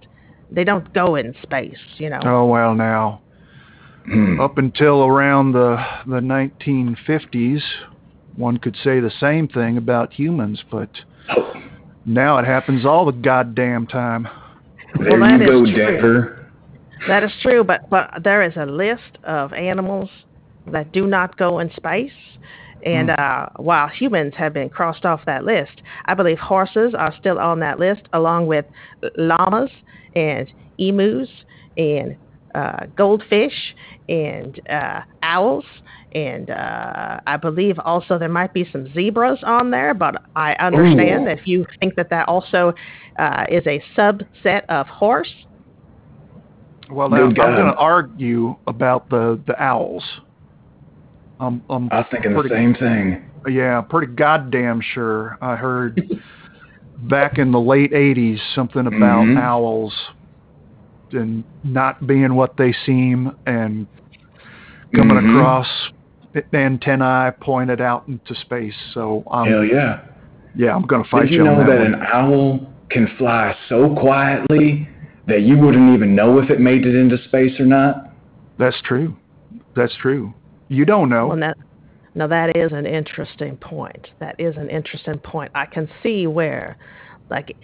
they 0.50 0.64
don't 0.64 0.92
go 0.94 1.14
in 1.16 1.34
space. 1.42 1.76
You 1.98 2.10
know. 2.10 2.20
Oh 2.24 2.46
well, 2.46 2.74
now 2.74 3.20
Hmm. 4.06 4.40
up 4.40 4.56
until 4.56 5.04
around 5.04 5.52
the 5.52 5.76
the 6.06 6.20
1950s, 6.20 7.60
one 8.34 8.56
could 8.56 8.74
say 8.82 8.98
the 9.00 9.10
same 9.20 9.46
thing 9.46 9.76
about 9.76 10.14
humans, 10.14 10.64
but 10.70 10.88
now 12.06 12.38
it 12.38 12.46
happens 12.46 12.86
all 12.86 13.04
the 13.04 13.12
goddamn 13.12 13.86
time. 13.86 14.26
There 14.98 15.18
that 15.18 15.40
you 15.40 15.64
is 15.64 15.70
go, 15.70 15.86
true. 15.86 15.92
Denver. 15.92 16.46
That 17.08 17.24
is 17.24 17.30
true, 17.42 17.64
but 17.64 17.88
but 17.88 18.10
there 18.22 18.42
is 18.42 18.52
a 18.56 18.66
list 18.66 19.18
of 19.24 19.52
animals 19.52 20.10
that 20.66 20.92
do 20.92 21.06
not 21.06 21.36
go 21.36 21.58
in 21.60 21.70
space. 21.72 22.12
And 22.84 23.10
uh, 23.10 23.48
while 23.56 23.88
humans 23.88 24.32
have 24.38 24.54
been 24.54 24.70
crossed 24.70 25.04
off 25.04 25.20
that 25.26 25.44
list, 25.44 25.82
I 26.06 26.14
believe 26.14 26.38
horses 26.38 26.94
are 26.96 27.14
still 27.18 27.38
on 27.38 27.60
that 27.60 27.78
list, 27.78 28.02
along 28.14 28.46
with 28.46 28.64
llamas 29.18 29.70
and 30.16 30.50
emus 30.78 31.28
and 31.76 32.16
uh, 32.54 32.86
goldfish 32.96 33.74
and 34.08 34.60
uh, 34.68 35.00
owls. 35.22 35.64
And 36.12 36.50
uh, 36.50 37.20
I 37.26 37.36
believe 37.36 37.78
also 37.84 38.18
there 38.18 38.28
might 38.28 38.52
be 38.52 38.68
some 38.72 38.92
zebras 38.92 39.38
on 39.44 39.70
there, 39.70 39.94
but 39.94 40.22
I 40.34 40.54
understand 40.54 41.22
Ooh. 41.22 41.24
that 41.26 41.38
if 41.38 41.46
you 41.46 41.64
think 41.78 41.94
that 41.94 42.10
that 42.10 42.26
also 42.28 42.72
uh, 43.18 43.44
is 43.48 43.64
a 43.66 43.80
subset 43.96 44.64
of 44.68 44.88
horse, 44.88 45.32
Well, 46.90 47.08
Good 47.08 47.16
now, 47.16 47.24
I'm 47.26 47.34
God. 47.34 47.56
going 47.56 47.72
to 47.72 47.78
argue 47.78 48.56
about 48.66 49.08
the 49.10 49.40
the 49.46 49.60
owls. 49.62 50.02
I'm, 51.38 51.62
I'm 51.70 51.88
I 51.92 51.98
was 51.98 52.06
thinking 52.10 52.32
the 52.34 52.40
pretty- 52.40 52.54
same 52.54 52.74
thing. 52.74 53.24
Yeah, 53.48 53.80
pretty 53.80 54.12
goddamn 54.12 54.80
sure. 54.82 55.38
I 55.40 55.54
heard 55.56 56.02
back 57.08 57.38
in 57.38 57.52
the 57.52 57.60
late 57.60 57.92
'80s 57.92 58.38
something 58.54 58.86
about 58.86 59.24
Mhm. 59.24 59.40
owls 59.40 59.94
and 61.12 61.44
not 61.64 62.06
being 62.06 62.34
what 62.34 62.56
they 62.56 62.72
seem, 62.84 63.32
and 63.46 63.86
coming 64.94 65.16
Mhm. 65.16 65.36
across 65.36 65.90
antennae 66.52 67.32
pointed 67.40 67.80
out 67.80 68.04
into 68.08 68.34
space. 68.34 68.76
So, 68.92 69.24
um, 69.30 69.48
Hell 69.48 69.64
yeah. 69.64 70.00
yeah, 70.54 70.74
I'm 70.74 70.82
going 70.82 71.02
to 71.02 71.08
fight 71.08 71.22
Did 71.22 71.30
you 71.32 71.38
you 71.38 71.44
know 71.44 71.54
on 71.54 71.66
that, 71.66 71.78
that 71.78 71.86
an 71.86 72.02
owl 72.12 72.60
can 72.88 73.06
fly 73.18 73.54
so 73.68 73.94
quietly 73.94 74.88
that 75.26 75.42
you 75.42 75.58
wouldn't 75.58 75.94
even 75.94 76.14
know 76.14 76.38
if 76.38 76.50
it 76.50 76.60
made 76.60 76.86
it 76.86 76.94
into 76.94 77.18
space 77.18 77.58
or 77.60 77.66
not? 77.66 78.10
That's 78.58 78.80
true. 78.82 79.16
That's 79.74 79.94
true. 79.96 80.34
You 80.68 80.84
don't 80.84 81.08
know. 81.08 81.28
Well, 81.28 81.40
that, 81.40 81.56
now 82.14 82.26
that 82.26 82.56
is 82.56 82.72
an 82.72 82.86
interesting 82.86 83.56
point. 83.56 84.08
That 84.18 84.36
is 84.38 84.56
an 84.56 84.68
interesting 84.68 85.18
point. 85.18 85.50
I 85.54 85.66
can 85.66 85.88
see 86.02 86.26
where, 86.26 86.76
like, 87.30 87.56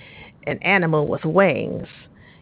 an 0.47 0.59
animal 0.63 1.07
with 1.07 1.25
wings, 1.25 1.89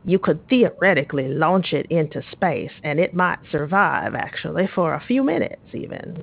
you 0.04 0.18
could 0.18 0.46
theoretically 0.48 1.28
launch 1.28 1.72
it 1.72 1.86
into 1.90 2.22
space, 2.32 2.72
and 2.82 3.00
it 3.00 3.14
might 3.14 3.38
survive 3.50 4.14
actually 4.14 4.68
for 4.74 4.94
a 4.94 5.02
few 5.06 5.22
minutes, 5.22 5.62
even. 5.72 6.22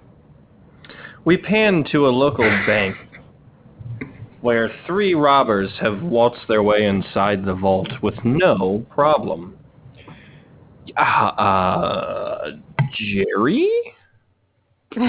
We 1.26 1.38
pan 1.38 1.86
to 1.92 2.08
a 2.08 2.10
local 2.10 2.46
bank 2.68 2.96
where 4.42 4.72
three 4.88 5.14
robbers 5.14 5.70
have 5.80 6.02
waltzed 6.02 6.48
their 6.48 6.64
way 6.64 6.86
inside 6.86 7.46
the 7.46 7.54
vault 7.54 7.90
with 8.02 8.16
no 8.24 8.86
problem. 8.90 9.58
Uh, 10.98 11.02
uh 11.02 12.52
Jerry? 12.94 13.70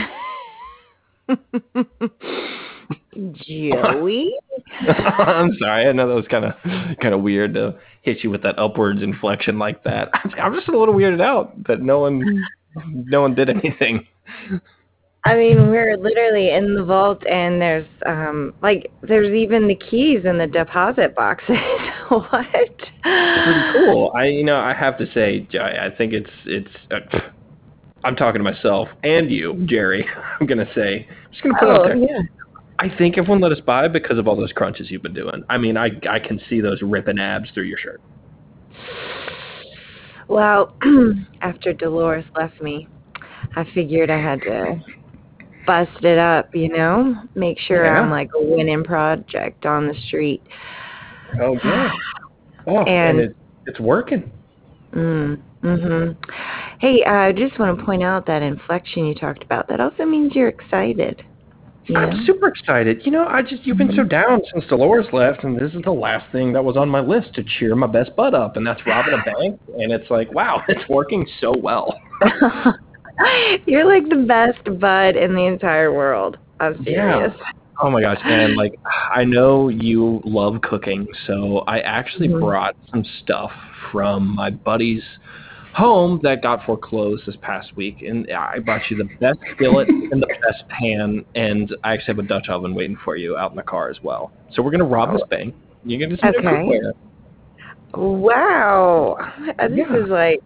Joey? 3.33 4.35
I'm 4.89 5.55
sorry. 5.59 5.87
I 5.89 5.93
know 5.93 6.09
that 6.09 6.15
was 6.15 6.27
kind 6.31 6.45
of 6.45 6.55
kind 7.01 7.15
of 7.15 7.23
weird 7.23 7.55
to 7.55 7.79
hit 8.03 8.23
you 8.23 8.31
with 8.31 8.43
that 8.43 8.59
upwards 8.59 9.03
inflection 9.03 9.59
like 9.59 9.83
that. 9.85 10.11
I'm 10.43 10.55
just 10.55 10.69
a 10.69 10.79
little 10.79 10.95
weirded 10.95 11.23
out 11.23 11.65
that 11.67 11.81
no 11.81 12.01
one 12.01 12.45
no 12.87 13.23
one 13.23 13.35
did 13.35 13.49
anything. 13.49 14.07
I 15.25 15.37
mean, 15.37 15.71
we're 15.71 15.97
literally 15.97 16.51
in 16.51 16.75
the 16.75 16.83
vault, 16.83 17.25
and 17.27 17.61
there's 17.61 17.87
um 18.07 18.55
like 18.61 18.91
there's 19.03 19.33
even 19.33 19.69
the 19.69 19.77
keys 19.77 20.25
in 20.25 20.39
the 20.39 20.49
deposit 20.49 21.15
boxes. 21.15 21.57
what? 22.09 22.47
Pretty 22.53 23.73
cool. 23.87 24.13
I 24.17 24.27
you 24.27 24.45
know 24.45 24.57
I 24.59 24.75
have 24.75 24.99
to 24.99 25.07
say 25.13 25.47
I, 25.59 25.87
I 25.87 25.97
think 25.97 26.13
it's 26.13 26.31
it's. 26.45 26.71
Uh, 26.91 27.21
I'm 28.05 28.17
talking 28.17 28.41
to 28.41 28.45
myself 28.45 28.89
and 29.05 29.31
you, 29.31 29.65
Jerry. 29.67 30.05
I'm 30.41 30.47
gonna 30.47 30.69
say. 30.75 31.07
I'm 31.09 31.31
just 31.31 31.43
gonna 31.45 31.55
put 31.59 31.69
it 31.69 31.71
out 31.71 31.81
Oh 31.83 31.89
there. 31.89 31.97
yeah. 31.97 32.23
I 32.83 32.89
think 32.99 33.17
everyone 33.17 33.41
let 33.41 33.53
us 33.53 33.61
by 33.61 33.87
because 33.87 34.19
of 34.19 34.27
all 34.27 34.35
those 34.35 34.51
crunches 34.51 34.91
you've 34.91 35.03
been 35.05 35.15
doing. 35.15 35.45
I 35.49 35.57
mean, 35.57 35.77
I 35.77 35.91
I 36.11 36.19
can 36.19 36.41
see 36.51 36.61
those 36.61 36.83
ripping 36.83 37.21
abs 37.21 37.49
through 37.55 37.65
your 37.65 37.79
shirt. 37.79 38.01
Well, 40.27 40.75
after 41.43 41.73
Dolores 41.73 42.25
left 42.35 42.61
me, 42.61 42.89
I 43.55 43.65
figured 43.73 44.11
I 44.11 44.21
had 44.21 44.41
to 44.43 44.81
bust 45.65 46.03
it 46.03 46.19
up, 46.19 46.53
you 46.57 46.71
know, 46.71 47.15
make 47.37 47.57
sure 47.61 47.85
Yeah. 47.85 48.01
I'm 48.01 48.11
like 48.11 48.31
a 48.35 48.43
winning 48.43 48.83
project 48.83 49.65
on 49.65 49.87
the 49.87 49.95
street. 50.09 50.43
Oh 51.41 51.57
yeah. 51.65 51.91
Oh, 52.65 52.85
and, 52.85 53.19
And- 53.19 53.31
it, 53.31 53.37
it's 53.67 53.81
working. 53.81 54.31
Mm, 54.93 55.41
mhm. 55.65 56.17
Hey, 56.79 57.03
I 57.05 57.33
just 57.33 57.59
want 57.59 57.77
to 57.77 57.85
point 57.85 58.05
out 58.05 58.25
that 58.27 58.41
inflection 58.41 59.05
you 59.07 59.17
talked 59.17 59.43
about. 59.43 59.67
That 59.69 59.81
also 59.81 60.05
means 60.05 60.35
you're 60.37 60.47
excited. 60.49 61.25
You 61.87 61.95
know? 61.95 62.01
I'm 62.01 62.27
super 62.27 62.49
excited. 62.49 63.03
You 63.05 63.11
know, 63.13 63.27
I 63.27 63.43
just 63.43 63.67
you've 63.67 63.79
been 63.79 63.93
so 63.97 64.05
down 64.05 64.41
since 64.53 64.65
Dolores 64.69 65.07
left, 65.13 65.43
and 65.45 65.57
this 65.59 65.73
is 65.75 65.83
the 65.83 65.93
last 65.93 66.31
thing 66.31 66.53
that 66.53 66.65
was 66.65 66.77
on 66.77 66.89
my 66.89 67.01
list 67.01 67.35
to 67.35 67.45
cheer 67.59 67.75
my 67.75 67.87
best 67.89 68.15
bud 68.17 68.35
up, 68.35 68.57
and 68.57 68.67
that's 68.67 68.81
robbing 68.87 69.15
a 69.15 69.23
bank. 69.39 69.61
And 69.79 69.93
it's 69.93 70.11
like, 70.11 70.33
wow, 70.33 70.63
it's 70.69 70.89
working 70.89 71.27
so 71.41 71.53
well. 71.59 71.99
You're 73.67 73.85
like 73.85 74.09
the 74.09 74.25
best 74.27 74.65
bud 74.81 75.17
in 75.17 75.35
the 75.35 75.47
entire 75.47 75.93
world. 75.93 76.39
I'm 76.61 76.83
serious. 76.85 77.33
Yeah. 77.37 77.47
Oh 77.83 77.91
my 77.91 78.01
gosh, 78.01 78.19
and 78.25 78.55
like 78.55 78.73
I 79.15 79.25
know 79.25 79.69
you 79.69 80.21
love 80.25 80.61
cooking, 80.63 81.07
so 81.27 81.59
I 81.67 81.81
actually 81.81 82.29
Mhm. 82.29 82.41
brought 82.41 82.77
some 82.91 83.05
stuff 83.23 83.51
from 83.91 84.35
my 84.35 84.51
buddy's 84.51 85.03
home 85.75 86.21
that 86.23 86.43
got 86.43 86.65
foreclosed 86.65 87.25
this 87.27 87.37
past 87.41 87.75
week, 87.77 88.03
and 88.03 88.31
I 88.33 88.59
brought 88.59 88.91
you 88.91 88.97
the 88.97 89.09
best 89.21 89.39
skillet 89.55 89.89
and 90.11 90.23
the 90.23 90.27
best 90.27 90.65
pan, 90.69 91.25
and 91.35 91.75
I 91.85 91.95
actually 91.95 92.15
have 92.17 92.25
a 92.25 92.29
Dutch 92.29 92.49
oven 92.49 92.75
waiting 92.75 92.97
for 93.05 93.17
you 93.17 93.37
out 93.37 93.51
in 93.51 93.57
the 93.57 93.63
car 93.63 93.89
as 93.91 93.97
well. 94.03 94.33
So 94.53 94.63
we're 94.63 94.71
gonna 94.71 94.85
rob 94.85 95.13
this 95.13 95.23
bank. 95.31 95.55
You're 95.85 96.01
gonna 96.01 96.19
see 96.21 96.29
Okay. 96.29 96.47
cookware. 96.47 96.93
Wow. 97.95 99.17
Uh, 99.59 99.69
This 99.69 99.79
Yeah. 99.89 99.97
is 100.05 100.09
like 100.09 100.41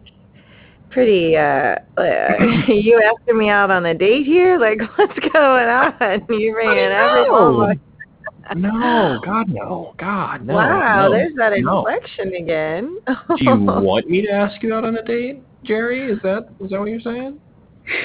pretty 0.91 1.37
uh, 1.37 1.77
uh 1.97 2.33
you 2.69 3.01
asking 3.03 3.39
me 3.39 3.49
out 3.49 3.71
on 3.71 3.87
a 3.87 3.95
date 3.95 4.25
here? 4.27 4.59
Like 4.59 4.81
what's 4.97 5.19
going 5.19 5.69
on? 5.69 6.27
You 6.29 6.53
bringing 6.53 6.79
every. 6.79 7.77
No, 8.55 9.21
God 9.25 9.49
no, 9.49 9.95
God 9.99 10.47
no. 10.47 10.55
Wow, 10.55 11.07
no, 11.07 11.11
there's 11.13 11.35
that 11.37 11.53
no. 11.59 11.79
inflection 11.87 12.35
again. 12.35 12.99
Do 13.07 13.37
you 13.41 13.57
want 13.61 14.09
me 14.09 14.23
to 14.23 14.31
ask 14.31 14.63
you 14.63 14.75
out 14.75 14.85
on 14.85 14.97
a 14.97 15.03
date, 15.03 15.43
Jerry? 15.65 16.11
Is 16.11 16.19
that 16.23 16.49
is 16.61 16.71
that 16.71 16.79
what 16.79 16.89
you're 16.89 17.01
saying? 17.01 17.41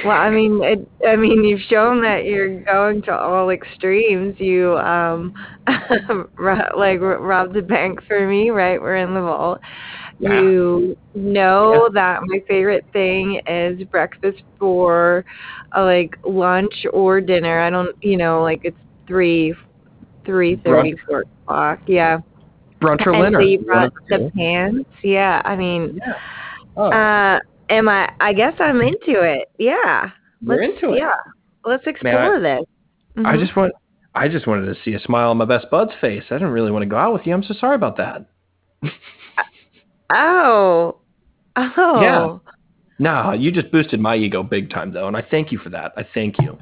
Well, 0.06 0.16
I 0.16 0.30
mean, 0.30 0.62
it, 0.64 0.88
I 1.08 1.16
mean, 1.16 1.44
you've 1.44 1.62
shown 1.62 2.04
that 2.04 2.26
you're 2.26 2.62
going 2.64 3.02
to 3.04 3.14
all 3.14 3.50
extremes. 3.50 4.40
You 4.40 4.78
um, 4.78 5.34
ro- 6.38 6.78
like 6.78 7.00
ro- 7.00 7.20
robbed 7.20 7.56
the 7.56 7.64
bank 7.64 8.00
for 8.08 8.28
me, 8.28 8.52
right? 8.52 8.80
We're 8.80 8.98
in 8.98 9.16
the 9.16 9.22
vault. 9.22 9.60
Yeah. 10.20 10.40
You 10.40 10.98
know 11.16 11.90
that 11.96 12.22
my 12.26 12.44
favorite 12.48 12.86
thing 12.94 13.42
is 13.48 13.84
breakfast 13.86 14.44
for 14.60 15.26
uh, 15.76 15.84
like 15.84 16.16
lunch 16.24 16.86
or 16.94 17.20
dinner. 17.20 17.60
I 17.60 17.72
don't, 17.72 17.96
you 18.04 18.18
know, 18.18 18.44
like 18.44 18.62
it's 18.64 18.78
three, 19.08 19.56
three 20.26 20.56
thirty, 20.58 20.96
four 21.08 21.22
o'clock. 21.22 21.80
Yeah. 21.88 22.20
Brunch 22.82 23.06
or 23.06 23.14
and 23.14 23.24
dinner? 23.26 23.42
so 23.42 23.46
you 23.48 23.60
brought 23.60 23.94
the 24.10 24.32
pants. 24.36 24.90
Yeah. 25.04 25.42
I 25.46 25.56
mean, 25.56 26.00
Yeah. 26.06 26.14
Oh, 26.78 26.92
uh, 26.92 27.40
am 27.70 27.90
I? 27.90 28.12
I 28.20 28.34
guess 28.34 28.54
I'm 28.60 28.82
into 28.82 29.22
it. 29.22 29.50
Yeah. 29.58 30.10
you're 30.42 30.58
let's- 30.58 30.74
into 30.82 30.94
it. 30.94 31.00
Yeah. 31.00 31.12
Let's 31.64 31.86
explore 31.86 32.40
this. 32.40 32.64
I 33.18 33.36
Mhm. 33.36 33.40
just 33.40 33.56
want 33.56 33.74
I 34.16 34.28
just 34.28 34.48
wanted 34.48 34.66
to 34.74 34.76
see 34.84 34.94
a 34.94 35.00
smile 35.00 35.30
on 35.30 35.38
my 35.38 35.46
best 35.46 35.70
bud's 35.70 35.94
face. 36.02 36.24
I 36.32 36.36
didn't 36.36 36.50
really 36.52 36.72
want 36.72 36.82
to 36.84 36.88
go 36.90 36.98
out 36.98 37.14
with 37.14 37.26
you. 37.28 37.34
I'm 37.34 37.44
so 37.44 37.54
sorry 37.54 37.76
about 37.76 37.98
that. 37.98 38.26
Oh. 40.10 40.98
Oh. 41.56 42.02
Yeah. 42.02 42.38
No, 43.00 43.32
you 43.34 43.52
just 43.52 43.72
boosted 43.72 44.00
my 44.00 44.16
ego 44.16 44.44
big 44.44 44.70
time 44.70 44.92
though, 44.92 45.08
and 45.08 45.16
I 45.16 45.22
thank 45.22 45.52
you 45.52 45.58
for 45.58 45.70
that. 45.70 45.94
I 45.98 46.04
thank 46.14 46.36
you. 46.40 46.58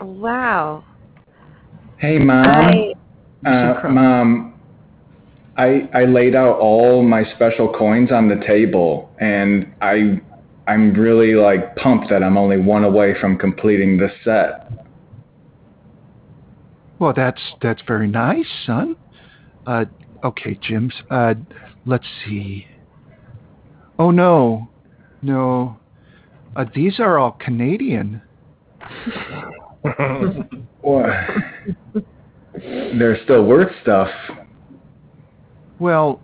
Wow. 0.00 0.84
Hey, 2.04 2.18
mom. 2.18 2.44
I 2.44 2.92
Uh, 3.46 3.88
Mom, 3.88 4.60
I 5.56 5.88
I 5.94 6.04
laid 6.04 6.34
out 6.34 6.58
all 6.58 7.02
my 7.02 7.24
special 7.34 7.72
coins 7.72 8.12
on 8.12 8.28
the 8.28 8.44
table, 8.46 9.10
and 9.20 9.72
I 9.80 10.20
I'm 10.66 10.92
really 10.92 11.34
like 11.34 11.76
pumped 11.76 12.10
that 12.10 12.22
I'm 12.22 12.36
only 12.36 12.58
one 12.58 12.84
away 12.84 13.14
from 13.18 13.38
completing 13.38 13.96
this 13.96 14.12
set. 14.22 14.70
Well, 16.98 17.14
that's 17.16 17.40
that's 17.62 17.80
very 17.86 18.08
nice, 18.08 18.52
son. 18.66 18.96
Uh, 19.66 19.86
okay, 20.22 20.58
Jim's. 20.60 20.92
Uh, 21.10 21.32
let's 21.86 22.06
see. 22.26 22.66
Oh 23.98 24.10
no, 24.10 24.68
no. 25.22 25.78
Uh, 26.54 26.66
these 26.74 27.00
are 27.00 27.18
all 27.18 27.32
Canadian. 27.32 28.20
Well, 30.82 31.06
they're 32.54 33.18
still 33.24 33.46
worth 33.46 33.72
stuff. 33.80 34.10
Well, 35.78 36.20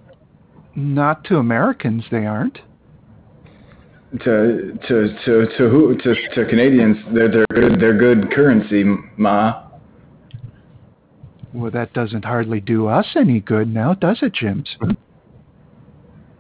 not 0.75 1.25
to 1.25 1.39
Americans, 1.39 2.05
they 2.11 2.27
aren't. 2.27 2.59
To 4.25 4.79
to 4.87 5.17
to 5.25 5.47
to 5.57 5.69
who 5.71 5.97
to 5.97 6.15
to 6.35 6.45
Canadians, 6.47 6.99
they're 7.15 7.31
they're 7.31 7.47
good 7.55 7.81
they're 7.81 7.97
good 7.97 8.31
currency, 8.33 8.85
ma. 9.17 9.69
Well, 11.55 11.71
that 11.71 11.93
doesn't 11.95 12.25
hardly 12.25 12.61
do 12.61 12.87
us 12.87 13.07
any 13.17 13.41
good 13.41 13.73
now, 13.73 13.95
does 13.95 14.19
it, 14.21 14.35
Jims? 14.35 14.77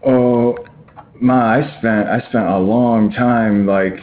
Oh, 0.04 0.58
ma, 1.20 1.54
I 1.54 1.78
spent 1.78 2.08
I 2.08 2.20
spent 2.28 2.46
a 2.46 2.58
long 2.58 3.12
time 3.12 3.66
like 3.66 3.98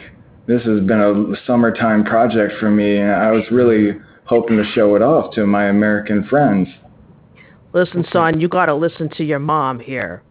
this 0.48 0.62
has 0.64 0.80
been 0.80 1.00
a 1.00 1.36
summertime 1.46 2.02
project 2.04 2.54
for 2.58 2.70
me, 2.70 2.96
and 2.96 3.12
I 3.12 3.30
was 3.30 3.44
really 3.52 3.92
hoping 4.24 4.56
to 4.56 4.64
show 4.72 4.96
it 4.96 5.02
off 5.02 5.32
to 5.34 5.46
my 5.46 5.66
American 5.66 6.24
friends. 6.24 6.66
Listen, 7.74 8.04
son, 8.12 8.40
you 8.40 8.48
got 8.48 8.66
to 8.66 8.74
listen 8.74 9.08
to 9.18 9.24
your 9.24 9.38
mom 9.38 9.78
here. 9.78 10.22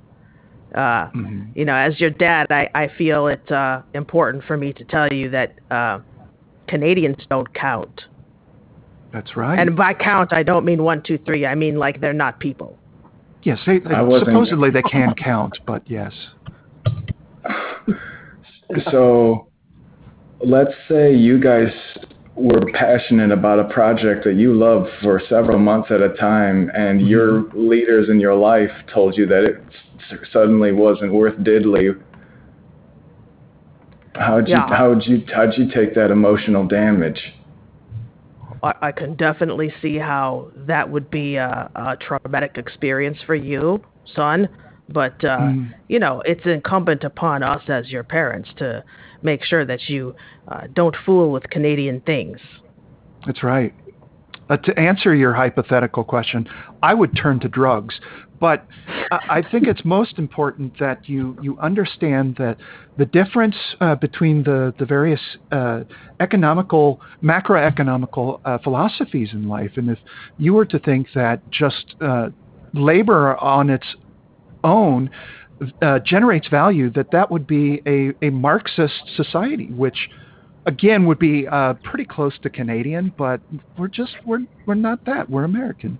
Uh, 0.75 1.07
Mhm. 1.11 1.47
you 1.55 1.63
know, 1.65 1.75
as 1.75 1.99
your 1.99 2.09
dad, 2.09 2.47
I, 2.49 2.67
I 2.75 2.87
feel 2.97 3.27
it's 3.27 3.49
uh, 3.49 3.81
important 3.93 4.43
for 4.43 4.57
me 4.57 4.73
to 4.73 4.83
tell 4.83 5.07
you 5.13 5.29
that 5.29 5.53
uh, 5.71 5.99
Canadians 6.67 7.25
don't 7.29 7.51
count. 7.53 8.05
That's 9.13 9.37
right. 9.37 9.57
And 9.57 9.77
by 9.77 9.93
count, 9.93 10.33
I 10.33 10.43
don't 10.43 10.65
mean 10.65 10.83
one, 10.83 11.01
two, 11.03 11.17
three. 11.19 11.45
I 11.45 11.55
mean 11.55 11.77
like 11.77 12.01
they're 12.01 12.11
not 12.11 12.39
people. 12.39 12.77
yes, 13.43 13.59
they, 13.65 13.79
I 13.95 14.01
wasn't- 14.01 14.27
supposedly 14.27 14.69
they 14.71 14.81
can 14.81 15.13
count, 15.15 15.57
but 15.65 15.83
yes. 15.89 16.11
So, 18.91 19.47
let's 20.45 20.73
say 20.87 21.13
you 21.15 21.39
guys 21.39 21.71
were 22.35 22.61
passionate 22.73 23.31
about 23.31 23.59
a 23.59 23.63
project 23.65 24.23
that 24.25 24.35
you 24.35 24.53
loved 24.53 24.89
for 25.01 25.21
several 25.27 25.57
months 25.57 25.89
at 25.89 26.01
a 26.01 26.09
time, 26.09 26.69
and 26.75 27.07
your 27.07 27.43
leaders 27.53 28.09
in 28.09 28.19
your 28.19 28.35
life 28.35 28.71
told 28.93 29.17
you 29.17 29.25
that 29.25 29.43
it 29.43 29.61
suddenly 30.31 30.71
wasn't 30.71 31.11
worth 31.11 31.35
diddly. 31.39 31.99
How'd 34.15 34.47
you 34.47 34.55
Yeah. 34.55 34.67
how'd 34.75 35.03
you 35.05 35.23
how'd 35.33 35.57
you 35.57 35.69
take 35.71 35.95
that 35.95 36.11
emotional 36.11 36.65
damage? 36.67 37.33
I, 38.63 38.73
I 38.81 38.91
can 38.91 39.15
definitely 39.15 39.71
see 39.81 39.97
how 39.97 40.51
that 40.55 40.89
would 40.89 41.09
be 41.09 41.35
a, 41.35 41.69
a 41.75 41.97
traumatic 41.97 42.57
experience 42.57 43.17
for 43.25 43.35
you, 43.35 43.81
son. 44.15 44.49
But 44.89 45.23
uh, 45.23 45.37
Mm. 45.39 45.73
you 45.87 45.99
know, 45.99 46.21
it's 46.25 46.45
incumbent 46.45 47.03
upon 47.03 47.43
us 47.43 47.61
as 47.67 47.89
your 47.89 48.03
parents 48.03 48.49
to 48.57 48.83
make 49.21 49.43
sure 49.43 49.65
that 49.65 49.87
you 49.87 50.15
uh, 50.47 50.67
don't 50.73 50.95
fool 51.05 51.31
with 51.31 51.43
Canadian 51.49 52.01
things. 52.01 52.39
That's 53.25 53.43
right. 53.43 53.73
Uh, 54.49 54.57
to 54.57 54.79
answer 54.79 55.13
your 55.13 55.33
hypothetical 55.33 56.03
question, 56.03 56.47
I 56.81 56.93
would 56.93 57.15
turn 57.15 57.39
to 57.41 57.49
drugs, 57.49 57.99
but 58.39 58.65
I, 59.11 59.41
think 59.51 59.67
it's 59.67 59.83
most 59.83 60.19
important 60.19 60.79
that 60.79 61.09
you, 61.09 61.37
you 61.41 61.57
understand 61.59 62.35
that 62.37 62.57
the 62.97 63.05
difference 63.05 63.55
uh, 63.81 63.95
between 63.95 64.43
the 64.43 64.73
the 64.77 64.85
various 64.85 65.19
uh, 65.51 65.81
economical, 66.19 67.01
macroeconomical 67.23 68.39
uh, 68.45 68.57
philosophies 68.59 69.29
in 69.33 69.47
life, 69.47 69.71
and 69.75 69.89
if 69.89 69.97
you 70.37 70.53
were 70.53 70.65
to 70.65 70.79
think 70.79 71.07
that 71.15 71.49
just 71.51 71.95
uh, 71.99 72.29
labor 72.73 73.35
on 73.37 73.69
its 73.69 73.95
own 74.63 75.09
uh, 75.81 75.99
generates 75.99 76.47
value, 76.47 76.89
that 76.91 77.11
that 77.11 77.31
would 77.31 77.47
be 77.47 77.81
a, 77.85 78.13
a 78.25 78.29
Marxist 78.29 79.03
society, 79.15 79.67
which 79.67 80.09
again 80.65 81.05
would 81.05 81.19
be 81.19 81.47
uh, 81.47 81.73
pretty 81.83 82.05
close 82.05 82.37
to 82.43 82.49
Canadian, 82.49 83.13
but 83.17 83.41
we're 83.77 83.87
just 83.87 84.15
we're 84.25 84.45
we're 84.65 84.75
not 84.75 85.05
that. 85.05 85.29
We're 85.29 85.45
American. 85.45 85.99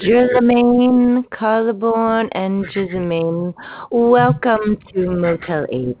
Jermaine, 0.00 1.28
Collarbone, 1.30 2.28
and 2.32 2.64
Jessamine, 2.72 3.52
welcome 3.90 4.78
to 4.94 5.10
Motel 5.10 5.66
8. 5.70 5.98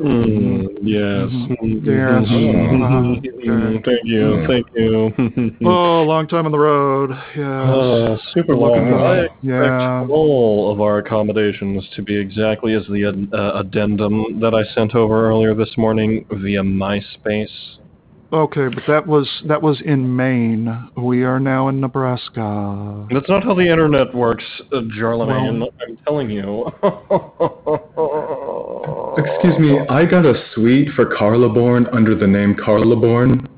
Mm, 0.00 0.66
yes. 0.82 1.28
Mhm. 1.30 1.86
Yes. 1.86 2.28
Mhm. 2.28 3.76
Uh, 3.76 3.80
Thank 3.84 4.00
you. 4.04 4.44
Thank 4.46 4.66
you. 4.74 5.12
Oh, 5.64 6.02
long 6.02 6.26
time 6.26 6.46
on 6.46 6.52
the 6.52 6.58
road. 6.58 7.10
Yes. 7.36 7.38
Uh, 7.38 8.16
super 8.32 8.56
Looking 8.56 8.90
long. 8.90 9.00
I 9.02 9.18
expect 9.20 9.44
Yeah. 9.44 10.06
all 10.10 10.72
of 10.72 10.80
our 10.80 10.98
accommodations 10.98 11.88
to 11.94 12.02
be 12.02 12.16
exactly 12.16 12.74
as 12.74 12.84
the 12.86 13.04
uh, 13.32 13.52
addendum 13.60 14.40
that 14.40 14.52
I 14.54 14.64
sent 14.74 14.94
over 14.96 15.28
earlier 15.28 15.54
this 15.54 15.76
morning 15.76 16.24
via 16.30 16.62
MySpace. 16.62 17.78
Okay, 18.32 18.66
but 18.74 18.82
that 18.88 19.06
was 19.06 19.28
that 19.46 19.62
was 19.62 19.80
in 19.82 20.16
Maine. 20.16 20.76
We 20.96 21.22
are 21.22 21.38
now 21.38 21.68
in 21.68 21.78
Nebraska. 21.80 23.06
That's 23.12 23.28
not 23.28 23.44
how 23.44 23.54
the 23.54 23.68
internet 23.70 24.12
works, 24.12 24.44
uh, 24.72 24.80
Jarlemagne. 24.98 25.60
Well- 25.60 25.70
I'm 25.86 25.96
telling 26.04 26.30
you. 26.30 26.64
Excuse 29.16 29.58
me, 29.58 29.78
I 29.88 30.04
got 30.04 30.24
a 30.26 30.34
suite 30.54 30.88
for 30.94 31.06
Carlaborn 31.16 31.86
under 31.92 32.14
the 32.14 32.26
name 32.26 32.54
Carlaborn. 32.54 33.48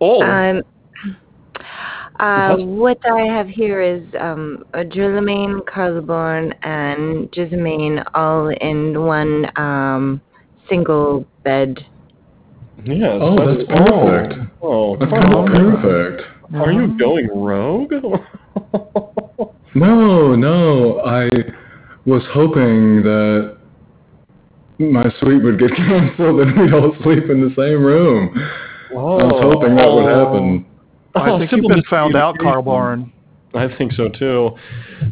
Oh, 0.00 0.20
Um, 0.22 0.62
uh, 2.18 2.56
What? 2.56 2.98
what 3.02 3.10
I 3.10 3.20
have 3.22 3.48
here 3.48 3.80
is 3.80 4.02
um, 4.18 4.64
a 4.74 4.84
Jermaine, 4.84 5.64
Collarbone, 5.66 6.52
and 6.62 7.32
Jessamine 7.32 8.02
all 8.14 8.48
in 8.48 9.04
one 9.04 9.46
um, 9.56 10.20
single 10.68 11.24
bed. 11.44 11.78
yes. 12.84 13.18
Oh, 13.20 13.36
that's 13.36 13.66
perfect. 13.68 14.34
Oh, 14.60 14.96
That's 14.96 15.12
kind 15.12 15.34
of 15.34 15.46
perfect. 15.82 16.22
Are 16.54 16.72
you 16.72 16.98
going 16.98 17.28
rogue? 17.32 17.92
No, 19.74 20.34
no, 20.36 21.00
I 21.00 21.30
was 22.04 22.22
hoping 22.30 23.02
that 23.02 23.56
my 24.90 25.04
suite 25.20 25.42
would 25.42 25.58
get 25.58 25.70
canceled 25.76 26.40
and 26.40 26.58
we'd 26.58 26.72
all 26.74 26.94
sleep 27.02 27.24
in 27.30 27.40
the 27.40 27.54
same 27.56 27.84
room. 27.84 28.32
I 28.90 28.94
was 28.94 29.42
hoping 29.42 29.76
that 29.76 29.90
would 29.92 30.08
happen. 30.08 30.66
I 31.14 31.28
Oh, 31.30 31.38
think 31.38 31.50
simple 31.50 31.70
you've 31.70 31.76
been 31.76 31.84
found 31.90 32.16
out, 32.16 32.36
miscommunication. 32.36 32.42
Carl 32.42 32.62
Barn. 32.62 33.12
I 33.54 33.68
think 33.76 33.92
so 33.92 34.08
too. 34.08 34.50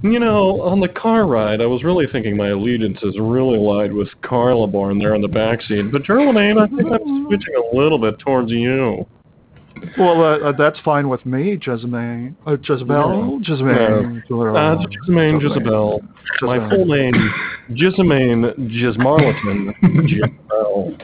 You 0.02 0.18
know, 0.18 0.62
on 0.62 0.80
the 0.80 0.88
car 0.88 1.26
ride, 1.26 1.60
I 1.60 1.66
was 1.66 1.84
really 1.84 2.06
thinking 2.10 2.36
my 2.36 2.48
allegiances 2.48 3.16
really 3.20 3.58
lied 3.58 3.92
with 3.92 4.08
Carla 4.22 4.66
Born 4.66 4.98
there 4.98 5.14
in 5.14 5.20
the 5.20 5.28
back 5.28 5.60
seat. 5.62 5.92
But 5.92 6.04
Geraldine, 6.04 6.56
I 6.58 6.66
think 6.68 6.90
I'm 6.90 7.26
switching 7.26 7.54
a 7.54 7.76
little 7.76 7.98
bit 7.98 8.18
towards 8.18 8.50
you. 8.50 9.06
Well, 9.98 10.22
uh, 10.22 10.38
uh, 10.50 10.52
that's 10.56 10.78
fine 10.80 11.08
with 11.08 11.24
me, 11.24 11.58
Jezebel. 11.60 12.34
Uh, 12.46 12.56
Jezebel? 12.62 13.40
Jezebel. 13.42 14.56
Uh, 14.56 14.76
Gismaine 14.86 15.40
Jezebel. 15.40 16.00
My 16.42 16.68
full 16.70 16.84
name, 16.86 17.14
Gismaine 17.74 18.52
Gismarleton 18.70 19.72
Jezebel. 20.08 20.96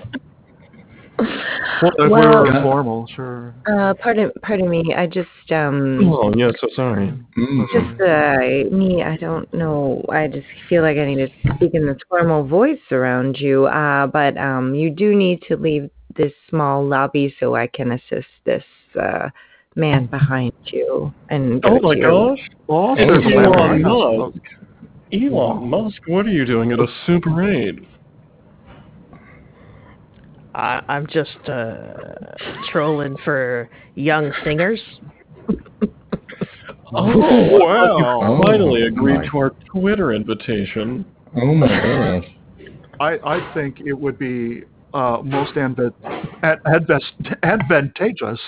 Well, 1.19 1.93
if 1.99 2.05
we 2.05 2.09
Well- 2.11 2.29
were 2.45 2.47
informal, 2.57 3.07
sure. 3.15 3.55
Uh, 3.67 3.95
pardon, 3.95 4.31
pardon 4.43 4.69
me. 4.69 4.95
I 4.95 5.07
just 5.07 5.29
um, 5.51 6.13
Oh, 6.13 6.33
yeah, 6.37 6.51
so 6.61 6.69
sorry. 6.75 7.13
Mm. 7.39 7.67
just 7.73 8.01
uh, 8.01 8.77
me. 8.77 9.03
I 9.03 9.17
don't 9.17 9.53
know. 9.55 10.05
I 10.11 10.27
just 10.29 10.47
feel 10.69 10.83
like 10.83 10.97
I 10.99 11.07
need 11.07 11.17
to 11.17 11.29
speak 11.55 11.73
in 11.75 11.87
this 11.87 11.99
formal 12.09 12.45
voice 12.47 12.79
around 12.91 13.39
you. 13.39 13.67
Uh, 13.67 14.07
but 14.07 14.37
um, 14.39 14.75
you 14.75 14.91
do 14.91 15.15
need 15.15 15.43
to 15.49 15.57
leave 15.57 15.89
this 16.17 16.33
small 16.49 16.85
lobby 16.87 17.35
so 17.39 17.55
I 17.55 17.67
can 17.67 17.93
assist 17.93 18.29
this 18.45 18.65
uh 19.01 19.29
man 19.75 20.07
behind 20.07 20.53
you. 20.67 21.13
And 21.29 21.63
go 21.63 21.77
Oh 21.77 21.81
my 21.81 21.95
to 21.95 22.01
gosh. 22.01 22.49
Oh, 22.69 22.95
Elon 22.97 23.83
there's. 23.83 23.83
Musk. 23.83 24.39
Elon 25.13 25.69
Musk, 25.71 26.01
what 26.07 26.27
are 26.27 26.31
you 26.31 26.45
doing 26.45 26.73
at 26.73 26.81
a 26.81 26.87
Super 27.07 27.43
8? 27.43 27.79
I, 30.55 30.83
I'm 30.89 31.07
just 31.07 31.37
uh, 31.49 31.95
trolling 32.73 33.17
for 33.25 33.69
young 33.95 34.33
singers. 34.43 34.81
Oh, 36.93 37.19
wow. 37.59 38.37
You 38.39 38.43
finally 38.43 38.83
Oh, 38.85 38.87
agreed 38.87 39.19
my. 39.19 39.27
to 39.29 39.39
our 39.39 39.51
Twitter 39.71 40.13
invitation. 40.13 41.05
Oh 41.37 41.55
my 41.55 41.69
gosh. 41.69 42.25
I, 43.01 43.19
I 43.23 43.55
think 43.55 43.81
it 43.85 43.93
would 43.93 44.19
be 44.19 44.63
uh, 44.97 45.23
most 45.23 45.53
adva- 45.55 45.93
ad- 46.43 46.63
advest- 46.65 47.37
advantageous 47.43 48.41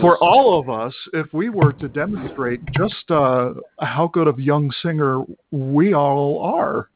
for 0.00 0.18
all 0.18 0.58
of 0.60 0.68
us 0.68 0.94
if 1.14 1.32
we 1.32 1.48
were 1.48 1.72
to 1.72 1.88
demonstrate 1.88 2.60
just 2.76 3.10
uh, 3.10 3.52
how 3.80 4.08
good 4.12 4.28
of 4.28 4.38
young 4.38 4.70
singer 4.82 5.22
we 5.50 5.94
all 5.94 6.40
are. 6.42 6.90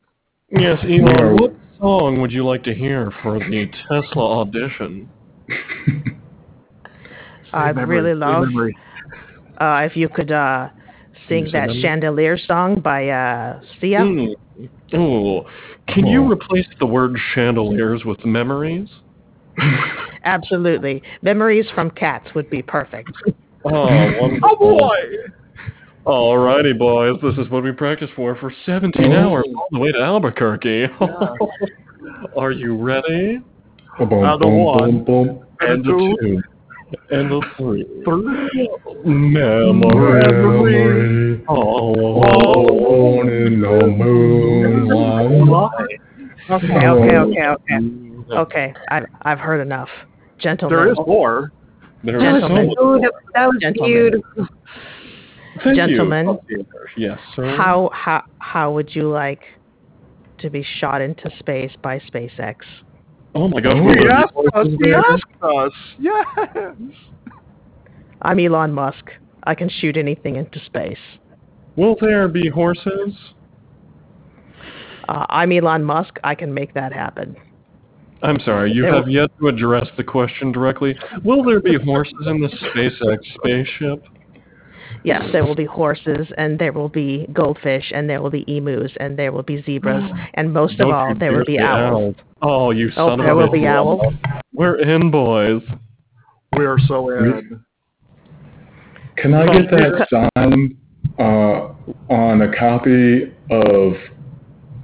Yes, 0.50 0.78
We 0.84 1.00
Elon, 1.00 1.36
what 1.36 1.54
song 1.78 2.20
would 2.20 2.32
you 2.32 2.44
like 2.44 2.62
to 2.64 2.74
hear 2.74 3.12
for 3.22 3.38
the 3.38 3.70
Tesla 3.88 4.40
audition? 4.40 5.08
I'd 7.52 7.76
Memory, 7.76 8.00
really 8.00 8.14
love 8.14 8.44
uh, 9.58 9.86
if 9.90 9.96
you 9.96 10.08
could 10.08 10.32
uh, 10.32 10.68
sing 11.28 11.48
that. 11.52 11.70
Chandelier 11.80 12.36
song 12.36 12.80
by 12.80 13.08
uh, 13.08 13.60
Sia. 13.80 14.00
Hmm. 14.00 14.26
Ooh. 14.94 15.42
Can 15.88 16.06
you 16.06 16.30
replace 16.30 16.66
the 16.78 16.86
word 16.86 17.16
chandeliers 17.34 18.04
with 18.04 18.24
memories? 18.24 18.88
Absolutely. 20.24 21.02
Memories 21.22 21.66
from 21.74 21.90
Cats 21.90 22.28
would 22.34 22.48
be 22.50 22.62
perfect. 22.62 23.10
Oh, 23.62 23.84
wonderful. 24.18 24.48
Oh 24.52 24.56
boy! 24.56 24.96
Alrighty, 26.06 26.78
boys. 26.78 27.20
This 27.22 27.34
is 27.36 27.50
what 27.50 27.62
we 27.62 27.72
practiced 27.72 28.14
for 28.16 28.34
for 28.36 28.50
17 28.64 29.12
Oh. 29.12 29.14
hours 29.14 29.44
all 29.54 29.66
the 29.70 29.78
way 29.78 29.92
to 29.92 29.98
Albuquerque. 30.00 30.86
Are 32.38 32.52
you 32.52 32.74
ready? 32.74 33.38
Boom, 33.98 34.08
boom, 34.08 34.40
the 34.40 34.48
one. 34.48 35.04
boom, 35.04 35.26
boom. 35.26 35.44
And 35.60 35.84
the 35.84 35.90
two, 35.90 36.16
two. 36.22 36.42
And 37.10 37.30
the 37.30 37.40
three. 37.56 37.84
three. 38.04 38.68
Memory. 39.04 40.22
Memory. 40.22 41.44
Oh, 41.48 41.92
Alone 41.94 43.28
in 43.28 43.60
the 43.60 43.86
moonlight. 43.96 45.30
Okay, 46.50 46.86
okay, 46.88 47.16
okay, 47.16 47.46
okay. 47.46 47.80
Okay, 48.32 48.74
I've, 48.90 49.06
I've 49.22 49.38
heard 49.38 49.60
enough. 49.60 49.88
Gentlemen. 50.38 50.78
There 50.78 50.90
is 50.92 50.98
more. 51.06 51.52
There's 52.02 52.22
Gentlemen. 52.22 52.70
so 52.76 52.84
much. 52.84 53.00
Beautiful. 53.00 53.20
That 53.34 53.46
was 53.46 53.56
Gentlemen. 53.60 53.92
beautiful. 53.92 54.48
Thank 55.64 55.76
Gentlemen. 55.76 56.38
you. 56.48 56.66
Yes, 56.96 57.18
sir. 57.36 57.56
How 57.56 57.90
how 57.92 58.24
how 58.38 58.72
would 58.72 58.94
you 58.94 59.10
like 59.10 59.42
to 60.38 60.48
be 60.50 60.64
shot 60.78 61.02
into 61.02 61.30
space 61.38 61.72
by 61.82 61.98
SpaceX? 62.00 62.56
Oh 63.34 63.48
my 63.48 63.60
gosh. 63.60 63.76
He 63.76 64.08
asked 64.08 64.32
us. 64.36 64.66
voices 64.66 64.78
He 64.82 64.92
asked 64.92 65.42
us. 65.42 65.72
Yes. 65.98 66.26
I'm 68.22 68.38
Elon 68.38 68.72
Musk. 68.72 69.10
I 69.44 69.54
can 69.54 69.68
shoot 69.68 69.96
anything 69.96 70.36
into 70.36 70.62
space. 70.66 70.98
Will 71.76 71.96
there 72.00 72.28
be 72.28 72.48
horses? 72.48 73.14
Uh, 75.08 75.26
I'm 75.28 75.52
Elon 75.52 75.84
Musk. 75.84 76.18
I 76.24 76.34
can 76.34 76.52
make 76.52 76.74
that 76.74 76.92
happen. 76.92 77.36
I'm 78.22 78.38
sorry, 78.40 78.70
you 78.70 78.84
have 78.84 79.08
yet 79.08 79.30
to 79.40 79.48
address 79.48 79.88
the 79.96 80.04
question 80.04 80.52
directly. 80.52 80.94
Will 81.24 81.42
there 81.42 81.60
be 81.60 81.78
horses 81.82 82.26
in 82.26 82.42
the 82.42 82.48
SpaceX 82.48 83.18
spaceship? 83.36 84.04
Yes, 85.02 85.22
there 85.32 85.44
will 85.44 85.54
be 85.54 85.64
horses, 85.64 86.26
and 86.36 86.58
there 86.58 86.72
will 86.72 86.88
be 86.88 87.26
goldfish, 87.32 87.90
and 87.94 88.08
there 88.08 88.20
will 88.20 88.30
be 88.30 88.44
emus, 88.46 88.92
and 89.00 89.18
there 89.18 89.32
will 89.32 89.42
be 89.42 89.62
zebras, 89.62 90.04
and 90.34 90.52
most 90.52 90.74
of 90.74 90.88
Don't 90.88 90.92
all, 90.92 91.14
there 91.14 91.32
will 91.32 91.44
be 91.44 91.56
say 91.56 91.62
owls. 91.62 92.16
Oh, 92.42 92.70
you 92.70 92.90
Oh, 92.96 93.08
son 93.08 93.12
of 93.12 93.20
a! 93.20 93.22
there 93.22 93.36
will 93.36 93.50
be 93.50 93.66
owls. 93.66 94.02
We're 94.52 94.78
in, 94.80 95.10
boys. 95.10 95.62
We 96.56 96.66
are 96.66 96.78
so 96.86 97.10
in. 97.10 97.64
Can 99.16 99.34
I 99.34 99.46
get 99.46 99.70
that 99.70 100.30
signed 100.36 100.76
uh, 101.18 101.72
on 102.12 102.42
a 102.42 102.58
copy 102.58 103.24
of 103.50 103.92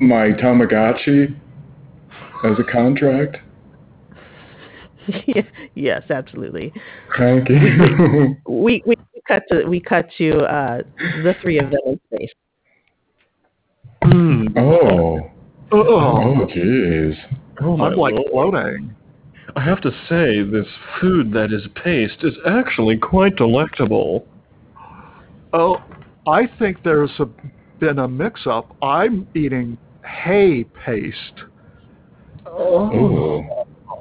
my 0.00 0.30
Tamagotchi 0.32 1.34
as 2.44 2.58
a 2.58 2.64
contract? 2.70 3.38
yes, 5.74 6.02
absolutely. 6.10 6.72
Thank 7.16 7.48
you. 7.48 8.36
We 8.48 8.82
we 8.86 8.96
cut 9.28 9.42
to 9.50 9.64
we 9.66 9.80
cut 9.80 10.08
to 10.18 10.38
uh, 10.40 10.82
the 10.98 11.34
three 11.40 11.58
of 11.58 11.70
them 11.70 11.80
in 11.86 12.00
space. 12.12 12.30
Hmm. 14.02 14.46
oh. 14.56 15.30
Oh, 15.72 15.82
Oh, 15.82 16.46
jeez. 16.46 17.16
Oh 17.60 17.76
my 17.76 17.88
I'm 17.88 17.96
like 17.96 18.14
lord. 18.14 18.52
floating. 18.52 18.94
I 19.56 19.60
have 19.62 19.80
to 19.82 19.90
say, 20.08 20.42
this 20.42 20.66
food 21.00 21.32
that 21.32 21.52
is 21.52 21.66
paste 21.82 22.22
is 22.22 22.34
actually 22.46 22.98
quite 22.98 23.36
delectable. 23.36 24.26
Oh, 25.52 25.78
I 26.26 26.46
think 26.58 26.82
there's 26.84 27.10
a, 27.18 27.26
been 27.80 27.98
a 27.98 28.06
mix-up. 28.06 28.76
I'm 28.82 29.26
eating 29.34 29.78
hay 30.04 30.64
paste. 30.84 31.44
Ooh. 32.46 33.44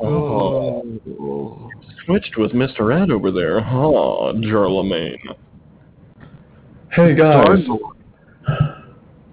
Oh. 0.01 1.69
Switched 2.05 2.37
with 2.37 2.51
Mr. 2.51 2.95
Ed 3.01 3.09
over 3.09 3.31
there, 3.31 3.59
huh, 3.61 4.33
Jarlemagne? 4.37 5.35
Hey 6.91 7.15
guys, 7.15 7.65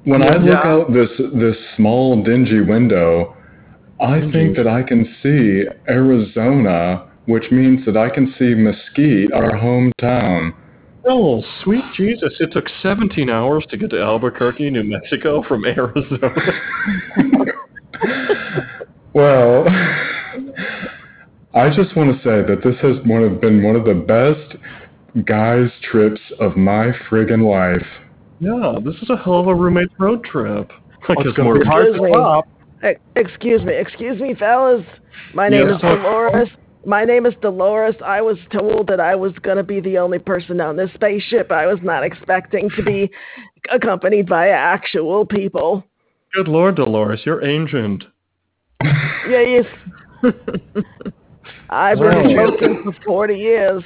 when 0.05 0.23
I 0.23 0.37
look 0.37 0.47
Yeah. 0.47 0.63
out 0.69 0.93
this 0.93 1.11
this 1.35 1.57
small 1.77 2.23
dingy 2.23 2.61
window, 2.61 3.37
I 4.01 4.21
think 4.33 4.57
that 4.57 4.67
I 4.67 4.83
can 4.83 5.07
see 5.23 5.67
Arizona, 5.89 7.05
which 7.27 7.51
means 7.51 7.85
that 7.85 7.97
I 7.97 8.09
can 8.09 8.33
see 8.39 8.55
Mesquite, 8.55 9.33
our 9.33 9.53
hometown. 9.53 10.55
Oh, 11.05 11.43
sweet 11.63 11.85
Jesus. 11.95 12.41
It 12.41 12.53
took 12.53 12.69
17 12.81 13.29
hours 13.29 13.67
to 13.71 13.77
get 13.77 13.91
to 13.91 14.01
Albuquerque, 14.01 14.71
New 14.71 14.85
Mexico 14.85 15.43
from 15.43 15.65
Arizona. 15.67 16.33
Well, 19.15 19.67
I 21.55 21.69
just 21.69 21.95
want 21.97 22.17
to 22.17 22.19
say 22.23 22.43
that 22.47 22.63
this 22.65 22.77
has 22.81 22.97
one 23.07 23.23
of, 23.23 23.41
been 23.41 23.63
one 23.63 23.77
of 23.77 23.85
the 23.85 23.95
best 23.95 24.57
guys 25.27 25.69
trips 25.91 26.21
of 26.41 26.57
my 26.57 26.91
friggin' 27.11 27.45
life. 27.47 27.87
yeah, 28.41 28.79
this 28.83 28.95
is 29.03 29.11
a 29.11 29.17
hell 29.17 29.41
of 29.41 29.47
a 29.49 29.55
roommate's 29.55 29.93
road 29.99 30.25
trip. 30.25 30.71
I 31.09 31.15
It's 31.19 31.37
guess 31.37 31.45
more 31.45 31.63
hard 31.65 31.87
to 31.87 31.93
Excuse 31.93 32.01
me. 32.03 32.13
top. 32.13 32.49
E- 32.85 32.97
Excuse 33.17 33.63
me, 33.63 33.75
excuse 33.75 34.21
me, 34.21 34.35
fellas. 34.35 34.85
My 35.35 35.49
name 35.49 35.69
Yes, 35.69 35.77
is 35.77 35.81
sir. 35.83 35.97
Dolores. 35.97 36.49
My 36.85 37.05
name 37.05 37.27
is 37.27 37.35
Dolores. 37.43 37.95
I 38.05 38.23
was 38.23 38.39
told 38.51 38.89
that 38.89 38.99
I 38.99 39.15
was 39.15 39.33
going 39.43 39.59
to 39.59 39.63
be 39.63 39.81
the 39.81 39.99
only 39.99 40.19
person 40.19 40.61
on 40.61 40.77
this 40.77 40.91
spaceship. 40.95 41.53
I 41.53 41.67
was 41.67 41.79
not 41.83 42.03
expecting 42.03 42.71
to 42.77 42.83
be 42.83 43.11
accompanied 43.71 44.27
by 44.29 44.49
actual 44.49 45.25
people. 45.27 45.85
Good 46.35 46.49
Lord, 46.49 46.77
Dolores, 46.77 47.21
you're 47.27 47.45
ancient. 47.45 48.05
Yeah, 48.83 49.43
Yes. 49.43 49.67
I've 51.73 51.99
been 51.99 52.37
Wow. 52.37 52.51
smoking 52.51 52.83
for 52.85 52.93
40 53.03 53.35
years. 53.39 53.83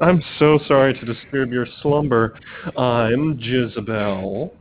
I'm 0.00 0.22
so 0.38 0.58
sorry 0.66 0.94
to 0.94 1.04
disturb 1.04 1.52
your 1.52 1.66
slumber. 1.82 2.34
I'm 2.78 3.38
Jezebel. 3.38 4.54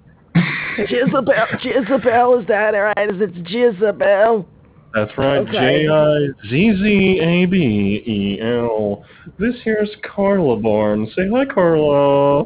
Jezebel, 0.78 1.34
Jezebel, 1.64 2.40
is 2.40 2.48
that 2.48 2.72
right? 2.72 3.10
Is 3.10 3.22
it 3.22 3.32
Jezebel? 3.50 4.46
That's 4.94 5.18
right, 5.18 5.38
Okay. 5.38 5.86
J 5.86 5.88
I 5.88 6.28
Z 6.50 6.76
Z 6.82 7.20
A 7.22 7.46
B 7.46 8.04
E 8.06 8.42
L. 8.42 9.06
This 9.38 9.56
here's 9.64 9.90
Carla 10.04 10.58
Barn. 10.58 11.08
Say 11.16 11.30
hi, 11.30 11.46
Carla. 11.46 12.46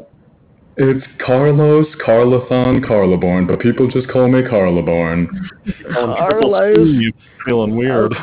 It's 0.76 1.06
Carlos 1.24 1.86
Carlathon 2.04 2.86
Carlaborn, 2.86 3.46
but 3.46 3.58
people 3.60 3.88
just 3.88 4.08
call 4.08 4.28
me 4.28 4.42
Carlaborn. 4.48 5.28
Um, 5.96 6.14
Carlos. 6.16 6.76
You 6.78 7.12
feeling 7.44 7.76
weird? 7.76 8.14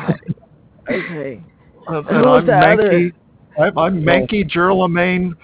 Okay. 0.88 1.42
Who 1.86 1.96
and 1.96 2.26
I'm 2.26 2.46
the 2.46 2.52
Mankey. 2.52 3.12
I'm, 3.58 3.78
I'm 3.78 4.02
Mankey 4.02 4.48
Gerlemagne 4.48 5.34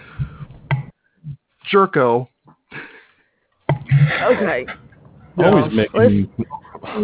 Jerko. 1.72 2.28
Okay. 4.22 4.66
Always 5.38 5.72
making. 5.72 6.30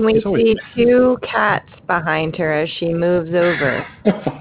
We 0.03 0.15
He's 0.15 0.25
always 0.25 0.45
see 0.45 0.85
two 0.85 1.19
cats 1.23 1.69
behind 1.87 2.37
her 2.37 2.53
as 2.53 2.71
she 2.79 2.93
moves 2.93 3.31
over. 3.31 3.87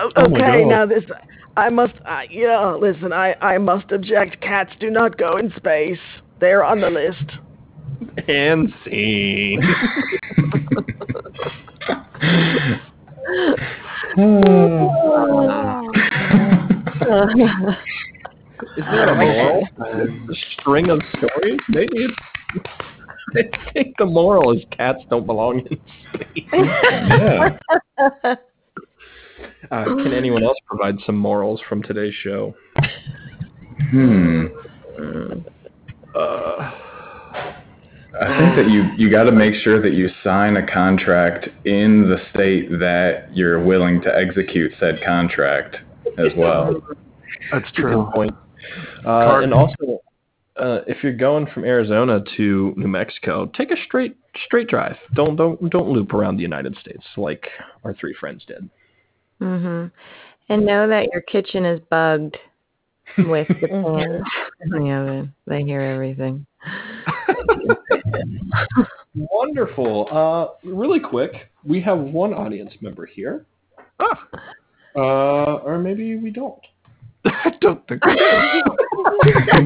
O- 0.00 0.10
Oh 0.16 0.22
Okay, 0.24 0.64
now 0.64 0.86
this, 0.86 1.04
I 1.60 1.68
must, 1.68 1.92
uh, 2.06 2.22
yeah, 2.30 2.74
listen, 2.74 3.12
I, 3.12 3.34
I 3.42 3.58
must 3.58 3.92
object. 3.92 4.40
Cats 4.40 4.72
do 4.80 4.88
not 4.88 5.18
go 5.18 5.36
in 5.36 5.52
space. 5.58 5.98
They're 6.40 6.64
on 6.64 6.80
the 6.80 6.88
list. 6.88 7.32
and 8.28 8.72
scene. 8.82 9.62
Is 18.76 18.84
there 18.90 19.08
a 19.08 19.14
moral? 19.14 19.68
A 19.80 20.34
string 20.58 20.88
of 20.88 21.02
stories? 21.18 21.60
Maybe 21.68 22.06
it's. 22.06 22.14
I 23.36 23.72
think 23.74 23.96
the 23.98 24.06
moral 24.06 24.56
is 24.56 24.64
cats 24.72 25.00
don't 25.10 25.26
belong 25.26 25.60
in 25.70 25.78
space. 26.14 26.44
yeah. 26.52 28.34
Uh, 29.70 29.84
can 29.84 30.12
anyone 30.12 30.42
else 30.42 30.56
provide 30.66 30.96
some 31.04 31.16
morals 31.16 31.60
from 31.68 31.82
today's 31.82 32.14
show? 32.22 32.54
Hmm. 33.90 34.46
Uh, 36.14 36.70
I 38.20 38.38
think 38.38 38.56
that 38.56 38.66
you 38.68 38.84
you 38.96 39.10
got 39.10 39.24
to 39.24 39.32
make 39.32 39.54
sure 39.62 39.80
that 39.80 39.92
you 39.92 40.08
sign 40.24 40.56
a 40.56 40.66
contract 40.66 41.48
in 41.64 42.08
the 42.08 42.18
state 42.32 42.70
that 42.78 43.28
you're 43.32 43.62
willing 43.62 44.00
to 44.02 44.14
execute 44.14 44.72
said 44.80 45.00
contract 45.04 45.76
as 46.18 46.32
well. 46.36 46.74
That's 47.52 47.70
Good 47.72 47.82
true. 47.82 48.10
point. 48.14 48.34
Uh, 49.06 49.40
and 49.42 49.54
also, 49.54 50.02
uh, 50.56 50.80
if 50.86 51.02
you're 51.02 51.14
going 51.16 51.46
from 51.54 51.64
Arizona 51.64 52.22
to 52.36 52.74
New 52.76 52.88
Mexico, 52.88 53.46
take 53.56 53.70
a 53.70 53.76
straight 53.86 54.16
straight 54.44 54.68
drive. 54.68 54.96
Don't 55.14 55.36
don't 55.36 55.70
don't 55.70 55.88
loop 55.88 56.12
around 56.12 56.36
the 56.36 56.42
United 56.42 56.76
States 56.80 57.04
like 57.16 57.46
our 57.84 57.94
three 57.94 58.14
friends 58.18 58.44
did. 58.46 58.68
Mhm. 59.40 59.90
And 60.48 60.66
know 60.66 60.86
that 60.88 61.08
your 61.12 61.22
kitchen 61.22 61.64
is 61.64 61.80
bugged 61.90 62.36
with 63.18 63.48
the 63.48 63.68
pans 63.68 64.24
in 64.60 64.70
the 64.70 64.90
oven. 64.92 65.34
They 65.46 65.62
hear 65.62 65.80
everything. 65.80 66.46
Wonderful. 69.14 70.08
Uh, 70.10 70.68
really 70.68 71.00
quick, 71.00 71.50
we 71.64 71.80
have 71.80 71.98
one 71.98 72.32
audience 72.34 72.72
member 72.80 73.06
here. 73.06 73.44
Ah, 73.98 74.26
Uh, 74.96 75.56
or 75.64 75.78
maybe 75.78 76.16
we 76.16 76.30
don't. 76.30 76.58
I 77.24 77.52
don't 77.60 77.86
think. 77.86 78.02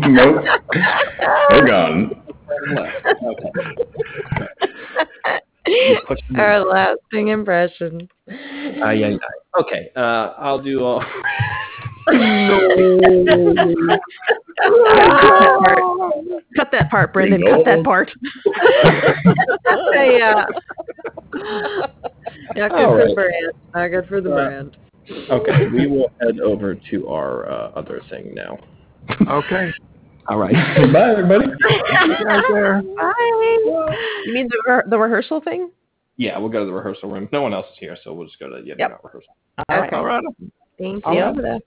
nope. 0.08 0.44
They're 1.50 1.66
gone. 1.66 2.22
Okay. 3.22 3.50
You 5.66 5.98
put 6.06 6.18
them- 6.28 6.40
Our 6.40 6.60
lasting 6.60 7.28
impression. 7.28 8.08
Ay, 8.28 9.02
ay, 9.04 9.14
ay. 9.14 9.18
Okay, 9.61 9.90
uh, 9.96 10.34
I'll 10.38 10.61
do 10.62 10.82
all. 10.84 11.02
Cut 16.57 16.70
that 16.72 16.88
part, 16.90 17.12
Brendan. 17.12 17.42
Cut 17.42 17.64
that 17.64 17.84
part. 17.84 18.11
yeah. 19.94 20.44
Not 22.57 22.70
good 22.70 22.84
All 22.84 22.92
for 22.92 22.96
right. 22.98 23.09
the 23.09 23.14
brand. 23.14 23.52
Not 23.74 23.88
good 23.88 24.07
for 24.09 24.20
the 24.20 24.30
Uh, 24.32 24.34
brand. 24.34 24.76
Okay, 25.30 25.66
we 25.68 25.86
will 25.86 26.11
head 26.20 26.40
over 26.40 26.74
to 26.74 27.09
our 27.09 27.50
uh, 27.50 27.70
other 27.76 28.00
thing 28.11 28.34
now. 28.34 28.59
Okay. 29.28 29.72
All 30.28 30.38
right. 30.38 30.52
Bye, 30.92 31.11
everybody. 31.11 31.46
Guys. 31.46 32.42
Bye. 32.46 32.80
You 34.24 34.32
mean 34.32 34.48
the, 34.48 34.62
re- 34.66 34.82
the 34.88 34.98
rehearsal 34.98 35.42
thing? 35.42 35.70
Yeah, 36.16 36.38
we'll 36.38 36.48
go 36.48 36.60
to 36.60 36.66
the 36.66 36.72
rehearsal 36.72 37.10
room. 37.10 37.28
No 37.32 37.42
one 37.42 37.52
else 37.52 37.66
is 37.72 37.78
here, 37.78 37.96
so 38.04 38.12
we'll 38.14 38.26
just 38.26 38.38
go 38.38 38.48
to 38.48 38.62
the 38.62 38.74
Yep. 38.78 39.00
rehearsal. 39.02 39.36
All 39.68 39.78
right. 39.80 39.86
Okay. 39.86 39.96
All 39.96 40.04
right. 40.04 40.22
Thank 40.78 41.06
All 41.06 41.14
you. 41.14 41.42
right. 41.42 41.62